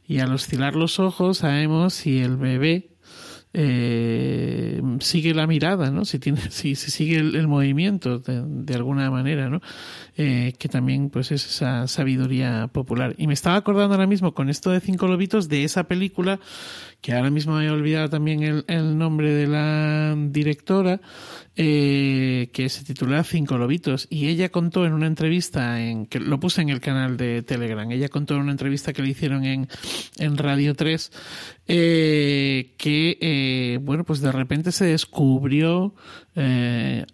y 0.08 0.18
al 0.18 0.34
oscilar 0.34 0.76
los 0.76 1.00
ojos 1.00 1.40
sabemos 1.40 1.94
si 1.94 2.22
el 2.22 2.38
bebé 2.38 2.97
eh, 3.54 4.82
sigue 5.00 5.34
la 5.34 5.48
mirada, 5.48 5.90
¿no? 5.90 6.06
Si 6.06 6.20
tiene, 6.20 6.40
si, 6.50 6.76
si 6.76 6.92
sigue 6.92 7.18
el, 7.18 7.48
movimiento 7.48 8.20
de, 8.20 8.76
alguna 8.76 9.10
manera, 9.10 9.50
¿no? 9.50 9.62
Eh, 10.16 10.54
que 10.58 10.70
también, 10.70 11.10
pues, 11.10 11.32
es 11.32 11.46
esa 11.46 11.88
sabiduría 11.88 12.68
popular. 12.72 13.16
Y 13.18 13.28
me 13.28 13.34
estaba 13.34 13.56
acordando 13.56 13.96
ahora 13.96 14.08
mismo 14.08 14.34
con 14.34 14.50
esto 14.50 14.72
de 14.72 14.80
Cinco 14.80 15.08
Lobitos 15.08 15.50
de 15.50 15.64
esa 15.64 15.86
película, 15.86 16.40
que 17.02 17.14
ahora 17.14 17.30
mismo 17.30 17.56
me 17.56 17.66
he 17.66 17.70
olvidado 17.70 18.10
también 18.10 18.44
el, 18.44 18.66
el 18.68 18.98
nombre 18.98 19.34
de 19.34 19.48
la 19.48 20.16
directora, 20.18 21.00
eh, 21.60 22.50
que 22.54 22.70
se 22.70 22.84
titula 22.84 23.24
Cinco 23.24 23.58
Lobitos. 23.58 24.06
Y 24.12 24.28
ella 24.28 24.50
contó 24.50 24.86
en 24.86 24.94
una 24.94 25.08
entrevista, 25.08 25.82
en, 25.82 26.06
que 26.06 26.20
lo 26.20 26.40
puse 26.40 26.62
en 26.62 26.70
el 26.70 26.80
canal 26.80 27.18
de 27.18 27.42
Telegram, 27.42 27.90
ella 27.92 28.10
contó 28.10 28.36
en 28.36 28.42
una 28.42 28.52
entrevista 28.52 28.94
que 28.94 29.02
le 29.02 29.10
hicieron 29.10 29.44
en, 29.44 29.68
en 30.20 30.38
Radio 30.38 30.76
3, 30.76 31.12
eh, 31.68 32.76
que, 32.78 33.18
eh, 33.20 33.80
bueno, 33.82 34.04
pues 34.04 34.22
de 34.22 34.32
repente 34.32 34.72
se 34.72 34.86
descubrió 34.86 35.96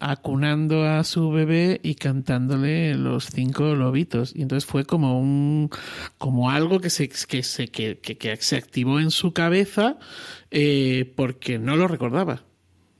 acunando 0.01 0.84
a 0.84 1.01
su 1.05 1.31
bebé 1.31 1.79
y 1.81 1.95
cantándole 1.95 2.95
los 2.95 3.27
cinco 3.27 3.73
lobitos. 3.73 4.36
Y 4.36 4.41
entonces 4.41 4.69
fue 4.69 4.84
como 4.84 5.17
un, 5.17 5.69
como 6.17 6.51
algo 6.51 6.81
que 6.81 6.89
se, 6.89 7.07
que 7.07 7.41
se, 7.41 7.69
que, 7.69 7.97
que 7.99 8.36
se 8.41 8.57
activó 8.57 8.99
en 8.99 9.11
su 9.11 9.31
cabeza, 9.31 9.72
eh, 10.51 11.11
porque 11.15 11.59
no 11.59 11.76
lo 11.76 11.88
recordaba 11.88 12.43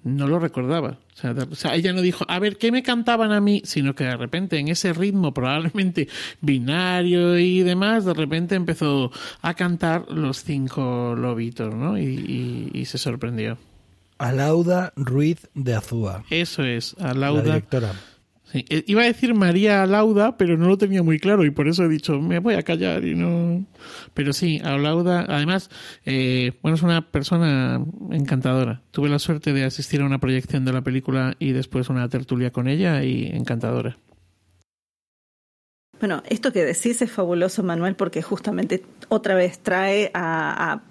no 0.04 0.28
lo 0.28 0.40
recordaba. 0.40 1.00
O 1.14 1.16
sea, 1.16 1.34
de, 1.34 1.44
o 1.44 1.56
sea, 1.56 1.76
ella 1.76 1.94
no 1.94 2.02
dijo, 2.02 2.26
a 2.28 2.40
ver, 2.40 2.58
¿qué 2.58 2.72
me 2.72 2.84
cantaban 2.84 3.32
a 3.32 3.40
mí? 3.40 3.62
Sino 3.66 3.96
que 3.96 4.04
de 4.04 4.18
repente 4.18 4.60
en 4.60 4.68
ese 4.68 4.94
ritmo 4.94 5.34
probablemente 5.34 6.08
binario 6.42 7.38
y 7.38 7.64
demás, 7.64 8.06
de 8.06 8.14
repente 8.14 8.56
empezó 8.56 9.12
a 9.42 9.54
cantar 9.54 10.10
los 10.12 10.44
cinco 10.44 11.16
lobitos, 11.16 11.74
¿no? 11.74 11.98
Y, 11.98 12.04
y, 12.04 12.72
y 12.74 12.86
se 12.86 12.98
sorprendió. 12.98 13.58
Alauda 14.18 14.94
Ruiz 14.96 15.50
de 15.54 15.76
Azúa. 15.76 16.24
Eso 16.30 16.64
es, 16.64 16.96
Alauda. 17.00 17.44
La 17.44 17.56
directora. 17.56 17.92
Sí. 18.54 18.66
Iba 18.86 19.02
a 19.02 19.06
decir 19.06 19.34
María 19.34 19.84
Lauda, 19.88 20.38
pero 20.38 20.58
no 20.58 20.68
lo 20.68 20.78
tenía 20.78 21.02
muy 21.02 21.18
claro 21.18 21.44
y 21.44 21.50
por 21.50 21.68
eso 21.68 21.86
he 21.86 21.90
dicho, 21.90 22.22
me 22.22 22.38
voy 22.38 22.54
a 22.54 22.62
callar 22.62 23.04
y 23.04 23.16
no. 23.16 23.66
Pero 24.14 24.32
sí, 24.32 24.60
Lauda, 24.60 25.26
además, 25.28 25.72
eh, 26.06 26.52
bueno, 26.62 26.76
es 26.76 26.84
una 26.84 27.10
persona 27.10 27.84
encantadora. 28.12 28.84
Tuve 28.92 29.10
la 29.10 29.18
suerte 29.18 29.54
de 29.54 29.64
asistir 29.64 30.02
a 30.02 30.06
una 30.06 30.20
proyección 30.20 30.66
de 30.66 30.72
la 30.72 30.84
película 30.84 31.36
y 31.40 31.52
después 31.54 31.90
una 31.90 32.08
tertulia 32.10 32.52
con 32.52 32.68
ella 32.68 33.04
y 33.04 33.26
encantadora. 33.26 33.98
Bueno, 36.00 36.22
esto 36.30 36.54
que 36.54 36.64
decís 36.64 37.02
es 37.02 37.12
fabuloso, 37.12 37.64
Manuel, 37.64 37.96
porque 37.96 38.22
justamente 38.22 38.84
otra 39.10 39.34
vez 39.34 39.58
trae 39.64 40.12
a, 40.14 40.74
a, 40.74 40.84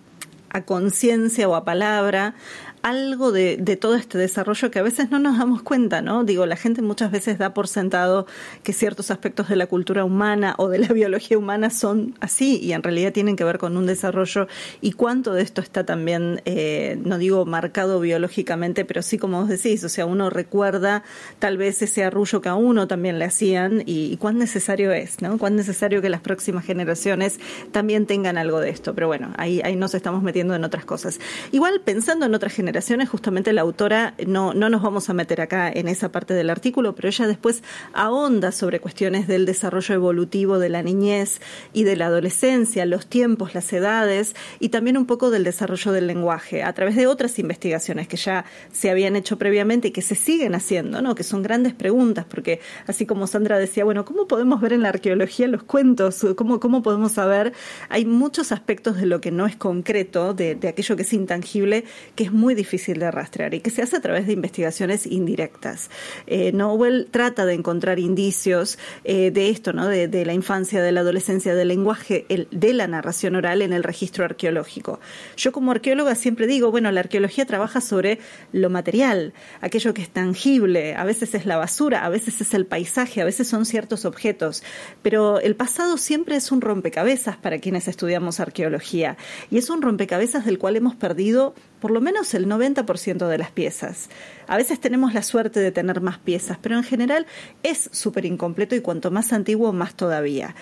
a 0.51 0.65
conciencia 0.65 1.49
o 1.49 1.55
a 1.55 1.65
palabra 1.65 2.35
algo 2.83 3.31
de, 3.31 3.57
de, 3.57 3.77
todo 3.77 3.95
este 3.95 4.19
desarrollo 4.19 4.71
que 4.71 4.79
a 4.81 4.83
veces 4.83 5.11
no 5.11 5.19
nos 5.19 5.39
damos 5.39 5.63
cuenta, 5.63 6.03
¿no? 6.03 6.25
Digo, 6.25 6.47
la 6.47 6.57
gente 6.57 6.83
muchas 6.83 7.13
veces 7.13 7.39
da 7.39 7.55
por 7.55 7.69
sentado 7.69 8.27
que 8.65 8.73
ciertos 8.73 9.11
aspectos 9.11 9.49
de 9.49 9.57
la 9.57 9.67
cultura 9.67 10.05
humana 10.05 10.55
o 10.59 10.69
de 10.69 10.79
la 10.79 10.89
biología 10.93 11.39
humana 11.39 11.71
son 11.71 12.15
así 12.21 12.59
y 12.61 12.73
en 12.73 12.83
realidad 12.83 13.13
tienen 13.13 13.37
que 13.37 13.45
ver 13.45 13.59
con 13.59 13.77
un 13.77 13.87
desarrollo 13.87 14.49
y 14.81 14.93
cuánto 14.93 15.33
de 15.33 15.43
esto 15.43 15.61
está 15.61 15.85
también, 15.85 16.43
eh, 16.45 16.99
no 17.05 17.19
digo 17.19 17.47
marcado 17.47 18.01
biológicamente, 18.01 18.85
pero 18.85 19.03
sí 19.03 19.17
como 19.17 19.41
vos 19.41 19.49
decís, 19.49 19.85
o 19.85 19.89
sea, 19.89 20.05
uno 20.05 20.29
recuerda 20.29 21.05
tal 21.39 21.59
vez 21.59 21.83
ese 21.83 22.03
arrullo 22.03 22.41
que 22.41 22.49
a 22.49 22.55
uno 22.55 22.89
también 22.89 23.19
le 23.21 23.27
hacían 23.27 23.83
y, 23.87 24.13
y 24.13 24.17
cuán 24.17 24.39
necesario 24.39 24.93
es, 24.93 25.23
¿no? 25.23 25.39
Cuán 25.39 25.55
necesario 25.55 26.03
que 26.03 26.09
las 26.09 26.21
próximas 26.21 26.65
generaciones 26.65 27.39
también 27.71 28.07
tengan 28.07 28.39
algo 28.39 28.59
de 28.61 28.71
esto, 28.71 28.93
pero 28.93 29.07
bueno, 29.07 29.33
ahí, 29.37 29.61
ahí 29.63 29.77
nos 29.77 29.95
estamos 29.95 30.23
metiendo 30.23 30.55
en 30.57 30.65
otras 30.65 30.85
cosas. 30.85 31.21
Igual 31.53 31.81
pensando 31.85 32.27
en 32.27 32.35
otras 32.35 32.53
generaciones, 32.53 32.72
justamente 33.07 33.53
la 33.53 33.61
autora, 33.61 34.15
no, 34.27 34.55
no 34.55 34.69
nos 34.69 34.83
vamos 34.83 35.09
a 35.11 35.15
meter 35.15 35.41
acá 35.41 35.71
en 35.71 35.89
esa 35.89 36.11
parte 36.11 36.35
del 36.35 36.51
artículo, 36.51 36.95
pero 36.95 37.09
ella 37.09 37.27
después 37.27 37.63
ahonda 37.93 38.53
sobre 38.53 38.81
cuestiones 38.81 39.29
del 39.29 39.47
desarrollo 39.47 39.95
evolutivo 39.95 40.59
de 40.59 40.69
la 40.69 40.83
niñez 40.83 41.41
y 41.73 41.85
de 41.85 41.97
la 41.97 42.07
adolescencia, 42.07 42.87
los 42.87 43.07
tiempos, 43.07 43.55
las 43.55 43.73
edades 43.73 44.35
y 44.59 44.71
también 44.71 44.97
un 44.97 45.07
poco 45.07 45.31
del 45.31 45.45
desarrollo 45.45 45.93
del 45.93 46.07
lenguaje 46.07 46.63
a 46.63 46.73
través 46.73 46.97
de 46.97 47.07
otras 47.07 47.39
investigaciones 47.39 48.09
que 48.09 48.17
ya 48.17 48.45
se 48.73 48.91
habían 48.91 49.17
hecho 49.17 49.39
previamente 49.39 49.89
y 49.89 49.91
que 49.91 50.03
se 50.03 50.15
siguen 50.15 50.55
haciendo, 50.55 51.03
¿no? 51.03 51.15
que 51.15 51.25
son 51.25 51.43
grandes 51.43 51.75
preguntas, 51.75 52.25
porque 52.29 52.61
así 52.87 53.07
como 53.07 53.27
Sandra 53.27 53.59
decía, 53.59 53.85
bueno, 53.85 54.05
¿cómo 54.05 54.27
podemos 54.27 54.61
ver 54.61 54.73
en 54.73 54.83
la 54.83 54.89
arqueología 54.89 55.47
los 55.47 55.63
cuentos? 55.63 56.27
¿Cómo, 56.37 56.59
cómo 56.61 56.83
podemos 56.83 57.13
saber? 57.13 57.53
Hay 57.89 58.05
muchos 58.05 58.53
aspectos 58.53 58.97
de 58.97 59.07
lo 59.07 59.21
que 59.21 59.31
no 59.31 59.47
es 59.47 59.57
concreto, 59.57 60.35
de, 60.35 60.55
de 60.55 60.69
aquello 60.69 60.97
que 60.97 61.03
es 61.03 61.13
intangible, 61.13 61.85
que 62.15 62.25
es 62.25 62.33
muy 62.33 62.55
difícil 62.55 62.62
de 62.63 63.11
rastrear 63.11 63.55
y 63.55 63.61
que 63.61 63.71
se 63.71 63.83
hace 63.83 63.97
a 63.97 64.01
través 64.01 64.27
de 64.27 64.33
investigaciones 64.33 65.07
indirectas. 65.07 65.91
Eh, 66.27 66.53
Nowell 66.53 67.09
trata 67.11 67.45
de 67.45 67.55
encontrar 67.55 67.99
indicios 67.99 68.79
eh, 69.05 69.31
de 69.31 69.51
esto, 69.51 69.73
¿no? 69.73 69.89
De, 69.89 70.09
de, 70.09 70.25
la 70.25 70.33
infancia, 70.33 70.83
de 70.83 70.93
la 70.93 71.01
adolescencia, 71.01 71.55
del 71.55 71.69
lenguaje, 71.69 72.25
el, 72.29 72.49
de 72.51 72.73
la 72.73 72.87
narración 72.87 73.37
oral 73.37 73.63
en 73.63 73.73
el 73.73 73.83
registro 73.83 74.25
arqueológico. 74.25 75.01
Yo 75.37 75.53
como 75.53 75.71
arqueóloga 75.71 76.15
siempre 76.15 76.47
digo, 76.47 76.71
bueno, 76.71 76.91
la 76.93 77.01
arqueología 77.01 77.47
trabaja 77.47 77.81
sobre 77.81 78.19
lo 78.53 78.71
material, 78.71 79.33
aquello 79.61 79.95
que 79.95 80.03
es 80.03 80.11
tangible, 80.11 80.95
a 80.95 81.05
veces 81.05 81.35
es 81.35 81.47
la 81.47 81.57
basura, 81.57 82.05
a 82.05 82.09
veces 82.09 82.41
es 82.41 82.55
el 82.55 82.67
paisaje, 82.67 83.21
a 83.21 83.25
veces 83.25 83.49
son 83.49 83.67
ciertos 83.67 84.05
objetos, 84.05 84.63
pero 85.03 85.41
el 85.41 85.57
pasado 85.57 85.97
siempre 85.97 86.37
es 86.37 86.53
un 86.53 86.61
rompecabezas 86.61 87.37
para 87.37 87.59
quienes 87.59 87.89
estudiamos 87.89 88.41
arqueología 88.41 89.17
y 89.51 89.59
es 89.59 89.71
un 89.71 89.83
rompecabezas 89.83 90.45
del 90.45 90.59
cual 90.59 90.77
hemos 90.77 90.95
perdido 90.95 91.55
por 91.83 91.91
lo 91.91 92.01
menos 92.01 92.33
el 92.35 92.47
90% 92.47 93.27
de 93.27 93.39
las 93.39 93.51
piezas. 93.51 94.09
A 94.53 94.59
veces 94.59 94.79
tenemos 94.81 95.15
la 95.15 95.23
suerte 95.23 95.61
de 95.61 95.73
tener 95.73 96.03
más 96.03 96.19
piezas, 96.19 96.59
pero 96.61 96.77
en 96.77 96.85
general 96.85 97.25
es 97.63 97.89
súper 97.91 98.27
incompleto 98.27 98.75
y 98.75 98.83
cuanto 98.83 99.11
más 99.11 99.33
antiguo, 99.33 99.73
más 99.73 99.95
todavía. 99.95 100.55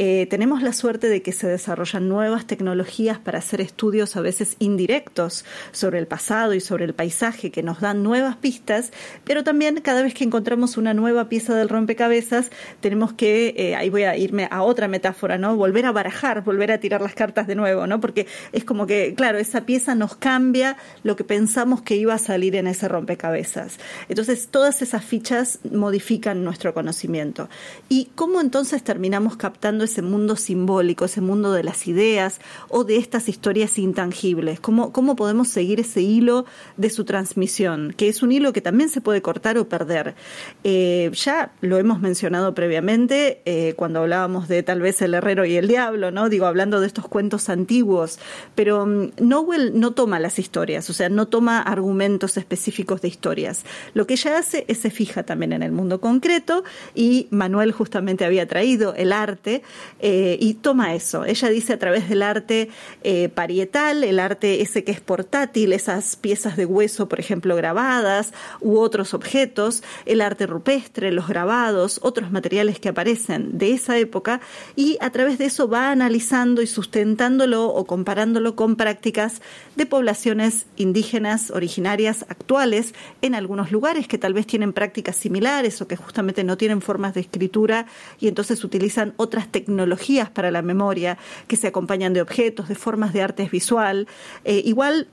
Eh, 0.00 0.26
tenemos 0.28 0.64
la 0.64 0.72
suerte 0.72 1.08
de 1.08 1.22
que 1.22 1.30
se 1.30 1.46
desarrollan 1.46 2.08
nuevas 2.08 2.48
tecnologías 2.48 3.20
para 3.20 3.38
hacer 3.38 3.60
estudios 3.60 4.16
a 4.16 4.20
veces 4.20 4.56
indirectos 4.58 5.44
sobre 5.70 6.00
el 6.00 6.08
pasado 6.08 6.54
y 6.54 6.60
sobre 6.60 6.86
el 6.86 6.94
paisaje 6.94 7.52
que 7.52 7.62
nos 7.62 7.80
dan 7.80 8.02
nuevas 8.02 8.34
pistas, 8.34 8.90
pero 9.22 9.44
también 9.44 9.80
cada 9.80 10.02
vez 10.02 10.14
que 10.14 10.24
encontramos 10.24 10.76
una 10.76 10.92
nueva 10.92 11.28
pieza 11.28 11.54
del 11.54 11.68
rompecabezas, 11.68 12.50
tenemos 12.80 13.12
que, 13.12 13.54
eh, 13.56 13.76
ahí 13.76 13.90
voy 13.90 14.02
a 14.02 14.16
irme 14.16 14.48
a 14.50 14.64
otra 14.64 14.88
metáfora, 14.88 15.38
¿no? 15.38 15.54
Volver 15.54 15.86
a 15.86 15.92
barajar, 15.92 16.42
volver 16.42 16.72
a 16.72 16.80
tirar 16.80 17.00
las 17.00 17.14
cartas 17.14 17.46
de 17.46 17.54
nuevo, 17.54 17.86
¿no? 17.86 18.00
Porque 18.00 18.26
es 18.50 18.64
como 18.64 18.88
que, 18.88 19.14
claro, 19.14 19.38
esa 19.38 19.66
pieza 19.66 19.94
nos 19.94 20.16
cambia 20.16 20.76
lo 21.04 21.14
que 21.14 21.22
pensamos 21.22 21.80
que 21.82 21.94
iba 21.94 22.12
a 22.12 22.18
salir 22.18 22.56
en 22.56 22.66
ese 22.66 22.88
rompecabezas. 22.88 23.35
Entonces, 24.08 24.48
todas 24.50 24.82
esas 24.82 25.04
fichas 25.04 25.58
modifican 25.70 26.44
nuestro 26.44 26.74
conocimiento. 26.74 27.48
¿Y 27.88 28.08
cómo 28.14 28.40
entonces 28.40 28.82
terminamos 28.82 29.36
captando 29.36 29.84
ese 29.84 30.02
mundo 30.02 30.36
simbólico, 30.36 31.04
ese 31.04 31.20
mundo 31.20 31.52
de 31.52 31.64
las 31.64 31.86
ideas 31.86 32.40
o 32.68 32.84
de 32.84 32.96
estas 32.96 33.28
historias 33.28 33.78
intangibles? 33.78 34.60
¿Cómo, 34.60 34.92
cómo 34.92 35.16
podemos 35.16 35.48
seguir 35.48 35.80
ese 35.80 36.02
hilo 36.02 36.46
de 36.76 36.90
su 36.90 37.04
transmisión? 37.04 37.94
Que 37.96 38.08
es 38.08 38.22
un 38.22 38.32
hilo 38.32 38.52
que 38.52 38.60
también 38.60 38.88
se 38.88 39.00
puede 39.00 39.22
cortar 39.22 39.58
o 39.58 39.68
perder. 39.68 40.14
Eh, 40.64 41.10
ya 41.14 41.52
lo 41.60 41.78
hemos 41.78 42.00
mencionado 42.00 42.54
previamente 42.54 43.42
eh, 43.44 43.74
cuando 43.76 44.00
hablábamos 44.00 44.48
de 44.48 44.62
tal 44.62 44.80
vez 44.80 45.02
el 45.02 45.14
herrero 45.14 45.44
y 45.44 45.56
el 45.56 45.68
diablo, 45.68 46.10
¿no? 46.10 46.28
Digo, 46.28 46.46
hablando 46.46 46.80
de 46.80 46.86
estos 46.86 47.08
cuentos 47.08 47.48
antiguos, 47.48 48.18
pero 48.54 48.86
mm, 48.86 49.12
Nowell 49.20 49.78
no 49.78 49.92
toma 49.92 50.20
las 50.20 50.38
historias, 50.38 50.88
o 50.90 50.92
sea, 50.92 51.08
no 51.08 51.26
toma 51.26 51.60
argumentos 51.60 52.36
específicos 52.36 53.00
de 53.00 53.08
Lo 53.94 54.06
que 54.06 54.14
ella 54.14 54.38
hace 54.38 54.64
es 54.68 54.78
se 54.78 54.90
fija 54.90 55.24
también 55.24 55.52
en 55.52 55.62
el 55.62 55.72
mundo 55.72 56.00
concreto 56.00 56.64
y 56.94 57.26
Manuel 57.30 57.72
justamente 57.72 58.24
había 58.24 58.46
traído 58.46 58.94
el 58.94 59.12
arte 59.12 59.62
eh, 60.00 60.36
y 60.40 60.54
toma 60.54 60.94
eso. 60.94 61.24
Ella 61.24 61.48
dice 61.48 61.72
a 61.72 61.78
través 61.78 62.08
del 62.08 62.22
arte 62.22 62.68
eh, 63.02 63.28
parietal, 63.28 64.04
el 64.04 64.20
arte 64.20 64.60
ese 64.62 64.84
que 64.84 64.92
es 64.92 65.00
portátil, 65.00 65.72
esas 65.72 66.16
piezas 66.16 66.56
de 66.56 66.66
hueso, 66.66 67.08
por 67.08 67.18
ejemplo, 67.18 67.56
grabadas 67.56 68.32
u 68.60 68.78
otros 68.78 69.14
objetos, 69.14 69.82
el 70.04 70.20
arte 70.20 70.46
rupestre, 70.46 71.10
los 71.10 71.26
grabados, 71.26 71.98
otros 72.02 72.30
materiales 72.30 72.78
que 72.78 72.90
aparecen 72.90 73.58
de 73.58 73.72
esa 73.72 73.98
época 73.98 74.40
y 74.76 74.98
a 75.00 75.10
través 75.10 75.38
de 75.38 75.46
eso 75.46 75.68
va 75.68 75.90
analizando 75.90 76.62
y 76.62 76.66
sustentándolo 76.66 77.66
o 77.66 77.86
comparándolo 77.86 78.54
con 78.54 78.76
prácticas 78.76 79.40
de 79.74 79.86
poblaciones 79.86 80.66
indígenas 80.76 81.50
originarias 81.50 82.24
actuales 82.28 82.94
en 83.22 83.34
algunos 83.34 83.72
lugares 83.72 84.08
que 84.08 84.18
tal 84.18 84.34
vez 84.34 84.46
tienen 84.46 84.72
prácticas 84.72 85.16
similares 85.16 85.80
o 85.80 85.88
que 85.88 85.96
justamente 85.96 86.44
no 86.44 86.56
tienen 86.56 86.80
formas 86.80 87.14
de 87.14 87.20
escritura 87.20 87.86
y 88.18 88.28
entonces 88.28 88.62
utilizan 88.64 89.14
otras 89.16 89.50
tecnologías 89.50 90.30
para 90.30 90.50
la 90.50 90.62
memoria 90.62 91.18
que 91.48 91.56
se 91.56 91.66
acompañan 91.66 92.12
de 92.12 92.22
objetos, 92.22 92.68
de 92.68 92.74
formas 92.74 93.12
de 93.12 93.22
arte 93.22 93.48
visual. 93.50 94.06
Eh, 94.44 94.62
igual 94.64 95.08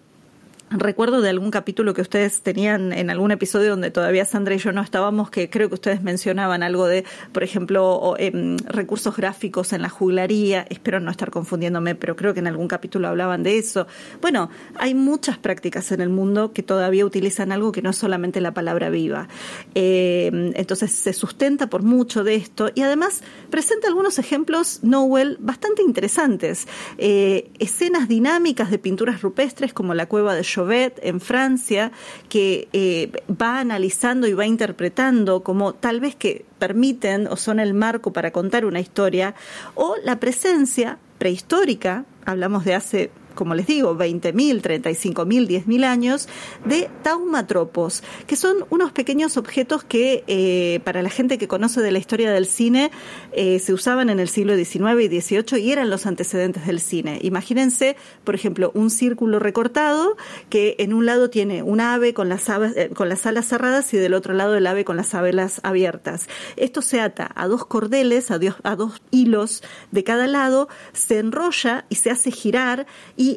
Recuerdo 0.76 1.22
de 1.22 1.30
algún 1.30 1.52
capítulo 1.52 1.94
que 1.94 2.02
ustedes 2.02 2.42
tenían 2.42 2.94
en 2.94 3.12
algún 3.12 3.30
episodio 3.30 3.70
donde 3.70 3.92
todavía 3.92 4.26
Sandra 4.26 4.56
y 4.56 4.58
yo 4.58 4.72
no 4.72 4.82
estábamos, 4.82 5.30
que 5.30 5.48
creo 5.48 5.70
que 5.70 5.76
ustedes 5.76 6.02
mencionaban 6.02 6.64
algo 6.64 6.88
de, 6.88 7.06
por 7.32 7.44
ejemplo, 7.44 8.16
em, 8.18 8.58
recursos 8.58 9.16
gráficos 9.16 9.72
en 9.74 9.84
la 9.84 9.90
juglaría. 9.90 10.66
Espero 10.70 11.00
no 11.00 11.12
estar 11.12 11.30
confundiéndome, 11.30 11.94
pero 11.94 12.16
creo 12.16 12.34
que 12.34 12.40
en 12.40 12.48
algún 12.48 12.68
capítulo 12.68 13.08
hablaban 13.08 13.44
de 13.44 13.60
eso. 13.60 13.86
Bueno, 14.20 14.50
hay 14.76 14.96
muchas 14.96 15.38
prácticas 15.38 15.92
en 15.92 16.02
el 16.02 16.10
mundo 16.10 16.54
que 16.54 16.64
todavía 16.64 17.06
utilizan 17.06 17.52
algo 17.52 17.72
que 17.72 17.84
no 17.84 17.92
es 17.92 17.98
solamente 17.98 18.42
la 18.42 18.56
palabra 18.56 18.90
viva. 18.90 19.28
Em, 19.76 20.54
entonces 20.56 20.92
se 20.92 21.14
sustenta 21.14 21.68
por 21.68 21.84
mucho 21.84 22.24
de 22.24 22.34
esto 22.34 22.72
y 22.74 22.82
además 22.82 23.22
presenta 23.52 23.88
algunos 23.88 24.18
ejemplos, 24.18 24.80
Nowell, 24.82 25.38
bastante 25.40 25.84
interesantes. 25.84 26.68
Eh, 26.98 27.52
escenas 27.60 28.08
dinámicas 28.08 28.72
de 28.72 28.80
pinturas 28.80 29.22
rupestres 29.22 29.72
como 29.72 29.94
la 29.94 30.08
cueva 30.08 30.34
de 30.34 30.44
en 30.72 31.20
Francia, 31.20 31.92
que 32.30 32.68
eh, 32.74 33.12
va 33.30 33.60
analizando 33.60 34.28
y 34.28 34.34
va 34.34 34.46
interpretando 34.46 35.44
como 35.44 35.74
tal 35.74 36.00
vez 36.00 36.16
que 36.16 36.46
permiten 36.60 37.28
o 37.28 37.36
son 37.36 37.60
el 37.60 37.74
marco 37.74 38.14
para 38.14 38.32
contar 38.32 38.66
una 38.66 38.80
historia, 38.80 39.36
o 39.76 39.96
la 40.04 40.20
presencia 40.20 40.98
prehistórica, 41.18 42.06
hablamos 42.26 42.66
de 42.66 42.76
hace 42.76 43.12
como 43.34 43.56
les 43.56 43.68
digo, 43.68 43.96
20.000, 43.96 44.62
35.000, 44.62 45.48
10.000 45.48 45.84
años, 45.84 46.28
de 46.66 46.90
taumatropos, 47.02 48.04
que 48.28 48.36
son 48.36 48.66
unos 48.70 48.92
pequeños 48.92 49.38
objetos 49.38 49.84
que 49.84 50.24
eh, 50.28 50.80
para 50.84 51.02
la 51.02 51.10
gente 51.10 51.38
que 51.38 51.48
conoce 51.48 51.82
de 51.82 51.92
la 51.92 52.00
historia 52.00 52.32
del 52.32 52.46
cine 52.46 52.92
eh, 53.32 53.60
se 53.60 53.74
usaban 53.74 54.10
en 54.10 54.20
el 54.20 54.30
siglo 54.30 54.56
XIX 54.56 55.02
y 55.02 55.22
XVIII 55.22 55.60
y 55.62 55.72
eran 55.72 55.90
los 55.90 56.06
antecedentes 56.06 56.66
del 56.66 56.80
cine. 56.80 57.20
Imagínense, 57.22 57.96
por 58.24 58.36
ejemplo, 58.36 58.72
un 58.74 58.90
círculo 58.90 59.40
recortado 59.40 60.16
que 60.50 60.76
en 60.80 60.94
un 60.94 61.06
lado 61.06 61.30
tiene 61.30 61.64
un 61.64 61.80
ave 61.80 62.14
con 62.14 62.30
las, 62.30 62.48
eh, 62.50 62.92
con 62.94 63.10
las 63.10 63.26
alas 63.26 63.48
cerradas 63.48 63.94
y 63.94 63.98
del 63.98 64.14
otro 64.14 64.34
lado 64.34 64.56
el 64.56 64.68
ave 64.68 64.86
con 64.86 64.98
las 64.98 65.14
alas 65.14 65.62
abiertas. 65.64 66.28
Esto 66.56 66.82
se 66.82 67.00
ata 67.00 67.32
a 67.36 67.48
dos 67.48 67.66
cordeles, 67.66 68.32
a, 68.32 68.38
dos 68.38 69.02
hilos 69.12 69.64
de 69.92 70.04
cada 70.04 70.28
lado, 70.28 70.70
se 70.94 71.20
enrolla 71.20 71.86
y 71.90 71.96
se 71.96 72.12
hace 72.12 72.32
girar 72.32 72.86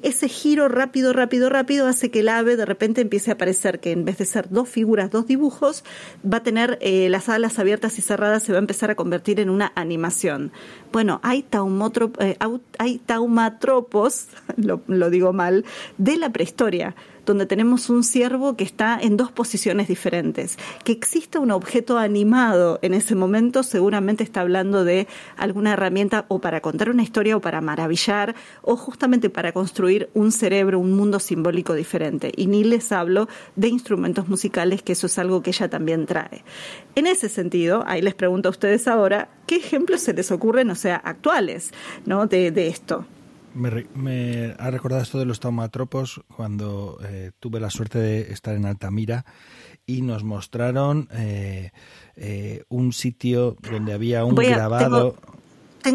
ese 0.02 0.28
giro 0.28 0.68
rápido, 0.68 1.12
rápido, 1.12 1.48
rápido 1.48 1.86
hace 1.86 2.10
que 2.10 2.20
el 2.20 2.28
ave 2.28 2.56
de 2.56 2.64
repente 2.64 3.00
empiece 3.00 3.30
a 3.30 3.34
aparecer 3.34 3.80
que 3.80 3.92
en 3.92 4.04
vez 4.04 4.18
de 4.18 4.24
ser 4.24 4.48
dos 4.50 4.68
figuras, 4.68 5.10
dos 5.10 5.26
dibujos, 5.26 5.84
va 6.24 6.38
a 6.38 6.42
tener 6.42 6.78
eh, 6.80 7.08
las 7.10 7.28
alas 7.28 7.58
abiertas 7.58 7.98
y 7.98 8.02
cerradas, 8.02 8.42
se 8.42 8.52
va 8.52 8.58
a 8.58 8.60
empezar 8.60 8.90
a 8.90 8.94
convertir 8.94 9.40
en 9.40 9.50
una 9.50 9.72
animación. 9.74 10.52
Bueno, 10.92 11.20
hay, 11.22 11.44
eh, 12.20 12.36
hay 12.78 12.98
taumatropos, 12.98 14.28
lo, 14.56 14.82
lo 14.86 15.10
digo 15.10 15.32
mal, 15.32 15.64
de 15.98 16.16
la 16.16 16.30
prehistoria 16.30 16.94
donde 17.26 17.44
tenemos 17.44 17.90
un 17.90 18.04
ciervo 18.04 18.56
que 18.56 18.64
está 18.64 18.98
en 19.00 19.16
dos 19.16 19.30
posiciones 19.30 19.88
diferentes. 19.88 20.56
Que 20.84 20.92
exista 20.92 21.40
un 21.40 21.50
objeto 21.50 21.98
animado 21.98 22.78
en 22.82 22.94
ese 22.94 23.14
momento 23.14 23.62
seguramente 23.62 24.24
está 24.24 24.40
hablando 24.40 24.84
de 24.84 25.06
alguna 25.36 25.74
herramienta 25.74 26.24
o 26.28 26.38
para 26.38 26.60
contar 26.60 26.88
una 26.88 27.02
historia 27.02 27.36
o 27.36 27.40
para 27.40 27.60
maravillar 27.60 28.34
o 28.62 28.76
justamente 28.76 29.28
para 29.28 29.52
construir 29.52 30.08
un 30.14 30.32
cerebro, 30.32 30.78
un 30.78 30.92
mundo 30.92 31.20
simbólico 31.20 31.74
diferente. 31.74 32.32
Y 32.36 32.46
ni 32.46 32.64
les 32.64 32.92
hablo 32.92 33.28
de 33.56 33.68
instrumentos 33.68 34.28
musicales, 34.28 34.82
que 34.82 34.92
eso 34.92 35.06
es 35.06 35.18
algo 35.18 35.42
que 35.42 35.50
ella 35.50 35.68
también 35.68 36.06
trae. 36.06 36.44
En 36.94 37.06
ese 37.06 37.28
sentido, 37.28 37.84
ahí 37.86 38.00
les 38.00 38.14
pregunto 38.14 38.48
a 38.48 38.50
ustedes 38.50 38.88
ahora, 38.88 39.28
¿qué 39.46 39.56
ejemplos 39.56 40.00
se 40.00 40.14
les 40.14 40.30
ocurren, 40.30 40.70
o 40.70 40.74
sea, 40.74 40.96
actuales, 40.96 41.72
¿no? 42.04 42.26
de, 42.26 42.50
de 42.50 42.68
esto? 42.68 43.04
Me, 43.56 44.54
ha 44.58 44.70
recordado 44.70 45.02
esto 45.02 45.18
de 45.18 45.24
los 45.24 45.40
taumatropos 45.40 46.20
cuando 46.36 46.98
eh, 47.02 47.32
tuve 47.40 47.58
la 47.58 47.70
suerte 47.70 47.98
de 47.98 48.32
estar 48.32 48.54
en 48.54 48.66
Altamira 48.66 49.24
y 49.86 50.02
nos 50.02 50.24
mostraron 50.24 51.08
eh, 51.12 51.70
eh, 52.16 52.64
un 52.68 52.92
sitio 52.92 53.56
donde 53.62 53.94
había 53.94 54.24
un 54.26 54.34
grabado 54.34 55.12
tengo 55.12 55.36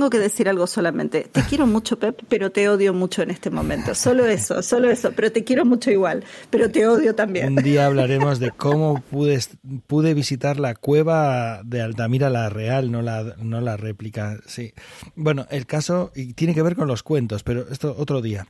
que 0.10 0.20
decir 0.20 0.48
algo 0.50 0.68
solamente. 0.68 1.28
Te 1.32 1.42
quiero 1.50 1.68
mucho, 1.68 2.00
Pep, 2.00 2.22
pero 2.30 2.52
te 2.52 2.70
odio 2.70 2.94
mucho 2.94 3.22
en 3.22 3.32
este 3.32 3.50
momento. 3.50 3.94
Solo 3.94 4.26
eso, 4.26 4.62
solo 4.62 4.90
eso. 4.90 5.12
Pero 5.16 5.32
te 5.32 5.44
quiero 5.44 5.66
mucho 5.66 5.92
igual, 5.92 6.24
pero 6.50 6.72
te 6.72 6.88
odio 6.88 7.14
también. 7.14 7.58
Un 7.58 7.64
día 7.64 7.86
hablaremos 7.88 8.40
de 8.40 8.52
cómo 8.52 9.02
pude, 9.02 9.40
pude 9.88 10.14
visitar 10.14 10.60
la 10.60 10.76
cueva 10.76 11.62
de 11.64 11.82
Altamira, 11.82 12.30
la 12.30 12.50
real, 12.50 12.92
no 12.92 13.02
la, 13.02 13.36
no 13.42 13.62
la 13.62 13.78
réplica. 13.78 14.40
Sí. 14.46 14.74
Bueno, 15.16 15.46
el 15.50 15.66
caso, 15.66 16.12
y 16.16 16.34
tiene 16.34 16.54
que 16.54 16.62
ver 16.62 16.76
con 16.76 16.88
los 16.88 17.04
cuentos, 17.04 17.44
pero 17.44 17.68
esto 17.70 17.96
otro 17.98 18.22
día. 18.22 18.48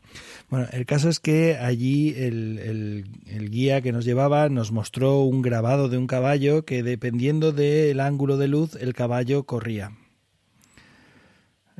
Bueno, 0.49 0.67
el 0.71 0.85
caso 0.85 1.09
es 1.09 1.19
que 1.19 1.57
allí 1.57 2.13
el, 2.17 2.59
el, 2.59 3.05
el 3.27 3.49
guía 3.49 3.81
que 3.81 3.91
nos 3.91 4.05
llevaba 4.05 4.49
nos 4.49 4.71
mostró 4.71 5.21
un 5.21 5.41
grabado 5.41 5.89
de 5.89 5.97
un 5.97 6.07
caballo 6.07 6.65
que 6.65 6.83
dependiendo 6.83 7.51
del 7.51 7.99
ángulo 7.99 8.37
de 8.37 8.47
luz, 8.47 8.75
el 8.75 8.93
caballo 8.93 9.43
corría. 9.43 9.91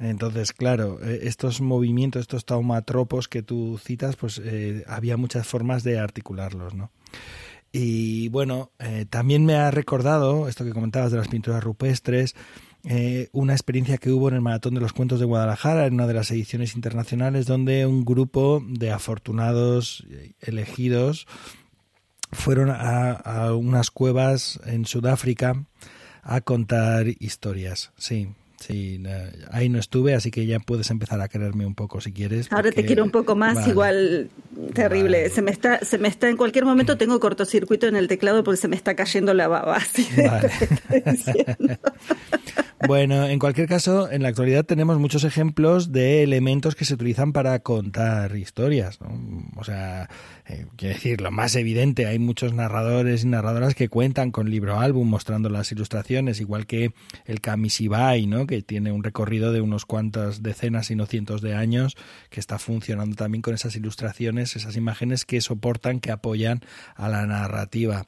Entonces, 0.02 0.52
claro, 0.52 0.99
eh, 1.04 1.22
estos 1.24 1.62
movimientos, 1.62 2.22
estos 2.22 2.43
taumatropos 2.43 3.28
que 3.28 3.43
tú 3.43 3.78
citas, 3.78 4.16
pues 4.16 4.41
eh, 4.43 4.84
había 4.88 5.16
muchas 5.16 5.45
formas 5.45 5.84
de 5.84 5.99
articularlos, 5.99 6.74
¿no? 6.74 6.91
Y 7.72 8.28
bueno, 8.30 8.72
eh, 8.80 9.06
también 9.08 9.45
me 9.45 9.56
ha 9.56 9.70
recordado 9.70 10.47
esto 10.47 10.66
que 10.66 10.74
comentabas 10.74 11.12
de 11.12 11.20
las 11.20 11.28
pinturas 11.28 11.64
rupestres, 11.64 12.36
una 13.32 13.54
experiencia 13.54 13.99
que 13.99 14.10
hubo 14.10 14.28
en 14.28 14.34
el 14.34 14.41
Maratón 14.41 14.74
de 14.74 14.82
los 14.82 14.91
Cuentos 14.91 15.20
de 15.20 15.28
Guadalajara, 15.28 15.86
en 15.86 15.93
una 15.93 16.08
de 16.08 16.16
las 16.16 16.32
ediciones 16.32 16.76
internacionales, 16.76 17.45
donde 17.45 17.86
un 17.86 18.04
grupo 18.04 18.64
de 18.68 18.89
afortunados 18.91 20.04
elegidos 20.39 21.28
fueron 22.32 22.72
a, 22.72 23.12
a 23.12 23.54
unas 23.54 23.91
cuevas 23.91 24.60
en 24.66 24.86
Sudáfrica 24.86 25.64
a 26.24 26.41
contar 26.41 27.06
historias. 27.20 27.91
Sí, 27.97 28.30
Sí, 28.62 29.01
ahí 29.49 29.70
no 29.70 29.80
estuve, 29.80 30.14
así 30.14 30.30
que 30.30 30.45
ya 30.45 30.59
puedes 30.59 30.91
empezar 30.91 31.20
a 31.20 31.28
quererme 31.28 31.66
un 31.66 31.74
poco 31.74 31.99
si 31.99 32.12
quieres. 32.12 32.51
Ahora 32.51 32.72
te 32.72 32.86
quiero 32.86 33.03
un 33.03 33.09
poco 33.09 33.36
más, 33.36 33.68
igual 33.68 34.30
terrible. 34.74 35.30
Se 35.30 35.41
me 35.41 35.49
está, 35.51 35.80
se 35.80 35.97
me 35.97 36.07
está 36.07 36.30
en 36.30 36.38
cualquier 36.38 36.66
momento 36.66 36.97
tengo 36.97 37.20
cortocircuito 37.20 37.88
en 37.88 37.95
el 37.95 38.07
teclado 38.07 38.43
porque 38.43 38.57
se 38.57 38.68
me 38.68 38.76
está 38.76 38.95
cayendo 38.95 39.34
la 39.34 39.47
baba. 39.47 39.80
Bueno, 42.88 43.28
en 43.28 43.38
cualquier 43.38 43.68
caso, 43.68 44.12
en 44.12 44.24
la 44.24 44.30
actualidad 44.30 44.66
tenemos 44.66 44.98
muchos 44.98 45.24
ejemplos 45.24 45.92
de 45.92 46.24
elementos 46.24 46.74
que 46.74 46.84
se 46.84 46.96
utilizan 46.96 47.32
para 47.32 47.60
contar 47.60 48.36
historias. 48.36 48.98
O 49.56 49.64
sea, 49.64 50.10
eh, 50.48 50.66
quiero 50.78 50.96
decir, 50.96 51.22
lo 51.22 51.30
más 51.30 51.56
evidente, 51.56 52.08
hay 52.08 52.18
muchos 52.18 52.54
narradores 52.54 53.24
y 53.24 53.28
narradoras 53.28 53.76
que 53.76 53.88
cuentan 53.88 54.32
con 54.32 54.50
libro 54.50 54.80
álbum 54.80 55.08
mostrando 55.08 55.50
las 55.50 55.72
ilustraciones, 55.72 56.42
igual 56.42 56.66
que 56.66 56.94
el 57.26 57.40
Kamishibai, 57.40 58.26
¿no? 58.26 58.48
que 58.48 58.64
tiene 58.64 58.92
un 58.92 59.04
recorrido 59.04 59.52
de 59.52 59.62
unos 59.62 59.86
cuantas 59.86 60.42
decenas, 60.42 60.90
y 60.90 60.96
no 60.96 61.06
cientos 61.06 61.42
de 61.42 61.54
años, 61.54 61.96
que 62.30 62.40
está 62.40 62.58
funcionando 62.58 63.16
también 63.16 63.44
con 63.44 63.54
esas 63.54 63.76
ilustraciones, 63.76 64.56
esas 64.56 64.76
imágenes 64.76 65.26
que 65.26 65.40
soportan, 65.42 66.00
que 66.00 66.12
apoyan 66.12 66.62
a 66.96 67.10
la 67.10 67.28
narrativa. 67.28 68.08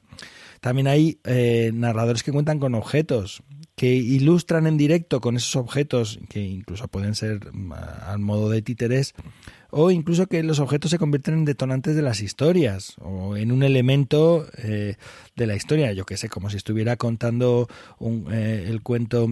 También 0.60 0.88
hay 0.88 1.20
eh, 1.24 1.70
narradores 1.74 2.22
que 2.22 2.32
cuentan 2.32 2.58
con 2.58 2.74
objetos 2.74 3.42
que 3.74 3.94
ilustran 3.94 4.66
en 4.66 4.76
directo 4.76 5.20
con 5.20 5.36
esos 5.36 5.56
objetos, 5.56 6.20
que 6.28 6.40
incluso 6.40 6.88
pueden 6.88 7.14
ser 7.14 7.52
mm, 7.52 7.72
al 7.72 8.18
modo 8.20 8.48
de 8.48 8.62
títeres, 8.62 9.14
o 9.70 9.90
incluso 9.90 10.26
que 10.26 10.42
los 10.44 10.60
objetos 10.60 10.92
se 10.92 10.98
convierten 10.98 11.34
en 11.34 11.44
detonantes 11.44 11.96
de 11.96 12.02
las 12.02 12.20
historias, 12.20 12.94
o 13.00 13.36
en 13.36 13.50
un 13.50 13.64
elemento 13.64 14.46
eh, 14.58 14.96
de 15.34 15.46
la 15.46 15.56
historia, 15.56 15.92
yo 15.92 16.04
que 16.04 16.16
sé, 16.16 16.28
como 16.28 16.50
si 16.50 16.56
estuviera 16.56 16.96
contando 16.96 17.68
un, 17.98 18.32
eh, 18.32 18.66
el 18.68 18.82
cuento 18.82 19.28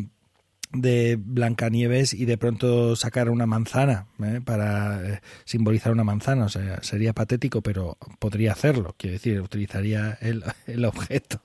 de 0.73 1.19
Blancanieves 1.21 2.15
y 2.15 2.25
de 2.25 2.39
pronto 2.39 2.97
sacar 2.97 3.29
una 3.29 3.47
manzana 3.47 4.07
¿eh? 4.23 4.41
para 4.45 5.15
eh, 5.15 5.21
simbolizar 5.45 5.93
una 5.93 6.05
manzana. 6.05 6.47
O 6.47 6.49
sea, 6.49 6.83
sería 6.83 7.13
patético, 7.13 7.61
pero 7.63 7.99
podría 8.19 8.53
hacerlo. 8.53 8.95
Quiero 8.99 9.15
decir, 9.15 9.41
utilizaría 9.41 10.19
el, 10.21 10.45
el 10.67 10.85
objeto 10.85 11.41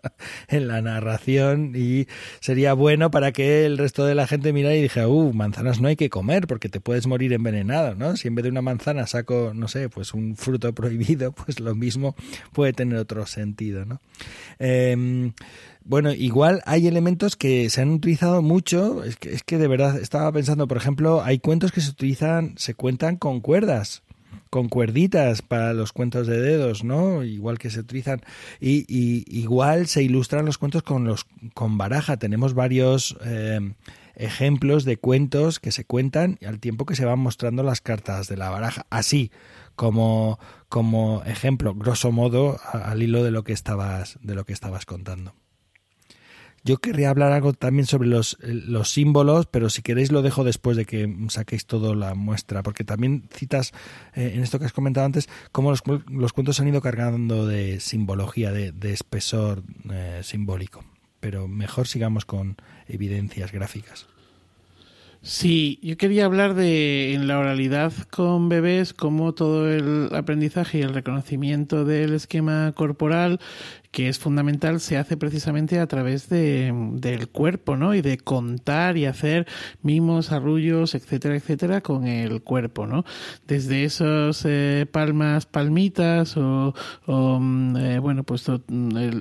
en 0.48 0.68
la 0.68 0.80
narración 0.82 1.72
y 1.74 2.06
sería 2.40 2.74
bueno 2.74 3.10
para 3.10 3.32
que 3.32 3.66
el 3.66 3.78
resto 3.78 4.04
de 4.04 4.14
la 4.14 4.26
gente 4.26 4.52
mirara 4.52 4.76
y 4.76 4.82
dijera, 4.82 5.08
uh, 5.08 5.32
manzanas 5.32 5.80
no 5.80 5.88
hay 5.88 5.96
que 5.96 6.10
comer 6.10 6.46
porque 6.46 6.68
te 6.68 6.80
puedes 6.80 7.06
morir 7.06 7.32
envenenado, 7.32 7.94
¿no? 7.94 8.16
Si 8.16 8.28
en 8.28 8.34
vez 8.34 8.44
de 8.44 8.50
una 8.50 8.62
manzana 8.62 9.06
saco, 9.06 9.52
no 9.54 9.68
sé, 9.68 9.88
pues 9.88 10.14
un 10.14 10.36
fruto 10.36 10.72
prohibido, 10.74 11.32
pues 11.32 11.60
lo 11.60 11.74
mismo 11.74 12.14
puede 12.52 12.72
tener 12.72 12.98
otro 12.98 13.26
sentido, 13.26 13.84
¿no? 13.84 14.00
Eh, 14.58 15.32
bueno, 15.90 16.12
igual 16.12 16.62
hay 16.66 16.86
elementos 16.86 17.34
que 17.34 17.68
se 17.68 17.80
han 17.80 17.90
utilizado 17.90 18.42
mucho. 18.42 19.02
Es 19.02 19.16
que, 19.16 19.32
es 19.32 19.42
que 19.42 19.58
de 19.58 19.66
verdad 19.66 19.98
estaba 19.98 20.30
pensando, 20.30 20.68
por 20.68 20.76
ejemplo, 20.76 21.20
hay 21.24 21.40
cuentos 21.40 21.72
que 21.72 21.80
se 21.80 21.90
utilizan, 21.90 22.54
se 22.56 22.74
cuentan 22.74 23.16
con 23.16 23.40
cuerdas 23.40 24.04
con 24.50 24.68
cuerditas 24.68 25.42
para 25.42 25.72
los 25.72 25.92
cuentos 25.92 26.28
de 26.28 26.40
dedos, 26.40 26.84
¿no? 26.84 27.24
Igual 27.24 27.58
que 27.58 27.70
se 27.70 27.80
utilizan 27.80 28.20
y, 28.60 28.84
igual 29.26 29.88
se 29.88 30.04
ilustran 30.04 30.46
los 30.46 30.58
cuentos 30.58 30.84
con 30.84 31.04
los 31.04 31.26
con 31.54 31.76
baraja. 31.76 32.18
Tenemos 32.18 32.54
varios 32.54 33.16
eh, 33.24 33.74
ejemplos 34.14 34.84
de 34.84 34.96
cuentos 34.96 35.58
que 35.58 35.72
se 35.72 35.84
cuentan 35.84 36.38
al 36.46 36.60
tiempo 36.60 36.86
que 36.86 36.94
se 36.94 37.04
van 37.04 37.18
mostrando 37.18 37.64
las 37.64 37.80
cartas 37.80 38.28
de 38.28 38.36
la 38.36 38.50
baraja. 38.50 38.86
Así 38.90 39.32
como 39.74 40.38
como 40.68 41.24
ejemplo, 41.24 41.74
grosso 41.74 42.12
modo, 42.12 42.60
al 42.72 43.02
hilo 43.02 43.24
de 43.24 43.32
lo 43.32 43.42
que 43.42 43.52
estabas 43.52 44.20
de 44.22 44.36
lo 44.36 44.44
que 44.44 44.52
estabas 44.52 44.86
contando. 44.86 45.34
Yo 46.62 46.76
querría 46.76 47.08
hablar 47.08 47.32
algo 47.32 47.54
también 47.54 47.86
sobre 47.86 48.08
los, 48.08 48.36
los 48.42 48.90
símbolos, 48.90 49.46
pero 49.46 49.70
si 49.70 49.80
queréis 49.80 50.12
lo 50.12 50.20
dejo 50.20 50.44
después 50.44 50.76
de 50.76 50.84
que 50.84 51.12
saquéis 51.28 51.64
toda 51.64 51.94
la 51.94 52.14
muestra, 52.14 52.62
porque 52.62 52.84
también 52.84 53.24
citas 53.32 53.72
eh, 54.14 54.32
en 54.34 54.42
esto 54.42 54.58
que 54.58 54.66
has 54.66 54.72
comentado 54.72 55.06
antes, 55.06 55.28
cómo 55.52 55.70
los, 55.70 55.82
los 56.10 56.32
cuentos 56.32 56.60
han 56.60 56.68
ido 56.68 56.82
cargando 56.82 57.46
de 57.46 57.80
simbología, 57.80 58.52
de, 58.52 58.72
de 58.72 58.92
espesor 58.92 59.62
eh, 59.90 60.20
simbólico. 60.22 60.84
Pero 61.20 61.48
mejor 61.48 61.86
sigamos 61.86 62.24
con 62.24 62.56
evidencias 62.88 63.52
gráficas. 63.52 64.06
Sí, 65.22 65.78
yo 65.82 65.98
quería 65.98 66.24
hablar 66.24 66.54
de 66.54 67.12
en 67.12 67.28
la 67.28 67.38
oralidad 67.38 67.92
con 68.10 68.48
bebés, 68.48 68.94
cómo 68.94 69.34
todo 69.34 69.70
el 69.70 70.08
aprendizaje 70.14 70.78
y 70.78 70.82
el 70.82 70.94
reconocimiento 70.94 71.84
del 71.84 72.14
esquema 72.14 72.72
corporal 72.74 73.38
que 73.90 74.08
es 74.08 74.18
fundamental 74.18 74.80
se 74.80 74.96
hace 74.96 75.16
precisamente 75.16 75.80
a 75.80 75.86
través 75.86 76.28
de, 76.28 76.72
del 76.94 77.28
cuerpo, 77.28 77.76
¿no? 77.76 77.94
Y 77.94 78.02
de 78.02 78.18
contar 78.18 78.96
y 78.96 79.06
hacer 79.06 79.46
mimos, 79.82 80.30
arrullos, 80.30 80.94
etcétera, 80.94 81.36
etcétera, 81.36 81.80
con 81.80 82.06
el 82.06 82.42
cuerpo, 82.42 82.86
¿no? 82.86 83.04
Desde 83.48 83.84
esos 83.84 84.44
eh, 84.44 84.86
palmas, 84.90 85.46
palmitas, 85.46 86.36
o, 86.36 86.74
mm, 87.06 87.76
eh, 87.76 87.98
bueno, 87.98 88.22
pues 88.22 88.46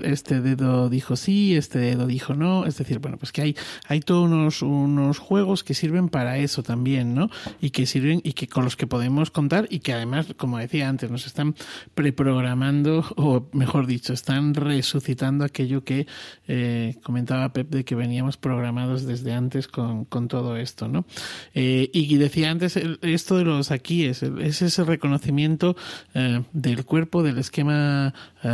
este 0.03 0.41
dedo 0.41 0.89
dijo 0.89 1.15
sí, 1.15 1.55
este 1.55 1.79
dedo 1.79 2.05
dijo 2.05 2.35
no, 2.35 2.65
es 2.65 2.77
decir, 2.77 2.99
bueno, 2.99 3.17
pues 3.17 3.31
que 3.31 3.41
hay, 3.41 3.55
hay 3.87 4.01
todos 4.01 4.29
unos, 4.29 4.61
unos 4.61 5.17
juegos 5.17 5.63
que 5.63 5.73
sirven 5.73 6.09
para 6.09 6.37
eso 6.37 6.61
también, 6.61 7.15
¿no? 7.15 7.29
Y 7.59 7.71
que 7.71 7.87
sirven, 7.87 8.21
y 8.23 8.33
que 8.33 8.47
con 8.47 8.65
los 8.65 8.75
que 8.75 8.85
podemos 8.85 9.31
contar, 9.31 9.67
y 9.71 9.79
que 9.79 9.93
además, 9.93 10.27
como 10.37 10.59
decía 10.59 10.89
antes, 10.89 11.09
nos 11.09 11.25
están 11.25 11.55
preprogramando, 11.95 13.03
o 13.15 13.47
mejor 13.53 13.87
dicho, 13.87 14.13
están 14.13 14.53
resucitando 14.59 15.45
aquello 15.45 15.83
que 15.83 16.07
eh, 16.47 16.95
comentaba 17.03 17.53
Pep 17.53 17.69
de 17.69 17.83
que 17.83 17.95
veníamos 17.95 18.37
programados 18.37 19.05
desde 19.05 19.33
antes 19.33 19.67
con, 19.67 20.05
con 20.05 20.27
todo 20.27 20.57
esto, 20.57 20.87
¿no? 20.87 21.05
Eh, 21.53 21.89
y 21.93 22.17
decía 22.17 22.51
antes 22.51 22.79
esto 23.01 23.37
de 23.37 23.43
los 23.43 23.71
aquí 23.71 24.05
es, 24.05 24.23
es 24.23 24.61
ese 24.61 24.83
reconocimiento 24.83 25.75
eh, 26.13 26.43
del 26.53 26.85
cuerpo, 26.85 27.23
del 27.23 27.37
esquema 27.37 28.13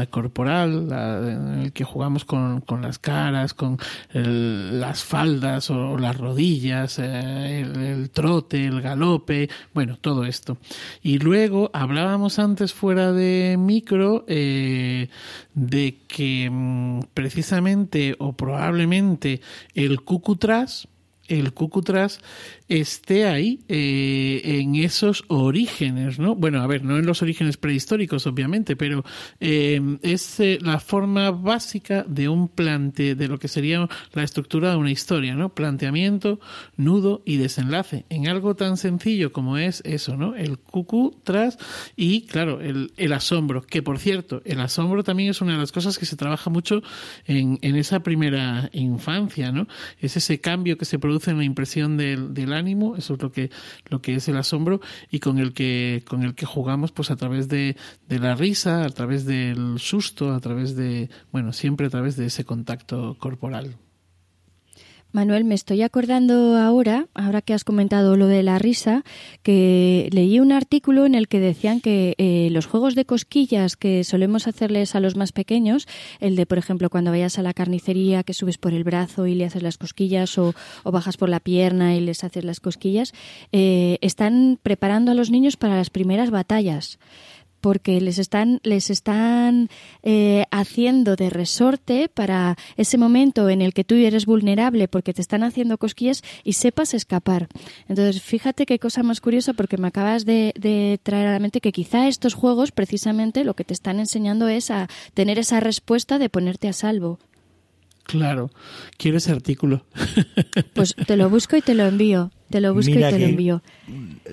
corporal, 0.09 0.87
en 0.91 1.59
el 1.59 1.71
que 1.71 1.83
jugamos 1.83 2.25
con, 2.25 2.61
con 2.61 2.81
las 2.81 2.97
caras, 2.97 3.53
con 3.53 3.77
las 4.13 5.03
faldas 5.03 5.69
o, 5.69 5.99
las 5.99 6.17
rodillas, 6.17 6.97
el, 6.97 7.75
el 7.75 8.09
trote, 8.09 8.65
el 8.65 8.81
galope, 8.81 9.47
bueno, 9.75 9.97
todo 10.01 10.25
esto. 10.25 10.57
Y 11.03 11.19
luego 11.19 11.69
hablábamos 11.71 12.39
antes 12.39 12.73
fuera 12.73 13.11
de 13.11 13.57
micro 13.59 14.25
de 14.27 15.94
que 16.07 16.49
mm, 16.51 17.01
precisamente 17.13 18.15
o 18.19 18.33
probablemente 18.33 19.41
el 19.73 20.01
cucutras 20.01 20.87
el 21.27 21.53
cucutras 21.53 22.19
esté 22.68 23.26
ahí 23.26 23.59
eh, 23.68 24.41
en 24.43 24.76
esos 24.76 25.24
orígenes, 25.28 26.18
¿no? 26.18 26.36
Bueno, 26.36 26.61
a 26.61 26.68
ver, 26.68 26.84
no 26.84 26.97
en 26.97 27.05
los 27.05 27.22
orígenes 27.22 27.57
prehistóricos, 27.57 28.26
obviamente, 28.26 28.76
pero 28.76 29.03
eh, 29.39 29.80
es 30.01 30.39
eh, 30.39 30.57
la 30.61 30.80
forma 30.80 31.30
básica 31.32 32.03
de 32.07 32.28
un 32.28 32.47
plante, 32.47 33.16
de 33.16 33.28
lo 33.28 33.38
que 33.38 33.47
sería 33.47 33.88
la 34.13 34.24
estructura 34.24 34.72
de 34.72 34.78
una 34.78 34.91
historia, 34.91 35.36
¿no? 35.36 35.53
Planteamiento, 35.53 36.39
nudo 36.76 37.22
y 37.26 37.38
desenlace, 37.38 38.05
en 38.09 38.28
algo 38.28 38.55
tan 38.55 38.78
sencillo 38.78 39.32
como 39.32 39.57
es 39.57 39.82
eso, 39.86 40.18
¿no? 40.18 40.36
El 40.36 40.57
cucutras 40.57 41.59
y, 41.95 42.22
claro, 42.22 42.61
el, 42.61 42.93
el 42.97 43.13
asombro, 43.13 43.61
que 43.61 43.84
por 43.84 43.99
cierto, 43.99 44.41
el 44.43 44.59
asombro 44.59 45.03
también 45.03 45.30
es 45.30 45.41
una 45.41 45.53
de 45.53 45.59
las 45.59 45.72
cosas 45.72 45.99
que 45.99 46.05
se 46.07 46.16
trabaja 46.16 46.49
mucho 46.49 46.82
en, 47.28 47.59
en 47.61 47.76
esa 47.76 48.01
primera 48.01 48.70
infancia, 48.74 49.51
¿no? 49.51 49.68
Es 49.99 50.18
ese 50.18 50.39
cambio 50.39 50.78
que 50.80 50.86
se 50.86 50.97
produce 50.97 51.30
en 51.30 51.38
la 51.38 51.43
impresión 51.43 51.97
del, 51.97 52.34
del 52.34 52.54
ánimo, 52.55 52.95
eso 52.95 53.15
es 53.15 53.21
lo 53.21 53.31
que, 53.31 53.51
lo 53.89 54.01
que 54.01 54.15
es 54.15 54.27
el 54.27 54.37
asombro, 54.37 54.81
y 55.11 55.19
con 55.19 55.37
el 55.37 55.53
que, 55.53 56.03
con 56.07 56.23
el 56.23 56.35
que 56.35 56.45
jugamos 56.45 56.91
pues 56.91 57.11
a 57.11 57.15
través 57.15 57.47
de, 57.47 57.75
de 58.07 58.19
la 58.19 58.35
risa, 58.35 58.83
a 58.83 58.89
través 58.89 59.25
del 59.25 59.79
susto, 59.79 60.33
a 60.33 60.39
través 60.39 60.75
de, 60.75 61.09
bueno, 61.31 61.53
siempre 61.53 61.87
a 61.87 61.89
través 61.89 62.15
de 62.15 62.27
ese 62.27 62.45
contacto 62.45 63.17
corporal. 63.19 63.77
Manuel, 65.16 65.45
me 65.45 65.55
estoy 65.55 65.82
acordando 65.82 66.57
ahora, 66.57 67.07
ahora 67.13 67.41
que 67.41 67.53
has 67.53 67.63
comentado 67.63 68.18
lo 68.18 68.28
de 68.28 68.43
la 68.43 68.59
risa, 68.59 69.05
que 69.43 70.09
leí 70.11 70.41
un 70.41 70.51
artículo 70.51 71.05
en 71.05 71.16
el 71.16 71.30
que 71.30 71.39
decían 71.39 71.80
que 71.80 72.16
eh, 72.18 72.49
los 72.51 72.66
juegos 72.66 72.95
de 72.95 73.05
cosquillas 73.05 73.78
que 73.78 74.03
solemos 74.03 74.45
hacerles 74.45 74.93
a 74.93 74.99
los 74.99 75.16
más 75.16 75.32
pequeños, 75.32 75.88
el 76.20 76.36
de, 76.36 76.45
por 76.45 76.57
ejemplo, 76.57 76.89
cuando 76.89 77.11
vayas 77.11 77.39
a 77.39 77.43
la 77.43 77.53
carnicería, 77.53 78.24
que 78.24 78.34
subes 78.34 78.57
por 78.57 78.74
el 78.74 78.84
brazo 78.84 79.26
y 79.26 79.36
le 79.36 79.45
haces 79.45 79.63
las 79.63 79.78
cosquillas, 79.78 80.38
o, 80.38 80.53
bajas 80.84 81.16
por 81.16 81.30
la 81.30 81.39
pierna 81.39 81.95
y 81.95 82.01
les 82.01 82.26
haces 82.26 82.43
las 82.43 82.59
cosquillas, 82.59 83.13
eh, 83.53 83.97
están 84.01 84.59
preparando 84.61 85.11
a 85.11 85.16
los 85.16 85.32
niños 85.32 85.55
para 85.55 85.78
las 85.78 85.91
primeras 85.91 86.30
batallas 86.30 86.99
porque 87.66 87.99
les 87.99 88.20
están, 88.20 88.59
les 88.61 88.91
están 88.91 89.70
eh, 90.03 90.45
haciendo 90.51 91.16
de 91.16 91.32
resorte 91.32 92.09
para 92.09 92.57
ese 92.78 92.99
momento 92.99 93.49
en 93.49 93.63
el 93.63 93.74
que 93.74 93.84
tú 93.84 93.95
eres 93.95 94.28
vulnerable 94.28 94.88
porque 94.88 95.16
te 95.16 95.22
están 95.24 95.41
haciendo 95.41 95.80
cosquillas 95.80 96.22
y 96.43 96.53
sepas 96.53 96.93
escapar. 96.93 97.47
Entonces, 97.89 98.22
fíjate 98.22 98.68
qué 98.68 98.78
cosa 98.78 99.01
más 99.01 99.20
curiosa 99.20 99.53
porque 99.53 99.78
me 99.78 99.88
acabas 99.88 100.26
de, 100.26 100.53
de 100.59 100.99
traer 101.01 101.26
a 101.26 101.32
la 101.32 101.39
mente 101.39 101.59
que 101.59 101.72
quizá 101.72 102.07
estos 102.07 102.36
juegos 102.36 102.72
precisamente 102.72 103.43
lo 103.43 103.55
que 103.55 103.63
te 103.63 103.74
están 103.74 103.97
enseñando 103.97 104.47
es 104.47 104.70
a 104.70 104.88
tener 105.16 105.39
esa 105.39 105.59
respuesta 105.59 106.20
de 106.20 106.30
ponerte 106.30 106.68
a 106.68 106.74
salvo. 106.74 107.18
Claro, 108.05 108.51
quiero 108.97 109.17
ese 109.17 109.31
artículo. 109.31 109.85
Pues 110.73 110.93
te 111.07 111.15
lo 111.15 111.29
busco 111.29 111.55
y 111.55 111.61
te 111.61 111.73
lo 111.73 111.83
envío. 111.83 112.31
Te 112.49 112.59
lo 112.59 112.73
busco 112.73 112.91
y 112.91 112.95
te 112.95 113.17
lo 113.17 113.25
envío. 113.25 113.61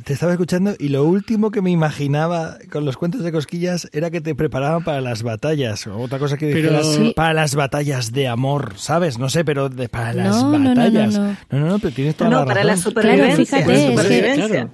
Te 0.04 0.12
estaba 0.12 0.32
escuchando 0.32 0.74
y 0.78 0.88
lo 0.88 1.04
último 1.04 1.50
que 1.50 1.62
me 1.62 1.70
imaginaba 1.70 2.58
con 2.70 2.84
los 2.84 2.96
cuentos 2.96 3.22
de 3.22 3.30
cosquillas 3.32 3.88
era 3.92 4.10
que 4.10 4.20
te 4.20 4.34
preparaban 4.34 4.82
para 4.82 5.00
las 5.00 5.22
batallas. 5.22 5.86
Otra 5.86 6.18
cosa 6.18 6.36
que 6.36 6.46
dijeras, 6.46 6.98
para 7.14 7.32
las 7.32 7.54
batallas 7.54 8.12
de 8.12 8.28
amor, 8.28 8.74
¿sabes? 8.76 9.18
No 9.18 9.28
sé, 9.30 9.44
pero 9.44 9.68
de, 9.68 9.88
para 9.88 10.12
las 10.12 10.42
batallas. 10.42 11.14
No, 11.14 11.28
no, 11.50 11.60
no, 11.60 11.66
no, 11.68 11.78
pero 11.78 11.94
tienes 11.94 12.16
toda 12.16 12.30
la 12.30 12.36
razón. 12.38 12.48
para 12.48 12.64
la 12.64 12.76
supervivencia. 12.76 13.64
Claro, 13.64 14.02
fíjate, 14.02 14.68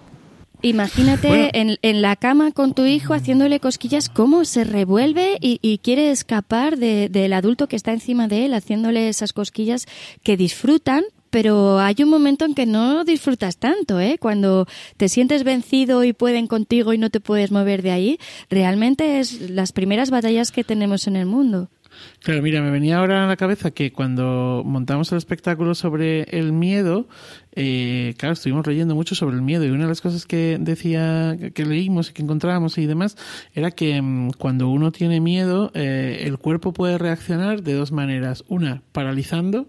Imagínate 0.63 1.57
en, 1.59 1.79
en, 1.83 2.03
la 2.03 2.17
cama 2.17 2.51
con 2.51 2.75
tu 2.75 2.85
hijo 2.85 3.15
haciéndole 3.15 3.61
cosquillas, 3.61 4.09
cómo 4.09 4.45
se 4.45 4.65
revuelve 4.65 5.39
y, 5.41 5.61
y 5.63 5.79
quiere 5.79 6.11
escapar 6.11 6.79
de, 6.79 7.09
del 7.09 7.33
adulto 7.33 7.69
que 7.69 7.77
está 7.77 7.93
encima 7.93 8.27
de 8.27 8.47
él, 8.47 8.55
haciéndole 8.55 9.09
esas 9.09 9.33
cosquillas 9.33 9.87
que 10.25 10.37
disfrutan, 10.37 11.05
pero 11.31 11.79
hay 11.79 11.97
un 12.01 12.09
momento 12.09 12.45
en 12.45 12.55
que 12.55 12.67
no 12.67 13.05
disfrutas 13.05 13.59
tanto, 13.59 14.01
¿eh? 14.01 14.19
Cuando 14.19 14.67
te 14.97 15.09
sientes 15.09 15.45
vencido 15.45 16.05
y 16.05 16.13
pueden 16.13 16.47
contigo 16.47 16.93
y 16.93 16.99
no 16.99 17.11
te 17.11 17.21
puedes 17.21 17.51
mover 17.51 17.83
de 17.83 17.91
ahí, 17.91 18.19
realmente 18.51 19.21
es 19.21 19.51
las 19.51 19.73
primeras 19.73 20.11
batallas 20.11 20.51
que 20.51 20.65
tenemos 20.65 21.07
en 21.07 21.17
el 21.17 21.27
mundo. 21.27 21.69
Claro, 22.23 22.43
mira, 22.43 22.61
me 22.63 22.71
venía 22.71 22.99
ahora 22.99 23.25
a 23.25 23.27
la 23.27 23.37
cabeza 23.37 23.71
que 23.71 23.93
cuando 23.93 24.63
montamos 24.65 25.11
el 25.13 25.19
espectáculo 25.19 25.75
sobre 25.75 26.23
el 26.37 26.53
miedo, 26.53 27.09
eh, 27.53 28.15
claro, 28.19 28.35
estuvimos 28.35 28.67
leyendo 28.67 28.95
mucho 28.95 29.15
sobre 29.15 29.37
el 29.37 29.43
miedo 29.43 29.65
y 29.65 29.71
una 29.71 29.85
de 29.85 29.89
las 29.89 30.01
cosas 30.01 30.27
que 30.27 30.59
decía, 30.61 31.37
que 31.55 31.65
leímos 31.65 32.11
y 32.11 32.13
que 32.13 32.23
encontrábamos 32.23 32.79
y 32.79 32.87
demás, 32.87 33.17
era 33.55 33.71
que 33.71 34.01
mm, 34.01 34.31
cuando 34.39 34.69
uno 34.69 34.93
tiene 34.93 35.21
miedo, 35.21 35.71
eh, 35.75 36.23
el 36.25 36.39
cuerpo 36.39 36.73
puede 36.73 36.99
reaccionar 36.99 37.63
de 37.63 37.75
dos 37.75 37.93
maneras. 37.93 38.45
Una, 38.49 38.83
paralizando, 38.93 39.69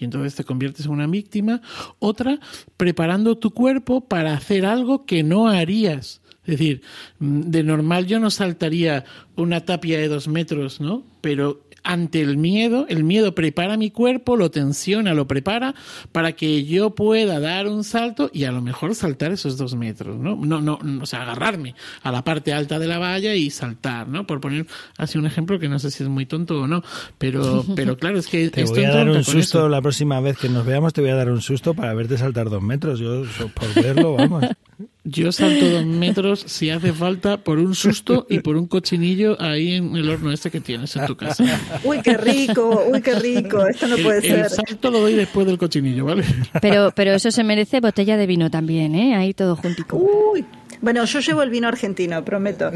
y 0.00 0.04
entonces 0.04 0.34
te 0.34 0.44
conviertes 0.44 0.86
en 0.86 0.92
una 0.92 1.06
víctima. 1.06 1.60
Otra, 1.98 2.40
preparando 2.78 3.36
tu 3.36 3.50
cuerpo 3.50 4.08
para 4.08 4.32
hacer 4.32 4.64
algo 4.64 5.04
que 5.04 5.22
no 5.22 5.48
harías. 5.48 6.19
Es 6.44 6.58
decir, 6.58 6.82
mm, 7.18 7.42
de 7.50 7.62
normal 7.62 8.06
yo 8.06 8.18
no 8.18 8.30
saltaría 8.30 9.04
una 9.36 9.64
tapia 9.64 9.98
de 9.98 10.08
dos 10.08 10.28
metros, 10.28 10.80
¿no? 10.80 11.04
Pero 11.20 11.62
ante 11.82 12.20
el 12.20 12.36
miedo, 12.36 12.86
el 12.88 13.04
miedo 13.04 13.34
prepara 13.34 13.76
mi 13.76 13.90
cuerpo, 13.90 14.36
lo 14.36 14.50
tensiona, 14.50 15.14
lo 15.14 15.26
prepara 15.26 15.74
para 16.12 16.32
que 16.32 16.64
yo 16.64 16.94
pueda 16.94 17.40
dar 17.40 17.68
un 17.68 17.84
salto 17.84 18.30
y 18.32 18.44
a 18.44 18.52
lo 18.52 18.60
mejor 18.62 18.94
saltar 18.94 19.32
esos 19.32 19.56
dos 19.56 19.74
metros, 19.74 20.18
¿no? 20.18 20.36
No, 20.36 20.60
no, 20.60 20.78
o 21.00 21.06
sea, 21.06 21.22
agarrarme 21.22 21.74
a 22.02 22.12
la 22.12 22.22
parte 22.22 22.52
alta 22.52 22.78
de 22.78 22.86
la 22.86 22.98
valla 22.98 23.34
y 23.34 23.50
saltar, 23.50 24.08
¿no? 24.08 24.26
Por 24.26 24.40
poner 24.40 24.66
así 24.98 25.18
un 25.18 25.26
ejemplo 25.26 25.58
que 25.58 25.68
no 25.68 25.78
sé 25.78 25.90
si 25.90 26.02
es 26.02 26.08
muy 26.08 26.26
tonto 26.26 26.60
o 26.60 26.66
no, 26.66 26.82
pero, 27.18 27.64
pero 27.76 27.96
claro, 27.96 28.18
es 28.18 28.26
que... 28.26 28.50
Te 28.50 28.64
voy 28.64 28.84
a 28.84 28.90
dar 28.90 29.08
un 29.08 29.24
susto 29.24 29.68
la 29.68 29.80
próxima 29.80 30.20
vez 30.20 30.36
que 30.36 30.48
nos 30.48 30.66
veamos, 30.66 30.92
te 30.92 31.00
voy 31.00 31.10
a 31.10 31.16
dar 31.16 31.30
un 31.30 31.40
susto 31.40 31.74
para 31.74 31.94
verte 31.94 32.18
saltar 32.18 32.50
dos 32.50 32.62
metros, 32.62 32.98
yo 32.98 33.22
por 33.54 33.82
verlo, 33.82 34.14
vamos. 34.14 34.44
Yo 35.10 35.32
salto 35.32 35.68
dos 35.68 35.84
metros 35.84 36.44
si 36.46 36.70
hace 36.70 36.92
falta 36.92 37.36
por 37.36 37.58
un 37.58 37.74
susto 37.74 38.26
y 38.30 38.38
por 38.38 38.56
un 38.56 38.68
cochinillo 38.68 39.36
ahí 39.40 39.72
en 39.74 39.96
el 39.96 40.08
horno 40.08 40.30
este 40.30 40.50
que 40.50 40.60
tienes 40.60 40.94
en 40.94 41.06
tu 41.06 41.16
casa. 41.16 41.44
Uy, 41.82 42.00
qué 42.00 42.16
rico, 42.16 42.84
uy, 42.90 43.02
qué 43.02 43.14
rico, 43.16 43.66
esto 43.66 43.88
no 43.88 43.96
puede 43.96 44.20
ser. 44.20 44.38
El 44.38 44.50
salto 44.50 44.90
lo 44.90 45.00
doy 45.00 45.14
después 45.14 45.46
del 45.46 45.58
cochinillo, 45.58 46.04
¿vale? 46.04 46.24
Pero, 46.60 46.92
pero 46.94 47.12
eso 47.12 47.30
se 47.30 47.42
merece 47.42 47.80
botella 47.80 48.16
de 48.16 48.26
vino 48.26 48.50
también, 48.50 48.94
¿eh? 48.94 49.16
Ahí 49.16 49.34
todo 49.34 49.56
juntico. 49.56 49.96
Uy, 49.96 50.44
bueno, 50.80 51.04
yo 51.04 51.20
llevo 51.20 51.42
el 51.42 51.50
vino 51.50 51.68
argentino, 51.68 52.24
prometo. 52.24 52.70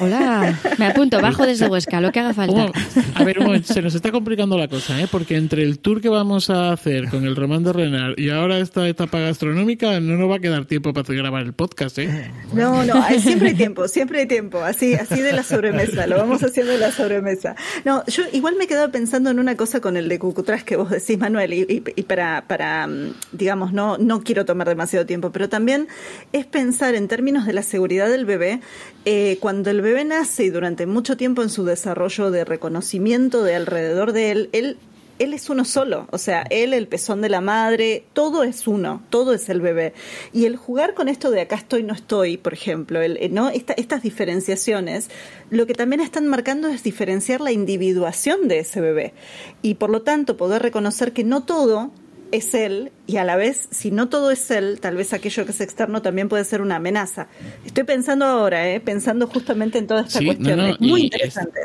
Hola, 0.00 0.58
me 0.78 0.86
apunto, 0.86 1.20
bajo 1.20 1.46
desde 1.46 1.66
Huesca, 1.66 2.00
lo 2.00 2.12
que 2.12 2.20
haga 2.20 2.34
falta. 2.34 2.70
a 3.14 3.24
ver, 3.24 3.38
un 3.38 3.46
momento, 3.46 3.72
se 3.72 3.82
nos 3.82 3.94
está 3.94 4.12
complicando 4.12 4.56
la 4.56 4.68
cosa, 4.68 5.00
¿eh? 5.00 5.08
Porque 5.10 5.36
entre 5.36 5.62
el 5.62 5.78
tour 5.78 6.00
que 6.00 6.08
vamos 6.08 6.50
a 6.50 6.72
hacer 6.72 7.08
con 7.08 7.24
el 7.24 7.34
Román 7.34 7.64
de 7.64 7.72
Renard 7.72 8.18
y 8.18 8.30
ahora 8.30 8.58
esta 8.58 8.86
etapa 8.88 9.18
gastronómica, 9.18 9.98
no 10.00 10.16
nos 10.16 10.30
va 10.30 10.36
a 10.36 10.38
quedar 10.38 10.66
tiempo 10.66 10.92
para 10.92 11.12
grabar 11.14 11.42
el 11.42 11.52
podcast, 11.52 11.98
¿eh? 11.98 12.30
No, 12.52 12.84
no, 12.84 13.04
siempre 13.20 13.48
hay 13.48 13.54
tiempo, 13.54 13.88
siempre 13.88 14.20
hay 14.20 14.26
tiempo, 14.26 14.58
así, 14.58 14.94
así 14.94 15.20
de 15.20 15.32
la 15.32 15.42
sobremesa, 15.42 16.06
lo 16.06 16.16
vamos 16.16 16.42
haciendo 16.42 16.72
de 16.72 16.78
la 16.78 16.92
sobremesa. 16.92 17.56
No, 17.84 18.04
yo 18.06 18.22
igual 18.32 18.54
me 18.56 18.64
he 18.64 18.66
quedado 18.66 18.90
pensando 18.92 19.30
en 19.30 19.38
una 19.38 19.56
cosa 19.56 19.80
con 19.80 19.96
el 19.96 20.08
de 20.08 20.18
Cucutras 20.18 20.62
que 20.62 20.76
vos 20.76 20.90
decís, 20.90 21.18
Manuel, 21.18 21.52
y, 21.52 21.82
y 21.96 22.02
para, 22.02 22.44
para, 22.46 22.86
mm, 22.86 23.14
digamos, 23.32 23.72
no, 23.72 23.98
no 23.98 24.22
quiero 24.22 24.44
tomar 24.44 24.68
demasiado 24.68 25.06
tiempo, 25.06 25.32
pero 25.32 25.48
también 25.48 25.88
es 26.32 26.46
pensar 26.46 26.94
en 26.94 27.08
términos 27.08 27.47
de 27.48 27.54
la 27.54 27.62
seguridad 27.62 28.08
del 28.08 28.24
bebé, 28.24 28.60
eh, 29.04 29.38
cuando 29.40 29.70
el 29.70 29.80
bebé 29.80 30.04
nace 30.04 30.44
y 30.44 30.50
durante 30.50 30.86
mucho 30.86 31.16
tiempo 31.16 31.42
en 31.42 31.50
su 31.50 31.64
desarrollo 31.64 32.30
de 32.30 32.44
reconocimiento 32.44 33.42
de 33.42 33.56
alrededor 33.56 34.12
de 34.12 34.30
él, 34.30 34.48
él 34.52 34.78
él 35.18 35.34
es 35.34 35.50
uno 35.50 35.64
solo, 35.64 36.06
o 36.10 36.18
sea, 36.18 36.44
él, 36.48 36.72
el 36.72 36.86
pezón 36.86 37.20
de 37.20 37.28
la 37.28 37.40
madre, 37.40 38.04
todo 38.12 38.44
es 38.44 38.66
uno, 38.66 39.02
todo 39.10 39.34
es 39.34 39.48
el 39.48 39.60
bebé. 39.60 39.92
Y 40.32 40.44
el 40.44 40.56
jugar 40.56 40.94
con 40.94 41.08
esto 41.08 41.30
de 41.30 41.40
acá 41.40 41.56
estoy, 41.56 41.82
no 41.82 41.92
estoy, 41.92 42.36
por 42.36 42.52
ejemplo, 42.52 43.00
el, 43.00 43.16
eh, 43.16 43.28
¿no? 43.28 43.48
estas 43.48 44.02
diferenciaciones, 44.02 45.10
lo 45.50 45.66
que 45.66 45.74
también 45.74 46.00
están 46.00 46.28
marcando 46.28 46.68
es 46.68 46.82
diferenciar 46.82 47.40
la 47.40 47.52
individuación 47.52 48.48
de 48.48 48.60
ese 48.60 48.80
bebé. 48.80 49.12
Y 49.60 49.74
por 49.74 49.90
lo 49.90 50.02
tanto, 50.02 50.36
poder 50.36 50.62
reconocer 50.62 51.12
que 51.12 51.24
no 51.24 51.42
todo 51.42 51.90
es 52.32 52.54
él 52.54 52.92
y 53.06 53.16
a 53.16 53.24
la 53.24 53.36
vez, 53.36 53.68
si 53.70 53.90
no 53.90 54.08
todo 54.08 54.30
es 54.30 54.50
él, 54.50 54.78
tal 54.80 54.96
vez 54.96 55.12
aquello 55.12 55.44
que 55.44 55.52
es 55.52 55.60
externo 55.60 56.02
también 56.02 56.28
puede 56.28 56.44
ser 56.44 56.60
una 56.60 56.76
amenaza. 56.76 57.28
Estoy 57.64 57.84
pensando 57.84 58.24
ahora, 58.24 58.68
¿eh? 58.70 58.80
pensando 58.80 59.26
justamente 59.26 59.78
en 59.78 59.86
toda 59.86 60.02
esta 60.02 60.24
cuestión. 60.24 60.76
muy 60.80 61.02
interesante. 61.02 61.60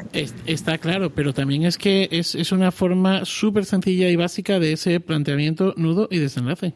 está 0.46 0.78
claro, 0.78 1.14
pero 1.14 1.34
también 1.34 1.64
es 1.64 1.78
que 1.78 2.08
es, 2.12 2.36
es 2.36 2.52
una 2.52 2.72
forma 2.72 3.26
súper 3.26 3.66
sencilla 3.66 4.10
y 4.10 4.16
básica 4.16 4.60
de 4.60 4.74
ese 4.74 5.00
planteamiento 5.00 5.74
nudo 5.78 6.08
y 6.12 6.20
desenlace. 6.20 6.76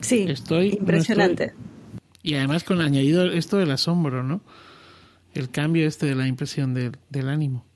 Sí, 0.00 0.26
estoy, 0.28 0.70
impresionante. 0.78 1.54
Y 2.22 2.34
además 2.34 2.64
con 2.64 2.80
añadido 2.80 3.24
esto 3.26 3.58
del 3.58 3.70
asombro, 3.70 4.22
¿no? 4.22 4.42
El 5.34 5.50
cambio 5.50 5.86
este 5.86 6.06
de 6.06 6.14
la 6.14 6.26
impresión 6.26 6.74
del 6.74 7.28
ánimo. 7.28 7.67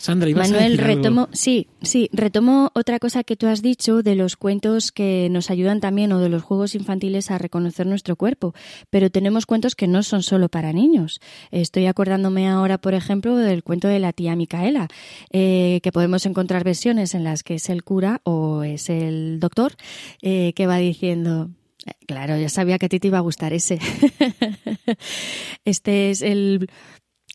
Sandra, 0.00 0.30
Manuel, 0.30 0.80
a 0.80 0.82
retomo, 0.82 1.28
sí, 1.30 1.68
sí, 1.82 2.08
retomo 2.14 2.70
otra 2.74 2.98
cosa 2.98 3.22
que 3.22 3.36
tú 3.36 3.46
has 3.48 3.60
dicho 3.60 4.02
de 4.02 4.14
los 4.14 4.38
cuentos 4.38 4.92
que 4.92 5.28
nos 5.30 5.50
ayudan 5.50 5.80
también 5.80 6.10
o 6.12 6.20
de 6.20 6.30
los 6.30 6.42
juegos 6.42 6.74
infantiles 6.74 7.30
a 7.30 7.36
reconocer 7.36 7.86
nuestro 7.86 8.16
cuerpo, 8.16 8.54
pero 8.88 9.10
tenemos 9.10 9.44
cuentos 9.44 9.74
que 9.74 9.86
no 9.88 10.02
son 10.02 10.22
solo 10.22 10.48
para 10.48 10.72
niños. 10.72 11.20
Estoy 11.50 11.84
acordándome 11.84 12.48
ahora, 12.48 12.78
por 12.78 12.94
ejemplo, 12.94 13.36
del 13.36 13.62
cuento 13.62 13.88
de 13.88 13.98
la 13.98 14.14
tía 14.14 14.36
Micaela, 14.36 14.88
eh, 15.32 15.80
que 15.82 15.92
podemos 15.92 16.24
encontrar 16.24 16.64
versiones 16.64 17.14
en 17.14 17.22
las 17.22 17.42
que 17.42 17.56
es 17.56 17.68
el 17.68 17.84
cura 17.84 18.22
o 18.24 18.62
es 18.62 18.88
el 18.88 19.38
doctor 19.38 19.74
eh, 20.22 20.54
que 20.54 20.66
va 20.66 20.78
diciendo, 20.78 21.50
eh, 21.84 21.92
Claro, 22.06 22.36
ya 22.36 22.48
sabía 22.48 22.78
que 22.78 22.86
a 22.86 22.88
ti 22.88 23.00
te 23.00 23.08
iba 23.08 23.18
a 23.18 23.22
gustar 23.22 23.52
ese. 23.52 23.78
Este 25.64 26.10
es 26.10 26.22
el 26.22 26.68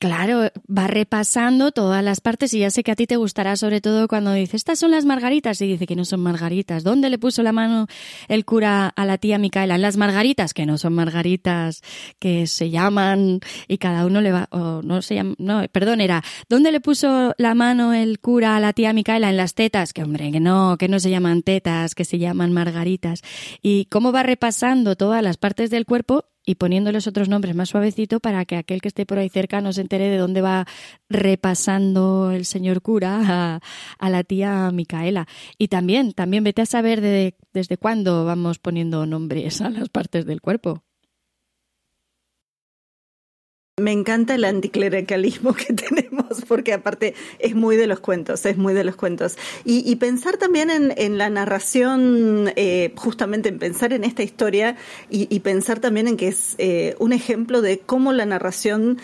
Claro, 0.05 0.51
va 0.69 0.85
repasando 0.85 1.71
todas 1.71 2.03
las 2.03 2.21
partes 2.21 2.53
y 2.53 2.59
ya 2.59 2.69
sé 2.69 2.83
que 2.83 2.91
a 2.91 2.95
ti 2.95 3.07
te 3.07 3.15
gustará 3.15 3.55
sobre 3.55 3.81
todo 3.81 4.07
cuando 4.07 4.33
dice, 4.33 4.55
estas 4.55 4.77
son 4.77 4.91
las 4.91 5.03
margaritas 5.03 5.59
y 5.61 5.65
dice 5.65 5.87
que 5.87 5.95
no 5.95 6.05
son 6.05 6.19
margaritas. 6.19 6.83
¿Dónde 6.83 7.09
le 7.09 7.17
puso 7.17 7.41
la 7.41 7.51
mano 7.51 7.87
el 8.27 8.45
cura 8.45 8.93
a 8.95 9.05
la 9.05 9.17
tía 9.17 9.39
Micaela? 9.39 9.73
En 9.73 9.81
las 9.81 9.97
margaritas, 9.97 10.53
que 10.53 10.67
no 10.67 10.77
son 10.77 10.93
margaritas, 10.93 11.81
que 12.19 12.45
se 12.45 12.69
llaman 12.69 13.39
y 13.67 13.79
cada 13.79 14.05
uno 14.05 14.21
le 14.21 14.31
va, 14.31 14.47
o 14.51 14.83
no 14.83 15.01
se 15.01 15.15
llama, 15.15 15.33
no, 15.39 15.67
perdón, 15.71 16.01
era, 16.01 16.23
¿dónde 16.49 16.71
le 16.71 16.81
puso 16.81 17.33
la 17.39 17.55
mano 17.55 17.91
el 17.91 18.19
cura 18.19 18.55
a 18.55 18.59
la 18.59 18.73
tía 18.73 18.93
Micaela? 18.93 19.31
En 19.31 19.37
las 19.37 19.55
tetas, 19.55 19.91
que 19.91 20.03
hombre, 20.03 20.31
que 20.31 20.39
no, 20.39 20.77
que 20.77 20.87
no 20.87 20.99
se 20.99 21.09
llaman 21.09 21.41
tetas, 21.41 21.95
que 21.95 22.05
se 22.05 22.19
llaman 22.19 22.53
margaritas. 22.53 23.23
Y 23.63 23.85
cómo 23.85 24.11
va 24.11 24.21
repasando 24.21 24.95
todas 24.95 25.23
las 25.23 25.37
partes 25.37 25.71
del 25.71 25.87
cuerpo 25.87 26.25
y 26.45 26.55
poniéndoles 26.55 27.07
otros 27.07 27.29
nombres 27.29 27.55
más 27.55 27.69
suavecito 27.69 28.19
para 28.19 28.45
que 28.45 28.55
aquel 28.55 28.81
que 28.81 28.87
esté 28.87 29.05
por 29.05 29.17
ahí 29.17 29.29
cerca 29.29 29.61
no 29.61 29.73
se 29.73 29.81
entere 29.81 30.09
de 30.09 30.17
dónde 30.17 30.41
va 30.41 30.67
repasando 31.09 32.31
el 32.31 32.45
señor 32.45 32.81
cura 32.81 33.59
a, 33.99 34.09
la 34.09 34.23
tía 34.23 34.71
Micaela. 34.71 35.27
Y 35.57 35.67
también, 35.67 36.13
también 36.13 36.43
vete 36.43 36.61
a 36.61 36.65
saber 36.65 37.01
de, 37.01 37.35
desde 37.53 37.77
cuándo 37.77 38.25
vamos 38.25 38.59
poniendo 38.59 39.05
nombres 39.05 39.61
a 39.61 39.69
las 39.69 39.89
partes 39.89 40.25
del 40.25 40.41
cuerpo. 40.41 40.84
Me 43.77 43.91
encanta 43.91 44.35
el 44.35 44.45
anticlericalismo 44.45 45.53
que 45.53 45.73
tenemos, 45.73 46.45
porque 46.47 46.71
aparte 46.71 47.13
es 47.39 47.55
muy 47.55 47.75
de 47.75 47.87
los 47.87 47.99
cuentos, 47.99 48.45
es 48.45 48.55
muy 48.55 48.73
de 48.73 48.85
los 48.85 48.95
cuentos. 48.95 49.35
Y, 49.65 49.93
pensar 49.97 50.37
también 50.37 50.69
en, 50.71 51.17
la 51.17 51.29
narración, 51.29 52.53
eh, 52.55 52.93
justamente 52.95 53.49
en 53.49 53.59
pensar 53.59 53.91
en 53.91 54.05
esta 54.05 54.23
historia 54.23 54.77
y, 55.09 55.37
pensar 55.41 55.81
también 55.81 56.07
en 56.07 56.15
que 56.15 56.29
es 56.29 56.55
eh, 56.57 56.95
un 56.99 57.11
ejemplo 57.11 57.61
de 57.61 57.79
cómo 57.79 58.13
la 58.13 58.25
narración 58.25 58.97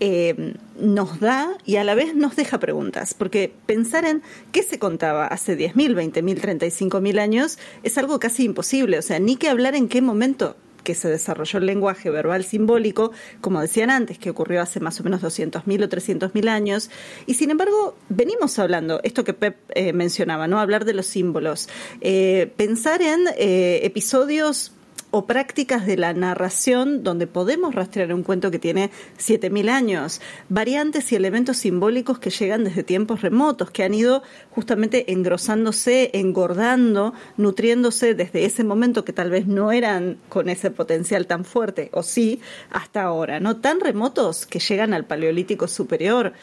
eh, 0.00 0.54
nos 0.76 1.20
da 1.20 1.56
y 1.64 1.76
a 1.76 1.84
la 1.84 1.94
vez 1.94 2.16
nos 2.16 2.34
deja 2.34 2.58
preguntas, 2.58 3.14
porque 3.14 3.52
pensar 3.66 4.04
en 4.06 4.22
qué 4.50 4.64
se 4.64 4.80
contaba 4.80 5.28
hace 5.28 5.56
10.000, 5.56 5.94
20.000, 5.94 6.40
35.000 6.40 7.20
años 7.20 7.58
es 7.84 7.96
algo 7.96 8.18
casi 8.18 8.42
imposible, 8.42 8.98
o 8.98 9.02
sea, 9.02 9.20
ni 9.20 9.36
que 9.36 9.48
hablar 9.48 9.76
en 9.76 9.86
qué 9.86 10.02
momento 10.02 10.56
que 10.86 10.94
se 10.94 11.08
desarrolló 11.08 11.58
el 11.58 11.66
lenguaje 11.66 12.10
verbal 12.10 12.44
simbólico, 12.44 13.10
como 13.40 13.60
decían 13.60 13.90
antes, 13.90 14.20
que 14.20 14.30
ocurrió 14.30 14.62
hace 14.62 14.78
más 14.78 15.00
o 15.00 15.02
menos 15.02 15.20
200.000 15.20 15.84
o 15.84 15.88
300.000 15.88 16.48
años, 16.48 16.90
y 17.26 17.34
sin 17.34 17.50
embargo 17.50 17.96
venimos 18.08 18.56
hablando, 18.60 19.00
esto 19.02 19.24
que 19.24 19.34
Pep 19.34 19.56
eh, 19.74 19.92
mencionaba, 19.92 20.46
¿no? 20.46 20.60
Hablar 20.60 20.84
de 20.84 20.94
los 20.94 21.06
símbolos, 21.06 21.68
eh, 22.00 22.52
pensar 22.56 23.02
en 23.02 23.24
eh, 23.36 23.80
episodios 23.82 24.75
o 25.16 25.24
prácticas 25.24 25.86
de 25.86 25.96
la 25.96 26.12
narración 26.12 27.02
donde 27.02 27.26
podemos 27.26 27.74
rastrear 27.74 28.12
un 28.12 28.22
cuento 28.22 28.50
que 28.50 28.58
tiene 28.58 28.90
7.000 29.18 29.70
años, 29.70 30.20
variantes 30.50 31.10
y 31.10 31.16
elementos 31.16 31.56
simbólicos 31.56 32.18
que 32.18 32.28
llegan 32.28 32.64
desde 32.64 32.82
tiempos 32.82 33.22
remotos, 33.22 33.70
que 33.70 33.82
han 33.82 33.94
ido 33.94 34.22
justamente 34.50 35.10
engrosándose, 35.10 36.10
engordando, 36.12 37.14
nutriéndose 37.38 38.12
desde 38.12 38.44
ese 38.44 38.62
momento 38.62 39.06
que 39.06 39.14
tal 39.14 39.30
vez 39.30 39.46
no 39.46 39.72
eran 39.72 40.18
con 40.28 40.50
ese 40.50 40.70
potencial 40.70 41.26
tan 41.26 41.46
fuerte, 41.46 41.88
o 41.94 42.02
sí, 42.02 42.42
hasta 42.70 43.02
ahora, 43.02 43.40
¿no? 43.40 43.56
Tan 43.56 43.80
remotos 43.80 44.44
que 44.44 44.58
llegan 44.58 44.92
al 44.92 45.06
Paleolítico 45.06 45.66
Superior. 45.66 46.34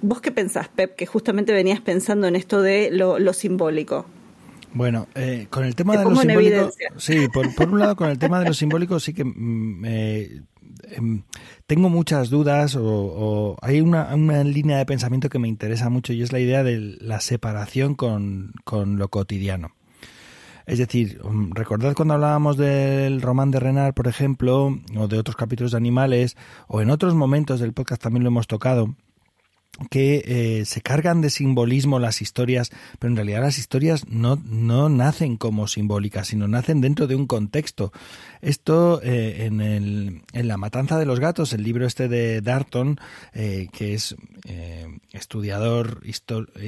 ¿Vos 0.00 0.20
qué 0.20 0.32
pensás, 0.32 0.66
Pep, 0.66 0.96
que 0.96 1.06
justamente 1.06 1.52
venías 1.52 1.80
pensando 1.80 2.26
en 2.26 2.34
esto 2.34 2.62
de 2.62 2.90
lo, 2.90 3.20
lo 3.20 3.32
simbólico? 3.32 4.06
Bueno, 4.74 5.06
eh, 5.14 5.46
con 5.50 5.64
el 5.64 5.74
tema 5.74 5.96
de 5.96 6.04
lo 6.04 6.16
simbólico, 6.16 6.70
sí, 6.96 7.28
por, 7.28 7.46
un 7.68 7.78
lado 7.78 7.96
con 7.96 8.08
el 8.08 8.18
tema 8.18 8.40
de 8.40 8.46
lo 8.46 8.54
simbólico 8.54 8.98
sí 9.00 9.12
que 9.12 9.24
mm, 9.24 9.84
em, 9.84 11.22
tengo 11.66 11.90
muchas 11.90 12.30
dudas 12.30 12.76
o, 12.78 13.56
hay 13.60 13.80
una, 13.80 14.14
una, 14.14 14.42
línea 14.44 14.78
de 14.78 14.86
pensamiento 14.86 15.28
que 15.28 15.38
me 15.38 15.48
interesa 15.48 15.90
mucho 15.90 16.12
y 16.12 16.22
es 16.22 16.32
la 16.32 16.40
idea 16.40 16.62
de 16.62 16.78
la 17.00 17.20
separación 17.20 17.94
con, 17.94 18.52
con 18.64 18.98
lo 18.98 19.08
cotidiano. 19.08 19.72
Es 20.64 20.78
decir, 20.78 21.20
mm, 21.22 21.52
recordad 21.52 21.94
cuando 21.94 22.14
hablábamos 22.14 22.56
del 22.56 23.20
román 23.20 23.50
de 23.50 23.60
Renard, 23.60 23.94
por 23.94 24.08
ejemplo, 24.08 24.78
o 24.96 25.08
de 25.08 25.18
otros 25.18 25.36
capítulos 25.36 25.72
de 25.72 25.76
animales, 25.76 26.36
o 26.66 26.80
en 26.80 26.90
otros 26.90 27.14
momentos 27.14 27.60
del 27.60 27.72
podcast 27.72 28.02
también 28.02 28.22
lo 28.22 28.28
hemos 28.28 28.46
tocado, 28.46 28.94
que 29.90 30.22
eh, 30.26 30.64
se 30.66 30.82
cargan 30.82 31.22
de 31.22 31.30
simbolismo 31.30 31.98
las 31.98 32.20
historias, 32.20 32.70
pero 32.98 33.10
en 33.10 33.16
realidad 33.16 33.40
las 33.40 33.58
historias 33.58 34.06
no, 34.06 34.36
no 34.44 34.88
nacen 34.88 35.36
como 35.36 35.66
simbólicas, 35.66 36.28
sino 36.28 36.46
nacen 36.46 36.80
dentro 36.80 37.06
de 37.06 37.14
un 37.14 37.26
contexto. 37.26 37.92
Esto 38.42 39.00
eh, 39.02 39.46
en, 39.46 39.60
el, 39.60 40.22
en 40.32 40.48
La 40.48 40.58
Matanza 40.58 40.98
de 40.98 41.06
los 41.06 41.20
Gatos, 41.20 41.52
el 41.52 41.62
libro 41.62 41.86
este 41.86 42.08
de 42.08 42.42
Darton, 42.42 43.00
eh, 43.32 43.68
que 43.72 43.94
es 43.94 44.14
estudiador, 45.12 46.02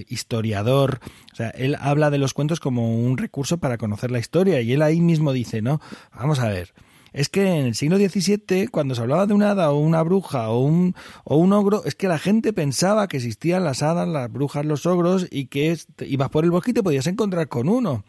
historiador, 0.09 1.01
o 1.33 1.37
sea, 1.37 1.51
él 1.51 1.77
habla 1.81 2.11
de 2.11 2.19
los 2.19 2.33
cuentos 2.33 2.61
como 2.61 2.97
un 2.97 3.19
recurso 3.19 3.59
para 3.59 3.79
conocer 3.79 4.11
la 4.11 4.19
historia 4.19 4.61
y 4.61 4.73
él 4.73 4.83
ahí 4.83 5.01
mismo 5.01 5.33
dice, 5.33 5.61
no, 5.61 5.81
vamos 6.15 6.39
a 6.39 6.49
ver, 6.49 6.73
es 7.15 7.29
que 7.29 7.47
en 7.47 7.67
el 7.67 7.75
siglo 7.77 7.97
XVII, 7.97 8.67
cuando 8.69 8.97
se 8.97 9.01
hablaba 9.01 9.27
de 9.27 9.35
una 9.35 9.53
hada 9.53 9.71
o 9.71 9.79
una 9.79 10.03
bruja 10.03 10.49
o 10.51 10.65
un, 10.65 10.97
o 11.23 11.37
un 11.37 11.53
ogro, 11.53 11.85
es 11.85 11.95
que 11.95 12.09
la 12.09 12.19
gente 12.19 12.53
pensaba 12.53 13.07
que 13.07 13.19
existían 13.19 13.63
las 13.63 13.83
hadas, 13.83 14.09
las 14.09 14.31
brujas, 14.31 14.67
los 14.67 14.85
ogros 14.85 15.29
y 15.31 15.47
que 15.47 15.79
ibas 16.01 16.29
por 16.31 16.45
el 16.45 16.51
bosque 16.51 16.73
y 16.73 16.75
te 16.75 16.83
podías 16.83 17.07
encontrar 17.07 17.49
con 17.49 17.69
uno. 17.69 18.05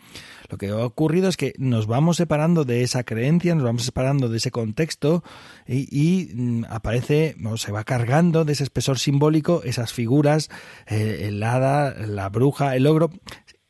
Lo 0.50 0.58
que 0.58 0.70
ha 0.70 0.86
ocurrido 0.86 1.30
es 1.30 1.38
que 1.38 1.54
nos 1.58 1.88
vamos 1.88 2.18
separando 2.18 2.66
de 2.66 2.82
esa 2.84 3.04
creencia, 3.04 3.54
nos 3.56 3.64
vamos 3.64 3.84
separando 3.84 4.28
de 4.30 4.38
ese 4.38 4.52
contexto 4.52 5.24
y, 5.68 6.32
mm, 6.34 6.66
aparece, 6.70 7.36
o 7.46 7.58
se 7.58 7.72
va 7.72 7.84
cargando 7.84 8.44
de 8.44 8.54
ese 8.54 8.64
espesor 8.64 8.98
simbólico 9.00 9.62
esas 9.64 9.94
figuras, 9.94 10.50
eh, 10.88 11.26
el 11.28 11.42
hada, 11.44 11.94
la 12.06 12.30
bruja, 12.30 12.76
el 12.76 12.88
ogro, 12.88 13.12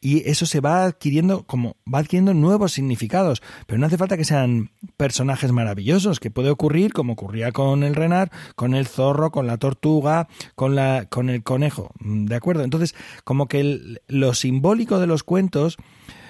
y 0.05 0.21
eso 0.29 0.45
se 0.45 0.59
va 0.59 0.85
adquiriendo 0.85 1.47
como 1.47 1.77
va 1.91 1.97
adquiriendo 1.97 2.35
nuevos 2.35 2.73
significados, 2.73 3.41
pero 3.65 3.79
no 3.79 3.87
hace 3.87 3.97
falta 3.97 4.17
que 4.17 4.23
sean 4.23 4.69
personajes 4.97 5.51
maravillosos, 5.51 6.19
que 6.19 6.29
puede 6.29 6.51
ocurrir 6.51 6.93
como 6.93 7.13
ocurría 7.13 7.51
con 7.51 7.81
el 7.81 7.95
renar, 7.95 8.31
con 8.55 8.75
el 8.75 8.85
zorro, 8.85 9.31
con 9.31 9.47
la 9.47 9.57
tortuga, 9.57 10.27
con 10.53 10.75
la 10.75 11.05
con 11.05 11.31
el 11.31 11.41
conejo, 11.41 11.89
¿de 11.99 12.35
acuerdo? 12.35 12.63
Entonces, 12.63 12.93
como 13.23 13.47
que 13.47 13.97
lo 14.07 14.35
simbólico 14.35 14.99
de 14.99 15.07
los 15.07 15.23
cuentos 15.23 15.75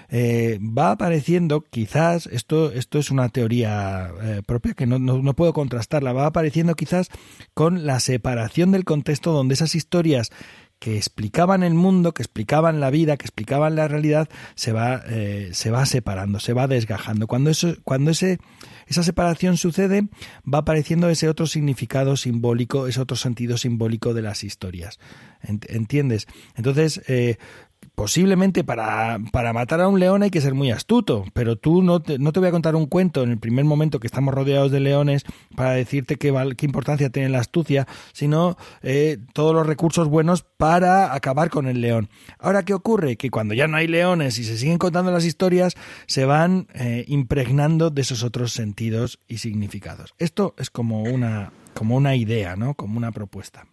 eh, 0.09 0.59
va 0.61 0.91
apareciendo, 0.91 1.61
quizás, 1.61 2.27
esto, 2.27 2.71
esto 2.71 2.99
es 2.99 3.11
una 3.11 3.29
teoría 3.29 4.11
eh, 4.21 4.41
propia 4.45 4.73
que 4.73 4.85
no, 4.85 4.99
no, 4.99 5.33
puedo 5.33 5.53
contrastarla, 5.53 6.13
va 6.13 6.27
apareciendo 6.27 6.75
quizás 6.75 7.09
con 7.53 7.85
la 7.85 7.99
separación 7.99 8.71
del 8.71 8.85
contexto 8.85 9.31
donde 9.31 9.55
esas 9.55 9.75
historias 9.75 10.31
que 10.79 10.97
explicaban 10.97 11.63
el 11.63 11.73
mundo, 11.73 12.13
que 12.13 12.21
explicaban 12.21 12.79
la 12.79 12.89
vida, 12.89 13.17
que 13.17 13.25
explicaban 13.25 13.75
la 13.75 13.87
realidad, 13.87 14.29
se 14.55 14.71
va, 14.71 15.01
eh, 15.07 15.49
se 15.53 15.71
va 15.71 15.85
separando, 15.85 16.39
se 16.39 16.53
va 16.53 16.67
desgajando. 16.67 17.27
Cuando, 17.27 17.49
eso, 17.49 17.75
cuando 17.83 18.11
ese, 18.11 18.39
esa 18.87 19.03
separación 19.03 19.57
sucede, 19.57 20.07
va 20.51 20.59
apareciendo 20.59 21.09
ese 21.09 21.29
otro 21.29 21.47
significado 21.47 22.17
simbólico, 22.17 22.87
ese 22.87 23.01
otro 23.01 23.17
sentido 23.17 23.57
simbólico 23.57 24.13
de 24.13 24.21
las 24.21 24.43
historias. 24.43 24.99
¿Entiendes? 25.41 26.27
Entonces, 26.55 27.01
eh, 27.07 27.37
posiblemente 27.95 28.63
para, 28.63 29.19
para, 29.31 29.53
matar 29.53 29.81
a 29.81 29.87
un 29.87 29.99
león 29.99 30.23
hay 30.23 30.29
que 30.29 30.41
ser 30.41 30.53
muy 30.53 30.71
astuto, 30.71 31.25
pero 31.33 31.55
tú 31.55 31.81
no 31.81 32.01
te, 32.01 32.19
no 32.19 32.31
te 32.31 32.39
voy 32.39 32.49
a 32.49 32.51
contar 32.51 32.75
un 32.75 32.85
cuento 32.85 33.23
en 33.23 33.31
el 33.31 33.39
primer 33.39 33.65
momento 33.65 33.99
que 33.99 34.07
estamos 34.07 34.33
rodeados 34.33 34.71
de 34.71 34.81
leones 34.81 35.23
para 35.55 35.71
decirte 35.71 36.17
qué, 36.17 36.33
qué 36.57 36.65
importancia 36.65 37.09
tiene 37.09 37.29
la 37.29 37.39
astucia, 37.39 37.87
sino 38.13 38.57
eh, 38.81 39.17
todos 39.33 39.53
los 39.55 39.65
recursos 39.65 40.07
buenos 40.07 40.43
para 40.43 41.13
acabar 41.13 41.49
con 41.49 41.67
el 41.67 41.81
león. 41.81 42.09
Ahora, 42.37 42.63
¿qué 42.63 42.73
ocurre? 42.73 43.15
Que 43.15 43.29
cuando 43.29 43.53
ya 43.53 43.67
no 43.67 43.77
hay 43.77 43.87
leones 43.87 44.37
y 44.39 44.43
se 44.43 44.57
siguen 44.57 44.77
contando 44.77 45.11
las 45.11 45.25
historias, 45.25 45.75
se 46.05 46.25
van 46.25 46.67
eh, 46.73 47.05
impregnando 47.07 47.89
de 47.89 48.01
esos 48.01 48.23
otros 48.23 48.51
sentidos 48.51 49.19
y 49.27 49.37
significados. 49.37 50.13
Esto 50.17 50.53
es 50.57 50.69
como 50.69 51.03
una, 51.03 51.51
como 51.73 51.95
una 51.95 52.15
idea, 52.15 52.55
¿no? 52.55 52.73
Como 52.73 52.97
una 52.97 53.11
propuesta. 53.11 53.65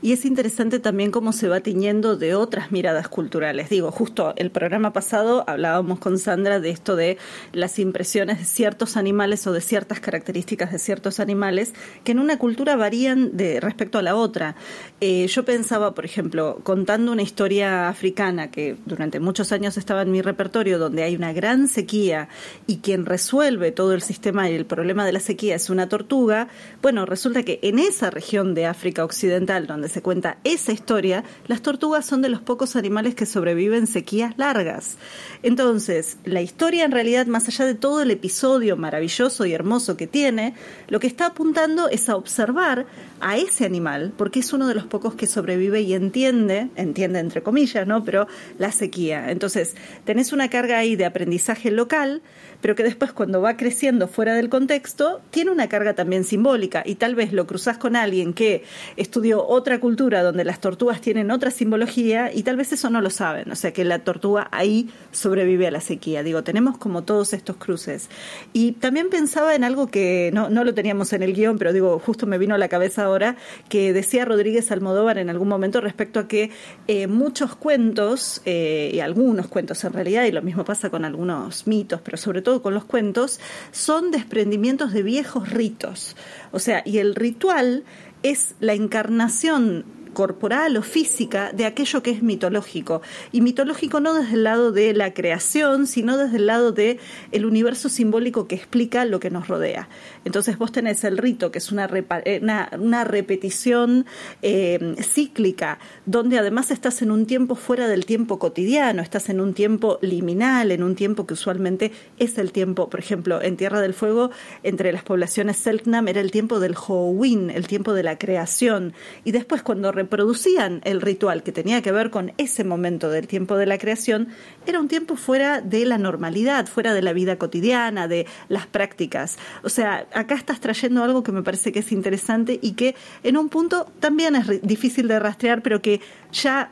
Y 0.00 0.12
es 0.12 0.24
interesante 0.24 0.78
también 0.78 1.10
cómo 1.10 1.32
se 1.32 1.48
va 1.48 1.58
tiñendo 1.60 2.16
de 2.16 2.36
otras 2.36 2.70
miradas 2.70 3.08
culturales. 3.08 3.68
Digo, 3.68 3.90
justo 3.90 4.32
el 4.36 4.52
programa 4.52 4.92
pasado 4.92 5.42
hablábamos 5.48 5.98
con 5.98 6.18
Sandra 6.18 6.60
de 6.60 6.70
esto 6.70 6.94
de 6.94 7.18
las 7.52 7.80
impresiones 7.80 8.38
de 8.38 8.44
ciertos 8.44 8.96
animales 8.96 9.44
o 9.48 9.52
de 9.52 9.60
ciertas 9.60 9.98
características 9.98 10.70
de 10.70 10.78
ciertos 10.78 11.18
animales 11.18 11.74
que 12.04 12.12
en 12.12 12.20
una 12.20 12.38
cultura 12.38 12.76
varían 12.76 13.36
de 13.36 13.58
respecto 13.58 13.98
a 13.98 14.02
la 14.02 14.14
otra. 14.14 14.54
Eh, 15.00 15.26
yo 15.26 15.44
pensaba, 15.44 15.94
por 15.94 16.04
ejemplo, 16.04 16.60
contando 16.62 17.10
una 17.10 17.22
historia 17.22 17.88
africana 17.88 18.52
que 18.52 18.76
durante 18.86 19.18
muchos 19.18 19.50
años 19.50 19.76
estaba 19.76 20.02
en 20.02 20.12
mi 20.12 20.22
repertorio, 20.22 20.78
donde 20.78 21.02
hay 21.02 21.16
una 21.16 21.32
gran 21.32 21.66
sequía 21.66 22.28
y 22.68 22.78
quien 22.78 23.04
resuelve 23.04 23.72
todo 23.72 23.94
el 23.94 24.02
sistema 24.02 24.48
y 24.48 24.54
el 24.54 24.64
problema 24.64 25.04
de 25.04 25.12
la 25.12 25.20
sequía 25.20 25.56
es 25.56 25.70
una 25.70 25.88
tortuga. 25.88 26.46
Bueno, 26.82 27.04
resulta 27.04 27.42
que 27.42 27.58
en 27.62 27.80
esa 27.80 28.10
región 28.10 28.54
de 28.54 28.66
África 28.66 29.04
Occidental, 29.04 29.66
donde 29.66 29.87
se 29.88 30.02
cuenta 30.02 30.38
esa 30.44 30.72
historia, 30.72 31.24
las 31.46 31.62
tortugas 31.62 32.06
son 32.06 32.22
de 32.22 32.28
los 32.28 32.40
pocos 32.40 32.76
animales 32.76 33.14
que 33.14 33.26
sobreviven 33.26 33.86
sequías 33.86 34.36
largas. 34.36 34.96
Entonces, 35.42 36.18
la 36.24 36.40
historia 36.40 36.84
en 36.84 36.92
realidad, 36.92 37.26
más 37.26 37.48
allá 37.48 37.66
de 37.66 37.74
todo 37.74 38.02
el 38.02 38.10
episodio 38.10 38.76
maravilloso 38.76 39.46
y 39.46 39.52
hermoso 39.52 39.96
que 39.96 40.06
tiene, 40.06 40.54
lo 40.88 41.00
que 41.00 41.06
está 41.06 41.26
apuntando 41.26 41.88
es 41.88 42.08
a 42.08 42.16
observar 42.16 42.86
a 43.20 43.36
ese 43.36 43.64
animal, 43.64 44.12
porque 44.16 44.40
es 44.40 44.52
uno 44.52 44.68
de 44.68 44.74
los 44.74 44.84
pocos 44.84 45.14
que 45.14 45.26
sobrevive 45.26 45.80
y 45.80 45.94
entiende, 45.94 46.68
entiende 46.76 47.18
entre 47.18 47.42
comillas, 47.42 47.86
¿no? 47.86 48.04
Pero 48.04 48.26
la 48.58 48.72
sequía. 48.72 49.30
Entonces, 49.30 49.74
tenés 50.04 50.32
una 50.32 50.50
carga 50.50 50.78
ahí 50.78 50.96
de 50.96 51.04
aprendizaje 51.04 51.70
local, 51.70 52.22
pero 52.60 52.74
que 52.74 52.82
después 52.82 53.12
cuando 53.12 53.40
va 53.40 53.56
creciendo 53.56 54.08
fuera 54.08 54.34
del 54.34 54.48
contexto, 54.48 55.20
tiene 55.30 55.50
una 55.50 55.68
carga 55.68 55.94
también 55.94 56.24
simbólica 56.24 56.82
y 56.84 56.96
tal 56.96 57.14
vez 57.14 57.32
lo 57.32 57.46
cruzas 57.46 57.78
con 57.78 57.96
alguien 57.96 58.32
que 58.32 58.64
estudió 58.96 59.46
otra 59.46 59.80
cultura 59.80 60.22
donde 60.22 60.44
las 60.44 60.60
tortugas 60.60 61.00
tienen 61.00 61.30
otra 61.30 61.50
simbología 61.50 62.32
y 62.32 62.42
tal 62.42 62.56
vez 62.56 62.72
eso 62.72 62.90
no 62.90 63.00
lo 63.00 63.10
saben, 63.10 63.50
o 63.50 63.56
sea 63.56 63.72
que 63.72 63.84
la 63.84 64.00
tortuga 64.00 64.48
ahí 64.50 64.90
sobrevive 65.12 65.66
a 65.66 65.70
la 65.70 65.80
sequía. 65.80 66.22
Digo, 66.22 66.42
tenemos 66.42 66.78
como 66.78 67.02
todos 67.02 67.32
estos 67.32 67.56
cruces. 67.56 68.08
Y 68.52 68.72
también 68.72 69.10
pensaba 69.10 69.54
en 69.54 69.64
algo 69.64 69.88
que 69.88 70.30
no, 70.32 70.48
no 70.48 70.64
lo 70.64 70.74
teníamos 70.74 71.12
en 71.12 71.22
el 71.22 71.34
guion, 71.34 71.58
pero 71.58 71.72
digo, 71.72 71.98
justo 71.98 72.26
me 72.26 72.38
vino 72.38 72.54
a 72.54 72.58
la 72.58 72.68
cabeza 72.68 73.04
ahora, 73.04 73.36
que 73.68 73.92
decía 73.92 74.24
Rodríguez 74.24 74.70
Almodóvar 74.70 75.18
en 75.18 75.30
algún 75.30 75.48
momento 75.48 75.80
respecto 75.80 76.20
a 76.20 76.28
que 76.28 76.50
eh, 76.86 77.06
muchos 77.06 77.56
cuentos, 77.56 78.42
eh, 78.44 78.90
y 78.92 79.00
algunos 79.00 79.48
cuentos 79.48 79.82
en 79.84 79.92
realidad, 79.92 80.24
y 80.24 80.32
lo 80.32 80.42
mismo 80.42 80.64
pasa 80.64 80.90
con 80.90 81.04
algunos 81.04 81.66
mitos, 81.66 82.00
pero 82.02 82.16
sobre 82.16 82.42
todo 82.42 82.47
con 82.62 82.74
los 82.74 82.84
cuentos, 82.84 83.40
son 83.70 84.10
desprendimientos 84.10 84.92
de 84.92 85.02
viejos 85.02 85.50
ritos. 85.50 86.16
O 86.50 86.58
sea, 86.58 86.82
y 86.84 86.98
el 86.98 87.14
ritual 87.14 87.84
es 88.22 88.54
la 88.60 88.74
encarnación 88.74 89.84
corporal 90.18 90.76
o 90.76 90.82
física 90.82 91.52
de 91.52 91.64
aquello 91.64 92.02
que 92.02 92.10
es 92.10 92.24
mitológico. 92.24 93.02
Y 93.30 93.40
mitológico 93.40 94.00
no 94.00 94.14
desde 94.14 94.34
el 94.34 94.42
lado 94.42 94.72
de 94.72 94.92
la 94.92 95.14
creación, 95.14 95.86
sino 95.86 96.16
desde 96.16 96.38
el 96.38 96.46
lado 96.46 96.72
de 96.72 96.98
universo 97.32 97.88
simbólico 97.88 98.48
que 98.48 98.56
explica 98.56 99.04
lo 99.04 99.20
que 99.20 99.30
nos 99.30 99.46
rodea. 99.46 99.88
Entonces 100.24 100.58
vos 100.58 100.72
tenés 100.72 101.04
el 101.04 101.18
rito, 101.18 101.52
que 101.52 101.58
es 101.58 101.70
una, 101.70 101.88
eh, 102.24 102.40
una, 102.80 103.04
repetición 103.04 104.06
eh, 104.42 104.96
cíclica, 105.00 105.78
donde 106.04 106.36
además 106.36 106.72
estás 106.72 107.00
en 107.00 107.12
un 107.12 107.24
tiempo 107.24 107.54
fuera 107.54 107.86
del 107.86 108.04
tiempo 108.04 108.40
cotidiano, 108.40 109.02
estás 109.02 109.28
en 109.28 109.40
un 109.40 109.54
tiempo 109.54 110.00
liminal, 110.02 110.72
en 110.72 110.82
un 110.82 110.96
tiempo 110.96 111.28
que 111.28 111.34
usualmente 111.34 111.92
es 112.18 112.38
el 112.38 112.50
tiempo, 112.50 112.90
por 112.90 112.98
ejemplo, 112.98 113.40
en 113.40 113.56
Tierra 113.56 113.80
del 113.80 113.94
Fuego, 113.94 114.32
entre 114.64 114.92
las 114.92 115.04
poblaciones 115.04 115.58
Selknam 115.58 116.08
era 116.08 116.20
el 116.20 116.32
tiempo 116.32 116.58
del 116.58 116.74
Howin, 116.74 117.50
el 117.50 117.68
tiempo 117.68 117.94
de 117.94 118.02
la 118.02 118.18
creación. 118.18 118.94
Y 119.24 119.30
después 119.30 119.62
cuando 119.62 119.92
reproducían 120.08 120.80
el 120.84 121.02
ritual 121.02 121.42
que 121.42 121.52
tenía 121.52 121.82
que 121.82 121.92
ver 121.92 122.08
con 122.08 122.32
ese 122.38 122.64
momento 122.64 123.10
del 123.10 123.26
tiempo 123.26 123.58
de 123.58 123.66
la 123.66 123.76
creación, 123.76 124.28
era 124.66 124.80
un 124.80 124.88
tiempo 124.88 125.16
fuera 125.16 125.60
de 125.60 125.84
la 125.84 125.98
normalidad, 125.98 126.66
fuera 126.66 126.94
de 126.94 127.02
la 127.02 127.12
vida 127.12 127.36
cotidiana, 127.36 128.08
de 128.08 128.26
las 128.48 128.66
prácticas. 128.66 129.38
O 129.62 129.68
sea, 129.68 130.06
acá 130.14 130.34
estás 130.34 130.60
trayendo 130.60 131.04
algo 131.04 131.22
que 131.22 131.32
me 131.32 131.42
parece 131.42 131.72
que 131.72 131.80
es 131.80 131.92
interesante 131.92 132.58
y 132.62 132.72
que 132.72 132.94
en 133.22 133.36
un 133.36 133.50
punto 133.50 133.86
también 134.00 134.34
es 134.34 134.62
difícil 134.62 135.08
de 135.08 135.18
rastrear, 135.18 135.60
pero 135.60 135.82
que 135.82 136.00
ya 136.32 136.70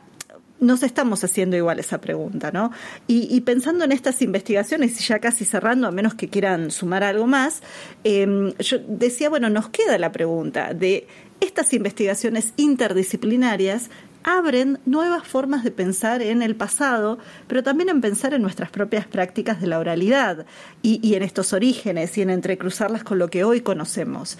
nos 0.61 0.83
estamos 0.83 1.23
haciendo 1.23 1.57
igual 1.57 1.79
esa 1.79 2.01
pregunta, 2.01 2.51
¿no? 2.51 2.73
Y, 3.07 3.41
pensando 3.43 3.85
en 3.85 3.93
estas 3.93 4.23
investigaciones, 4.23 5.01
y 5.01 5.05
ya 5.05 5.19
casi 5.19 5.45
cerrando, 5.45 5.87
a 5.87 5.91
menos 5.91 6.15
que 6.15 6.29
quieran 6.29 6.71
sumar 6.71 7.05
algo 7.05 7.27
más, 7.27 7.63
em, 8.05 8.53
yo 8.59 8.79
decía, 8.89 9.29
bueno, 9.29 9.51
nos 9.51 9.69
queda 9.69 9.99
la 9.99 10.13
pregunta 10.13 10.75
de 10.75 11.07
estas 11.41 11.73
investigaciones 11.75 12.55
interdisciplinarias 12.57 13.91
abren 14.27 14.81
nuevas 14.87 15.27
formas 15.27 15.63
de 15.63 15.71
pensar 15.71 16.21
en 16.21 16.43
el 16.43 16.57
pasado, 16.57 17.19
pero 17.47 17.63
también 17.63 17.89
en 17.89 18.01
pensar 18.01 18.35
en 18.35 18.43
nuestras 18.43 18.71
propias 18.71 19.07
prácticas 19.07 19.61
de 19.61 19.69
la 19.69 19.79
oralidad 19.79 20.47
y, 20.83 21.15
en 21.15 21.23
estos 21.23 21.53
orígenes 21.53 22.19
y 22.19 22.23
en 22.23 22.31
entrecruzarlas 22.31 23.05
con 23.05 23.21
lo 23.21 23.31
que 23.31 23.45
hoy 23.45 23.61
conocemos. 23.61 24.37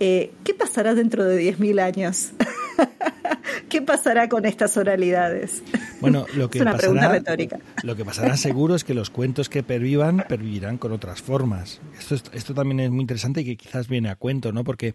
Eh, 0.00 0.32
¿Qué 0.44 0.54
pasará 0.54 0.94
dentro 0.94 1.24
de 1.24 1.56
10.000 1.56 1.80
años? 1.80 2.32
¿Qué 3.68 3.82
pasará 3.82 4.28
con 4.28 4.44
estas 4.44 4.76
oralidades? 4.76 5.62
Bueno, 6.00 6.26
lo 6.34 6.50
que 6.50 6.58
es 6.58 6.62
una 6.62 6.72
pasará, 6.72 6.92
pregunta 6.92 7.12
retórica. 7.12 7.58
Lo 7.82 7.96
que 7.96 8.04
pasará 8.04 8.36
seguro 8.36 8.74
es 8.74 8.84
que 8.84 8.94
los 8.94 9.10
cuentos 9.10 9.48
que 9.48 9.62
pervivan, 9.62 10.24
pervivirán 10.28 10.78
con 10.78 10.92
otras 10.92 11.22
formas. 11.22 11.80
Esto, 11.98 12.16
esto 12.32 12.54
también 12.54 12.80
es 12.80 12.90
muy 12.90 13.02
interesante 13.02 13.42
y 13.42 13.44
que 13.44 13.56
quizás 13.56 13.88
viene 13.88 14.10
a 14.10 14.16
cuento, 14.16 14.52
¿no? 14.52 14.64
Porque 14.64 14.94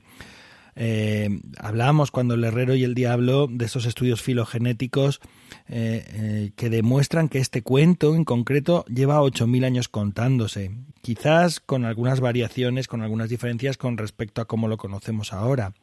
eh, 0.76 1.30
hablábamos 1.58 2.12
cuando 2.12 2.36
el 2.36 2.44
herrero 2.44 2.76
y 2.76 2.84
el 2.84 2.96
diablo 2.96 3.48
de 3.50 3.66
esos 3.66 3.86
estudios 3.86 4.22
filogenéticos 4.22 5.20
eh, 5.72 6.04
eh, 6.08 6.52
que 6.56 6.70
demuestran 6.70 7.30
que 7.30 7.38
este 7.38 7.62
cuento 7.62 8.16
en 8.16 8.26
concreto 8.26 8.86
lleva 8.86 9.22
8.000 9.22 9.66
años 9.66 9.88
contándose, 9.88 10.72
quizás 11.02 11.60
con 11.60 11.86
algunas 11.86 12.22
variaciones, 12.22 12.88
con 12.88 13.04
algunas 13.04 13.30
diferencias 13.30 13.78
con 13.78 13.98
respecto 13.98 14.42
a 14.42 14.46
cómo 14.46 14.68
lo 14.68 14.78
conocemos 14.78 15.32
ahora, 15.32 15.74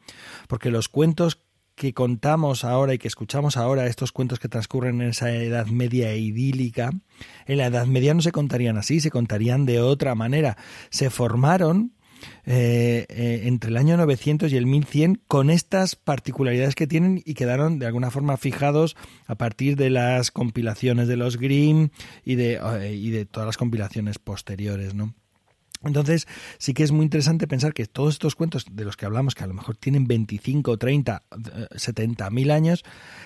porque 0.49 0.71
los 0.71 0.89
cuentos 0.89 1.39
que 1.77 1.93
contamos 1.93 2.63
ahora 2.63 2.95
y 2.95 2.97
que 2.97 3.07
escuchamos 3.07 3.55
ahora, 3.55 3.85
estos 3.85 4.11
cuentos 4.11 4.39
que 4.39 4.49
transcurren 4.49 4.99
en 4.99 5.09
esa 5.09 5.31
edad 5.31 5.67
media 5.67 6.13
idílica, 6.15 6.89
en 7.45 7.57
la 7.57 7.67
edad 7.67 7.85
media 7.85 8.15
no 8.15 8.21
se 8.21 8.31
contarían 8.31 8.77
así, 8.77 8.99
se 8.99 9.11
contarían 9.11 9.67
de 9.67 9.79
otra 9.79 10.15
manera. 10.15 10.57
Se 10.89 11.11
formaron 11.11 11.93
eh, 12.45 13.05
eh, 13.09 13.41
entre 13.45 13.69
el 13.69 13.77
año 13.77 13.97
900 13.97 14.51
y 14.51 14.57
el 14.57 14.65
1100 14.65 15.21
con 15.27 15.49
estas 15.49 15.95
particularidades 15.95 16.75
que 16.75 16.87
tienen 16.87 17.21
y 17.25 17.33
quedaron 17.33 17.79
de 17.79 17.85
alguna 17.85 18.11
forma 18.11 18.37
fijados 18.37 18.95
a 19.25 19.35
partir 19.35 19.75
de 19.75 19.89
las 19.89 20.31
compilaciones 20.31 21.07
de 21.07 21.17
los 21.17 21.37
Grimm 21.37 21.89
y 22.23 22.35
de, 22.35 22.59
eh, 22.81 22.93
y 22.93 23.09
de 23.11 23.25
todas 23.25 23.47
las 23.47 23.57
compilaciones 23.57 24.19
posteriores, 24.19 24.93
¿no? 24.93 25.13
Entonces, 25.87 26.27
sí 26.57 26.73
que 26.73 26.83
es 26.83 26.91
muy 26.91 27.03
interesante 27.03 27.47
pensar 27.47 27.73
que 27.73 27.85
todos 27.85 28.15
estos 28.15 28.35
cuentos 28.35 28.65
de 28.71 28.85
los 28.85 28.97
que 28.97 29.05
hablamos, 29.05 29.35
que 29.35 29.43
a 29.43 29.47
lo 29.47 29.53
mejor 29.53 29.77
tienen 29.77 30.07
25, 30.07 30.77
30, 30.77 31.23
70 31.75 32.29
mil 32.29 32.51
años, 32.51 32.83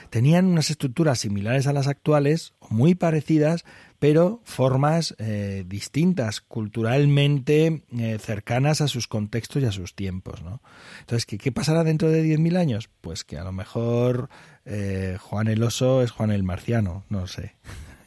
tenían 0.09 0.45
unas 0.45 0.69
estructuras 0.69 1.19
similares 1.19 1.67
a 1.67 1.73
las 1.73 1.87
actuales, 1.87 2.53
muy 2.69 2.95
parecidas, 2.95 3.65
pero 3.99 4.41
formas 4.45 5.15
eh, 5.19 5.63
distintas, 5.67 6.41
culturalmente 6.41 7.83
eh, 7.97 8.17
cercanas 8.19 8.81
a 8.81 8.87
sus 8.87 9.07
contextos 9.07 9.61
y 9.61 9.65
a 9.65 9.71
sus 9.71 9.93
tiempos. 9.95 10.41
¿no? 10.41 10.61
Entonces, 11.01 11.25
¿qué, 11.25 11.37
¿qué 11.37 11.51
pasará 11.51 11.83
dentro 11.83 12.09
de 12.09 12.23
10.000 12.23 12.57
años? 12.57 12.89
Pues 13.01 13.23
que 13.23 13.37
a 13.37 13.43
lo 13.43 13.51
mejor 13.51 14.29
eh, 14.65 15.17
Juan 15.19 15.47
el 15.47 15.61
Oso 15.61 16.01
es 16.01 16.11
Juan 16.11 16.31
el 16.31 16.43
Marciano, 16.43 17.03
no 17.09 17.27
sé. 17.27 17.55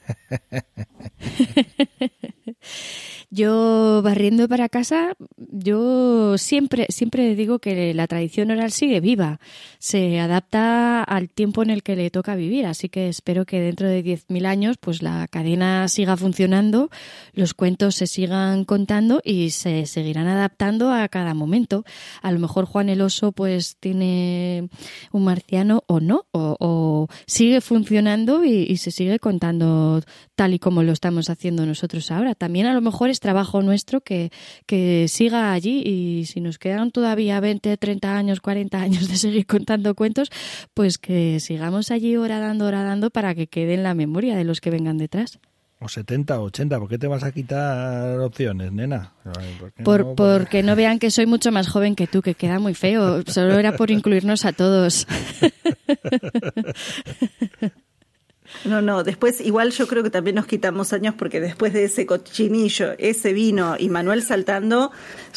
Yo 3.35 4.01
barriendo 4.05 4.47
para 4.47 4.69
casa, 4.69 5.15
yo 5.37 6.39
siempre, 6.39 6.87
siempre 6.91 7.35
digo 7.35 7.59
que 7.59 7.93
la 7.93 8.07
tradición 8.07 8.53
oral 8.53 8.71
sigue 8.71 9.01
viva, 9.01 9.41
se 9.81 10.21
adapta 10.21 11.03
al 11.03 11.31
tiempo 11.31 11.65
en 11.65 11.71
el 11.71 11.83
que 11.83 11.97
le 11.97 12.11
toca 12.11 12.37
vivir, 12.37 12.65
así 12.65 12.89
que 12.89 13.09
espero 13.09 13.45
que 13.45 13.61
dentro 13.61 13.89
de 13.89 14.05
10.000 14.05 14.47
años 14.47 14.77
pues 14.79 15.03
la 15.03 15.27
cadena 15.27 15.89
siga 15.89 16.17
funcionando, 16.17 16.91
los 17.33 17.55
cuentos 17.55 17.97
se 17.97 18.07
sigan 18.07 18.65
contando 18.65 19.21
y 19.25 19.51
se 19.51 19.87
seguirán 19.87 20.29
adaptando 20.29 20.93
a 20.93 21.09
cada 21.09 21.35
momento. 21.35 21.85
A 22.23 22.31
lo 22.31 22.39
mejor 22.39 22.67
Juan 22.67 22.89
el 22.89 23.01
Oso 23.01 23.33
pues 23.33 23.79
tiene 23.81 24.69
un 25.11 25.25
marciano 25.25 25.83
o 25.89 25.99
no, 25.99 26.27
o, 26.31 27.09
sigue 27.27 27.61
funcionando 27.61 28.45
y, 28.45 28.65
y 28.69 28.77
se 28.77 28.93
sigue 28.93 29.19
contando 29.19 29.94
tal 30.35 30.55
y 30.55 30.59
como 30.59 30.83
lo 30.83 30.93
estamos 30.93 31.31
haciendo 31.31 31.67
nosotros 31.67 32.11
ahora. 32.11 32.35
También 32.35 32.67
a 32.67 32.75
lo 32.75 32.81
mejor 32.81 33.11
es 33.11 33.21
trabajo 33.21 33.63
nuestro 33.63 34.01
que, 34.01 34.31
que 34.67 35.07
siga 35.09 35.53
allí 35.53 35.83
y 35.85 36.27
si 36.27 36.41
nos 36.41 36.59
quedan 36.59 36.91
todavía 36.91 37.41
20, 37.41 37.77
30 37.77 38.17
años, 38.17 38.41
40 38.41 38.81
años 38.81 39.09
de 39.09 39.17
seguir 39.17 39.47
contando 39.47 39.95
cuentos, 39.95 40.31
pues 40.75 40.99
que 40.99 41.41
sigamos 41.41 41.91
allí 41.91 42.17
hora 42.17 42.39
dando, 42.39 42.67
hora 42.67 42.83
dando 42.83 43.11
para 43.11 43.35
que 43.35 43.47
quede 43.47 43.75
en 43.75 43.83
la 43.83 43.95
memoria 43.95 44.37
de 44.37 44.45
los 44.45 44.61
que 44.61 44.71
vengan 44.71 44.99
detrás. 44.99 45.39
O 45.81 45.89
70 45.89 46.39
o 46.41 46.45
80, 46.45 46.79
¿por 46.79 46.89
qué 46.89 46.99
te 46.99 47.09
vas 47.09 47.25
a 47.25 47.33
quitar 47.33 48.19
opciones, 48.21 48.73
nena? 48.73 49.13
Por, 49.83 50.07
no? 50.07 50.15
Porque 50.15 50.63
no 50.63 50.77
vean 50.77 50.99
que 50.99 51.11
soy 51.11 51.27
mucho 51.27 51.53
más 51.53 51.69
joven 51.69 51.95
que 51.95 52.07
tú, 52.07 52.23
que 52.23 52.35
queda 52.35 52.59
muy 52.59 52.73
feo. 52.75 53.23
Solo 53.27 53.59
era 53.59 53.77
por 53.77 53.91
incluirnos 53.91 54.47
a 54.47 54.53
todos. 54.53 55.07
No, 58.65 58.81
no, 58.81 59.05
después 59.05 59.41
igual 59.41 59.71
yo 59.73 59.87
creo 59.87 60.03
que 60.03 60.11
también 60.11 60.37
nos 60.37 60.47
quitamos 60.47 60.93
años 60.93 61.15
porque 61.17 61.41
después 61.41 61.73
de 61.73 61.85
ese 61.85 62.07
cochinillo, 62.07 62.95
ese 62.99 63.33
vino 63.33 63.77
y 63.79 63.89
Manuel 63.89 64.23
saltando, 64.23 64.91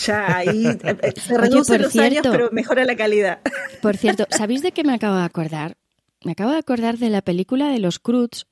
ya 0.06 0.38
ahí 0.38 0.66
eh, 0.84 1.14
se 1.16 1.38
reducen 1.38 1.82
los 1.82 1.96
años, 1.98 2.26
pero 2.30 2.50
mejora 2.52 2.86
la 2.86 2.96
calidad. 2.96 3.40
Por 3.82 3.98
cierto, 3.98 4.26
¿sabéis 4.30 4.62
de 4.62 4.72
qué 4.72 4.84
me 4.84 4.94
acabo 4.94 5.18
de 5.18 5.24
acordar? 5.24 5.76
Me 6.24 6.32
acabo 6.32 6.52
de 6.52 6.58
acordar 6.58 6.98
de 6.98 7.10
la 7.10 7.22
película 7.22 7.70
de 7.70 7.80
los 7.80 8.00
Cruz, 8.00 8.48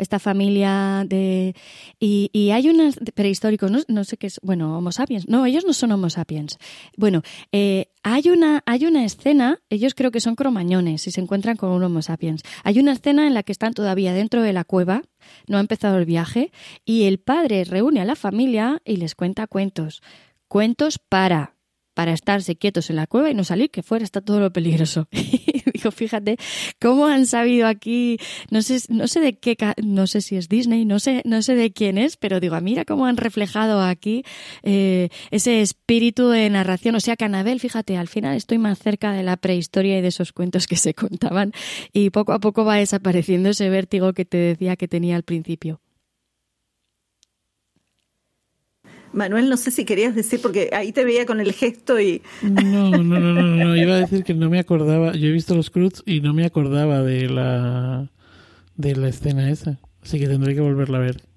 esta 0.00 0.18
familia 0.18 1.04
de... 1.06 1.54
Y, 1.98 2.50
hay 2.50 2.68
unos 2.68 2.96
prehistóricos, 3.14 3.70
no, 3.70 3.80
no, 3.86 4.04
sé 4.04 4.16
qué 4.16 4.26
es, 4.26 4.40
bueno, 4.42 4.76
Homo 4.76 4.92
sapiens, 4.92 5.28
no, 5.28 5.46
ellos 5.46 5.64
no 5.64 5.72
son 5.72 5.92
Homo 5.92 6.10
sapiens. 6.10 6.58
Bueno, 6.96 7.22
eh, 7.52 7.86
hay, 8.02 8.30
una, 8.30 8.62
hay 8.66 8.86
una 8.86 9.04
escena, 9.04 9.60
ellos 9.68 9.94
creo 9.94 10.10
que 10.10 10.20
son 10.20 10.34
cromañones 10.34 11.06
y 11.06 11.10
se 11.10 11.20
encuentran 11.20 11.56
con 11.56 11.70
un 11.70 11.82
Homo 11.84 12.02
sapiens. 12.02 12.42
Hay 12.64 12.80
una 12.80 12.92
escena 12.92 13.26
en 13.26 13.34
la 13.34 13.42
que 13.42 13.52
están 13.52 13.74
todavía 13.74 14.12
dentro 14.12 14.42
de 14.42 14.52
la 14.52 14.64
cueva, 14.64 15.02
no 15.46 15.58
ha 15.58 15.60
empezado 15.60 15.98
el 15.98 16.06
viaje, 16.06 16.50
y 16.84 17.04
el 17.04 17.18
padre 17.18 17.64
reúne 17.64 18.00
a 18.00 18.04
la 18.04 18.16
familia 18.16 18.80
y 18.84 18.96
les 18.96 19.14
cuenta 19.14 19.46
cuentos. 19.46 20.02
Cuentos 20.48 20.98
para 20.98 21.54
para 21.94 22.12
estarse 22.12 22.56
quietos 22.56 22.88
en 22.88 22.96
la 22.96 23.06
cueva 23.06 23.30
y 23.30 23.34
no 23.34 23.44
salir, 23.44 23.70
que 23.70 23.82
fuera 23.82 24.04
está 24.04 24.22
todo 24.22 24.40
lo 24.40 24.52
peligroso. 24.52 25.06
Digo, 25.80 25.92
fíjate 25.92 26.36
cómo 26.78 27.06
han 27.06 27.26
sabido 27.26 27.66
aquí, 27.66 28.18
no 28.50 28.60
sé, 28.60 28.80
no 28.88 29.08
sé 29.08 29.20
de 29.20 29.32
qué, 29.32 29.56
no 29.82 30.06
sé 30.06 30.20
si 30.20 30.36
es 30.36 30.48
Disney, 30.48 30.84
no 30.84 30.98
sé, 30.98 31.22
no 31.24 31.40
sé 31.40 31.54
de 31.54 31.72
quién 31.72 31.96
es, 31.96 32.16
pero 32.18 32.38
digo, 32.38 32.60
mira 32.60 32.84
cómo 32.84 33.06
han 33.06 33.16
reflejado 33.16 33.80
aquí 33.80 34.24
eh, 34.62 35.08
ese 35.30 35.62
espíritu 35.62 36.28
de 36.28 36.50
narración. 36.50 36.94
O 36.96 37.00
sea, 37.00 37.16
Canabel, 37.16 37.60
fíjate, 37.60 37.96
al 37.96 38.08
final 38.08 38.36
estoy 38.36 38.58
más 38.58 38.78
cerca 38.78 39.12
de 39.12 39.22
la 39.22 39.36
prehistoria 39.38 39.98
y 39.98 40.02
de 40.02 40.08
esos 40.08 40.32
cuentos 40.32 40.66
que 40.66 40.76
se 40.76 40.92
contaban 40.94 41.52
y 41.92 42.10
poco 42.10 42.32
a 42.32 42.40
poco 42.40 42.64
va 42.64 42.76
desapareciendo 42.76 43.48
ese 43.50 43.70
vértigo 43.70 44.12
que 44.12 44.24
te 44.24 44.36
decía 44.36 44.76
que 44.76 44.88
tenía 44.88 45.16
al 45.16 45.22
principio. 45.22 45.80
Manuel, 49.12 49.48
no 49.48 49.56
sé 49.56 49.70
si 49.70 49.84
querías 49.84 50.14
decir, 50.14 50.40
porque 50.40 50.70
ahí 50.72 50.92
te 50.92 51.04
veía 51.04 51.26
con 51.26 51.40
el 51.40 51.52
gesto 51.52 52.00
y... 52.00 52.22
No, 52.42 52.90
no, 52.90 53.02
no, 53.02 53.20
no, 53.20 53.42
no, 53.42 53.76
iba 53.76 53.94
a 53.94 54.00
decir 54.00 54.24
que 54.24 54.34
no 54.34 54.48
me 54.50 54.58
acordaba, 54.58 55.12
yo 55.12 55.28
he 55.28 55.32
visto 55.32 55.54
los 55.54 55.70
Cruz 55.70 56.02
y 56.06 56.20
no 56.20 56.32
me 56.34 56.44
acordaba 56.44 57.02
de 57.02 57.28
la, 57.28 58.08
de 58.76 58.96
la 58.96 59.08
escena 59.08 59.50
esa, 59.50 59.78
así 60.02 60.18
que 60.18 60.28
tendré 60.28 60.54
que 60.54 60.60
volverla 60.60 60.98
a 60.98 61.00
ver. 61.00 61.30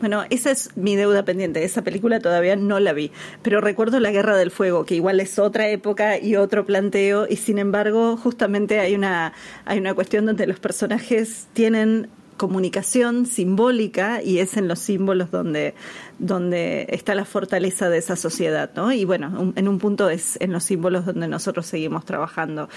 Bueno, 0.00 0.24
esa 0.30 0.52
es 0.52 0.76
mi 0.76 0.94
deuda 0.94 1.24
pendiente. 1.24 1.64
Esa 1.64 1.82
película 1.82 2.20
todavía 2.20 2.54
no 2.54 2.78
la 2.78 2.92
vi. 2.92 3.10
Pero 3.42 3.60
recuerdo 3.60 3.98
La 3.98 4.12
Guerra 4.12 4.36
del 4.36 4.52
Fuego, 4.52 4.84
que 4.84 4.94
igual 4.94 5.18
es 5.18 5.40
otra 5.40 5.68
época 5.68 6.18
y 6.18 6.36
otro 6.36 6.64
planteo. 6.64 7.26
Y 7.28 7.34
sin 7.34 7.58
embargo, 7.58 8.16
justamente 8.16 8.78
hay 8.78 8.94
una, 8.94 9.32
hay 9.64 9.78
una 9.78 9.94
cuestión 9.94 10.24
donde 10.24 10.46
los 10.46 10.60
personajes 10.60 11.48
tienen 11.52 12.08
comunicación 12.38 13.26
simbólica 13.26 14.22
y 14.22 14.38
es 14.38 14.56
en 14.56 14.66
los 14.66 14.78
símbolos 14.78 15.30
donde, 15.30 15.74
donde 16.18 16.86
está 16.88 17.14
la 17.14 17.26
fortaleza 17.26 17.90
de 17.90 17.98
esa 17.98 18.16
sociedad, 18.16 18.70
¿no? 18.74 18.90
Y 18.92 19.04
bueno, 19.04 19.52
en 19.54 19.68
un 19.68 19.78
punto 19.78 20.08
es 20.08 20.38
en 20.40 20.52
los 20.52 20.64
símbolos 20.64 21.04
donde 21.04 21.28
nosotros 21.28 21.66
seguimos 21.66 22.06
trabajando. 22.06 22.70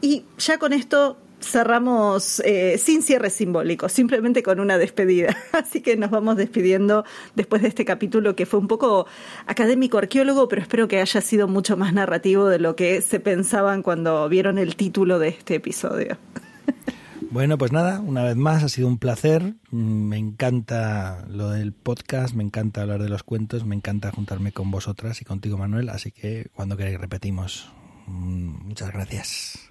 Y 0.00 0.24
ya 0.38 0.58
con 0.58 0.72
esto 0.72 1.16
cerramos 1.40 2.40
eh, 2.44 2.78
sin 2.78 3.02
cierre 3.02 3.30
simbólico, 3.30 3.88
simplemente 3.88 4.42
con 4.42 4.60
una 4.60 4.78
despedida. 4.78 5.36
Así 5.52 5.80
que 5.80 5.96
nos 5.96 6.10
vamos 6.10 6.36
despidiendo 6.36 7.04
después 7.34 7.62
de 7.62 7.68
este 7.68 7.84
capítulo 7.84 8.36
que 8.36 8.46
fue 8.46 8.60
un 8.60 8.68
poco 8.68 9.06
académico 9.46 9.98
arqueólogo, 9.98 10.48
pero 10.48 10.62
espero 10.62 10.88
que 10.88 11.00
haya 11.00 11.20
sido 11.20 11.48
mucho 11.48 11.76
más 11.76 11.92
narrativo 11.92 12.46
de 12.46 12.58
lo 12.58 12.76
que 12.76 13.00
se 13.02 13.20
pensaban 13.20 13.82
cuando 13.82 14.28
vieron 14.28 14.58
el 14.58 14.76
título 14.76 15.18
de 15.18 15.28
este 15.28 15.56
episodio. 15.56 16.16
Bueno, 17.36 17.58
pues 17.58 17.70
nada, 17.70 18.00
una 18.00 18.24
vez 18.24 18.34
más 18.34 18.62
ha 18.62 18.70
sido 18.70 18.88
un 18.88 18.96
placer. 18.96 19.56
Me 19.70 20.16
encanta 20.16 21.26
lo 21.28 21.50
del 21.50 21.74
podcast, 21.74 22.34
me 22.34 22.42
encanta 22.42 22.80
hablar 22.80 23.02
de 23.02 23.10
los 23.10 23.24
cuentos, 23.24 23.66
me 23.66 23.76
encanta 23.76 24.10
juntarme 24.10 24.52
con 24.52 24.70
vosotras 24.70 25.20
y 25.20 25.26
contigo, 25.26 25.58
Manuel. 25.58 25.90
Así 25.90 26.12
que 26.12 26.48
cuando 26.54 26.78
queráis 26.78 26.98
repetimos. 26.98 27.70
Mm, 28.06 28.68
muchas 28.68 28.90
gracias. 28.90 29.65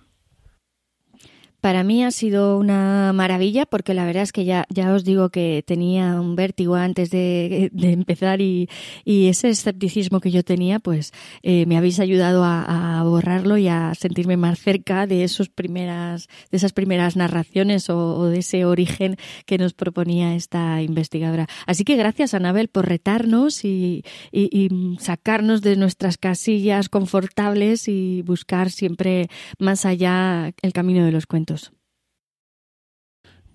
Para 1.65 1.83
mí 1.83 2.03
ha 2.03 2.11
sido 2.11 2.59
una 2.59 3.11
maravilla 3.11 3.65
porque 3.65 3.95
la 3.95 4.05
verdad 4.05 4.21
es 4.21 4.31
que 4.31 4.45
ya, 4.45 4.67
ya 4.69 4.93
os 4.93 5.03
digo 5.03 5.29
que 5.29 5.63
tenía 5.65 6.21
un 6.21 6.35
vértigo 6.35 6.75
antes 6.75 7.09
de, 7.09 7.71
empezar 7.73 8.39
y, 8.39 8.69
ese 9.03 9.49
escepticismo 9.49 10.19
que 10.19 10.29
yo 10.29 10.43
tenía, 10.43 10.77
pues 10.77 11.11
eh, 11.41 11.65
me 11.65 11.75
habéis 11.75 11.99
ayudado 11.99 12.43
a, 12.43 13.01
borrarlo 13.03 13.57
y 13.57 13.67
a 13.67 13.95
sentirme 13.95 14.37
más 14.37 14.59
cerca 14.59 15.07
de, 15.07 15.23
esos 15.23 15.49
primeras, 15.49 16.27
de 16.51 16.57
esas 16.57 16.71
primeras 16.71 17.15
narraciones 17.15 17.89
o, 17.89 18.25
de 18.25 18.39
ese 18.39 18.63
origen 18.65 19.17
que 19.47 19.57
nos 19.57 19.73
proponía 19.73 20.35
esta 20.35 20.83
investigadora. 20.83 21.47
Así 21.65 21.83
que 21.83 21.95
gracias, 21.95 22.35
Anabel, 22.35 22.67
por 22.67 22.87
retarnos 22.87 23.65
y, 23.65 24.03
y 24.31 24.69
sacarnos 24.99 25.63
de 25.63 25.77
nuestras 25.77 26.19
casillas 26.19 26.89
confortables 26.89 27.87
y 27.87 28.21
buscar 28.21 28.69
siempre 28.69 29.29
más 29.57 29.87
allá 29.87 30.53
el 30.61 30.71
camino 30.71 31.03
de 31.03 31.11
los 31.11 31.25
cuentos. 31.25 31.54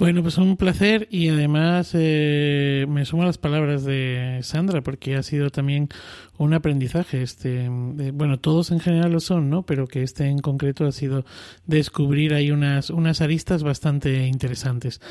Bueno, 0.00 0.22
pues 0.22 0.38
un 0.38 0.56
placer 0.56 1.08
y 1.10 1.28
además 1.28 1.90
eh, 1.92 2.86
me 2.88 3.04
sumo 3.04 3.24
a 3.24 3.26
las 3.26 3.36
palabras 3.36 3.84
de 3.84 4.40
Sandra 4.42 4.80
porque 4.80 5.14
ha 5.14 5.22
sido 5.22 5.50
también 5.50 5.90
un 6.38 6.54
aprendizaje. 6.54 7.20
Este, 7.20 7.68
bueno, 7.68 8.40
todos 8.40 8.70
en 8.70 8.80
general 8.80 9.12
lo 9.12 9.20
son, 9.20 9.50
¿no? 9.50 9.62
Pero 9.66 9.86
que 9.86 10.02
este 10.02 10.24
en 10.26 10.38
concreto 10.38 10.86
ha 10.86 10.92
sido 10.92 11.26
descubrir 11.66 12.32
ahí 12.32 12.50
unas, 12.50 12.88
unas 12.88 13.20
aristas 13.20 13.62
bastante 13.62 14.26
interesantes. 14.26 15.02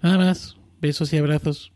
Nada 0.00 0.16
más, 0.16 0.56
besos 0.80 1.12
y 1.12 1.18
abrazos. 1.18 1.75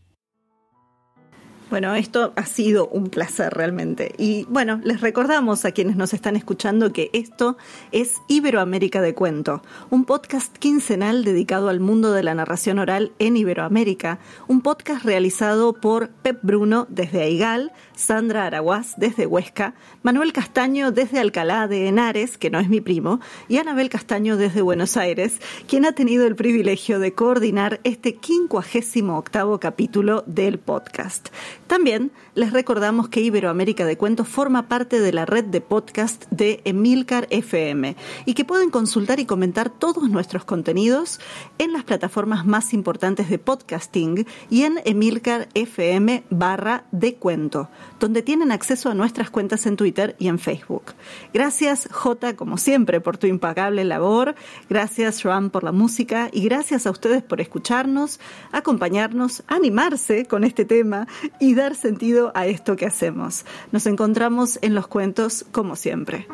Bueno, 1.70 1.94
esto 1.94 2.32
ha 2.34 2.46
sido 2.46 2.88
un 2.88 3.10
placer 3.10 3.54
realmente. 3.54 4.12
Y 4.18 4.44
bueno, 4.48 4.80
les 4.82 5.00
recordamos 5.00 5.64
a 5.64 5.70
quienes 5.70 5.94
nos 5.94 6.12
están 6.12 6.34
escuchando 6.34 6.92
que 6.92 7.10
esto 7.12 7.56
es 7.92 8.16
Iberoamérica 8.26 9.00
de 9.00 9.14
Cuento, 9.14 9.62
un 9.88 10.04
podcast 10.04 10.56
quincenal 10.58 11.22
dedicado 11.22 11.68
al 11.68 11.78
mundo 11.78 12.12
de 12.12 12.24
la 12.24 12.34
narración 12.34 12.80
oral 12.80 13.12
en 13.20 13.36
Iberoamérica, 13.36 14.18
un 14.48 14.62
podcast 14.62 15.04
realizado 15.04 15.72
por 15.72 16.08
Pep 16.10 16.40
Bruno 16.42 16.88
desde 16.90 17.22
Aigal, 17.22 17.70
Sandra 17.94 18.46
Araguaz 18.46 18.94
desde 18.96 19.26
Huesca, 19.26 19.74
Manuel 20.02 20.32
Castaño 20.32 20.90
desde 20.90 21.20
Alcalá 21.20 21.68
de 21.68 21.86
Henares, 21.86 22.36
que 22.36 22.50
no 22.50 22.58
es 22.58 22.68
mi 22.68 22.80
primo, 22.80 23.20
y 23.46 23.58
Anabel 23.58 23.90
Castaño 23.90 24.36
desde 24.36 24.60
Buenos 24.60 24.96
Aires, 24.96 25.38
quien 25.68 25.84
ha 25.84 25.92
tenido 25.92 26.26
el 26.26 26.34
privilegio 26.34 26.98
de 26.98 27.14
coordinar 27.14 27.78
este 27.84 28.16
quincuagésimo 28.16 29.16
octavo 29.16 29.60
capítulo 29.60 30.24
del 30.26 30.58
podcast. 30.58 31.28
También 31.70 32.10
les 32.34 32.52
recordamos 32.52 33.08
que 33.08 33.20
Iberoamérica 33.20 33.84
de 33.84 33.96
Cuentos 33.96 34.28
forma 34.28 34.68
parte 34.68 35.00
de 35.00 35.12
la 35.12 35.26
red 35.26 35.44
de 35.44 35.60
podcast 35.60 36.26
de 36.30 36.60
Emilcar 36.64 37.26
FM 37.30 37.96
y 38.24 38.34
que 38.34 38.44
pueden 38.44 38.70
consultar 38.70 39.18
y 39.18 39.26
comentar 39.26 39.70
todos 39.70 40.08
nuestros 40.08 40.44
contenidos 40.44 41.20
en 41.58 41.72
las 41.72 41.84
plataformas 41.84 42.46
más 42.46 42.72
importantes 42.72 43.28
de 43.28 43.38
podcasting 43.38 44.26
y 44.48 44.62
en 44.62 44.80
Emilcar 44.84 45.48
FM 45.54 46.24
barra 46.30 46.84
de 46.92 47.14
cuento, 47.16 47.68
donde 47.98 48.22
tienen 48.22 48.52
acceso 48.52 48.90
a 48.90 48.94
nuestras 48.94 49.30
cuentas 49.30 49.66
en 49.66 49.76
Twitter 49.76 50.14
y 50.18 50.28
en 50.28 50.38
Facebook. 50.38 50.94
Gracias 51.34 51.88
J, 51.90 52.36
como 52.36 52.58
siempre, 52.58 53.00
por 53.00 53.18
tu 53.18 53.26
impagable 53.26 53.84
labor. 53.84 54.34
Gracias 54.68 55.24
Ram 55.24 55.50
por 55.50 55.64
la 55.64 55.72
música 55.72 56.28
y 56.32 56.42
gracias 56.42 56.86
a 56.86 56.90
ustedes 56.90 57.22
por 57.22 57.40
escucharnos, 57.40 58.20
acompañarnos, 58.52 59.42
animarse 59.48 60.26
con 60.26 60.44
este 60.44 60.64
tema 60.64 61.08
y 61.40 61.54
dar 61.54 61.74
sentido 61.74 62.29
a 62.34 62.46
esto 62.46 62.76
que 62.76 62.86
hacemos. 62.86 63.44
Nos 63.72 63.86
encontramos 63.86 64.58
en 64.62 64.74
los 64.74 64.86
cuentos 64.86 65.44
como 65.52 65.76
siempre. 65.76 66.26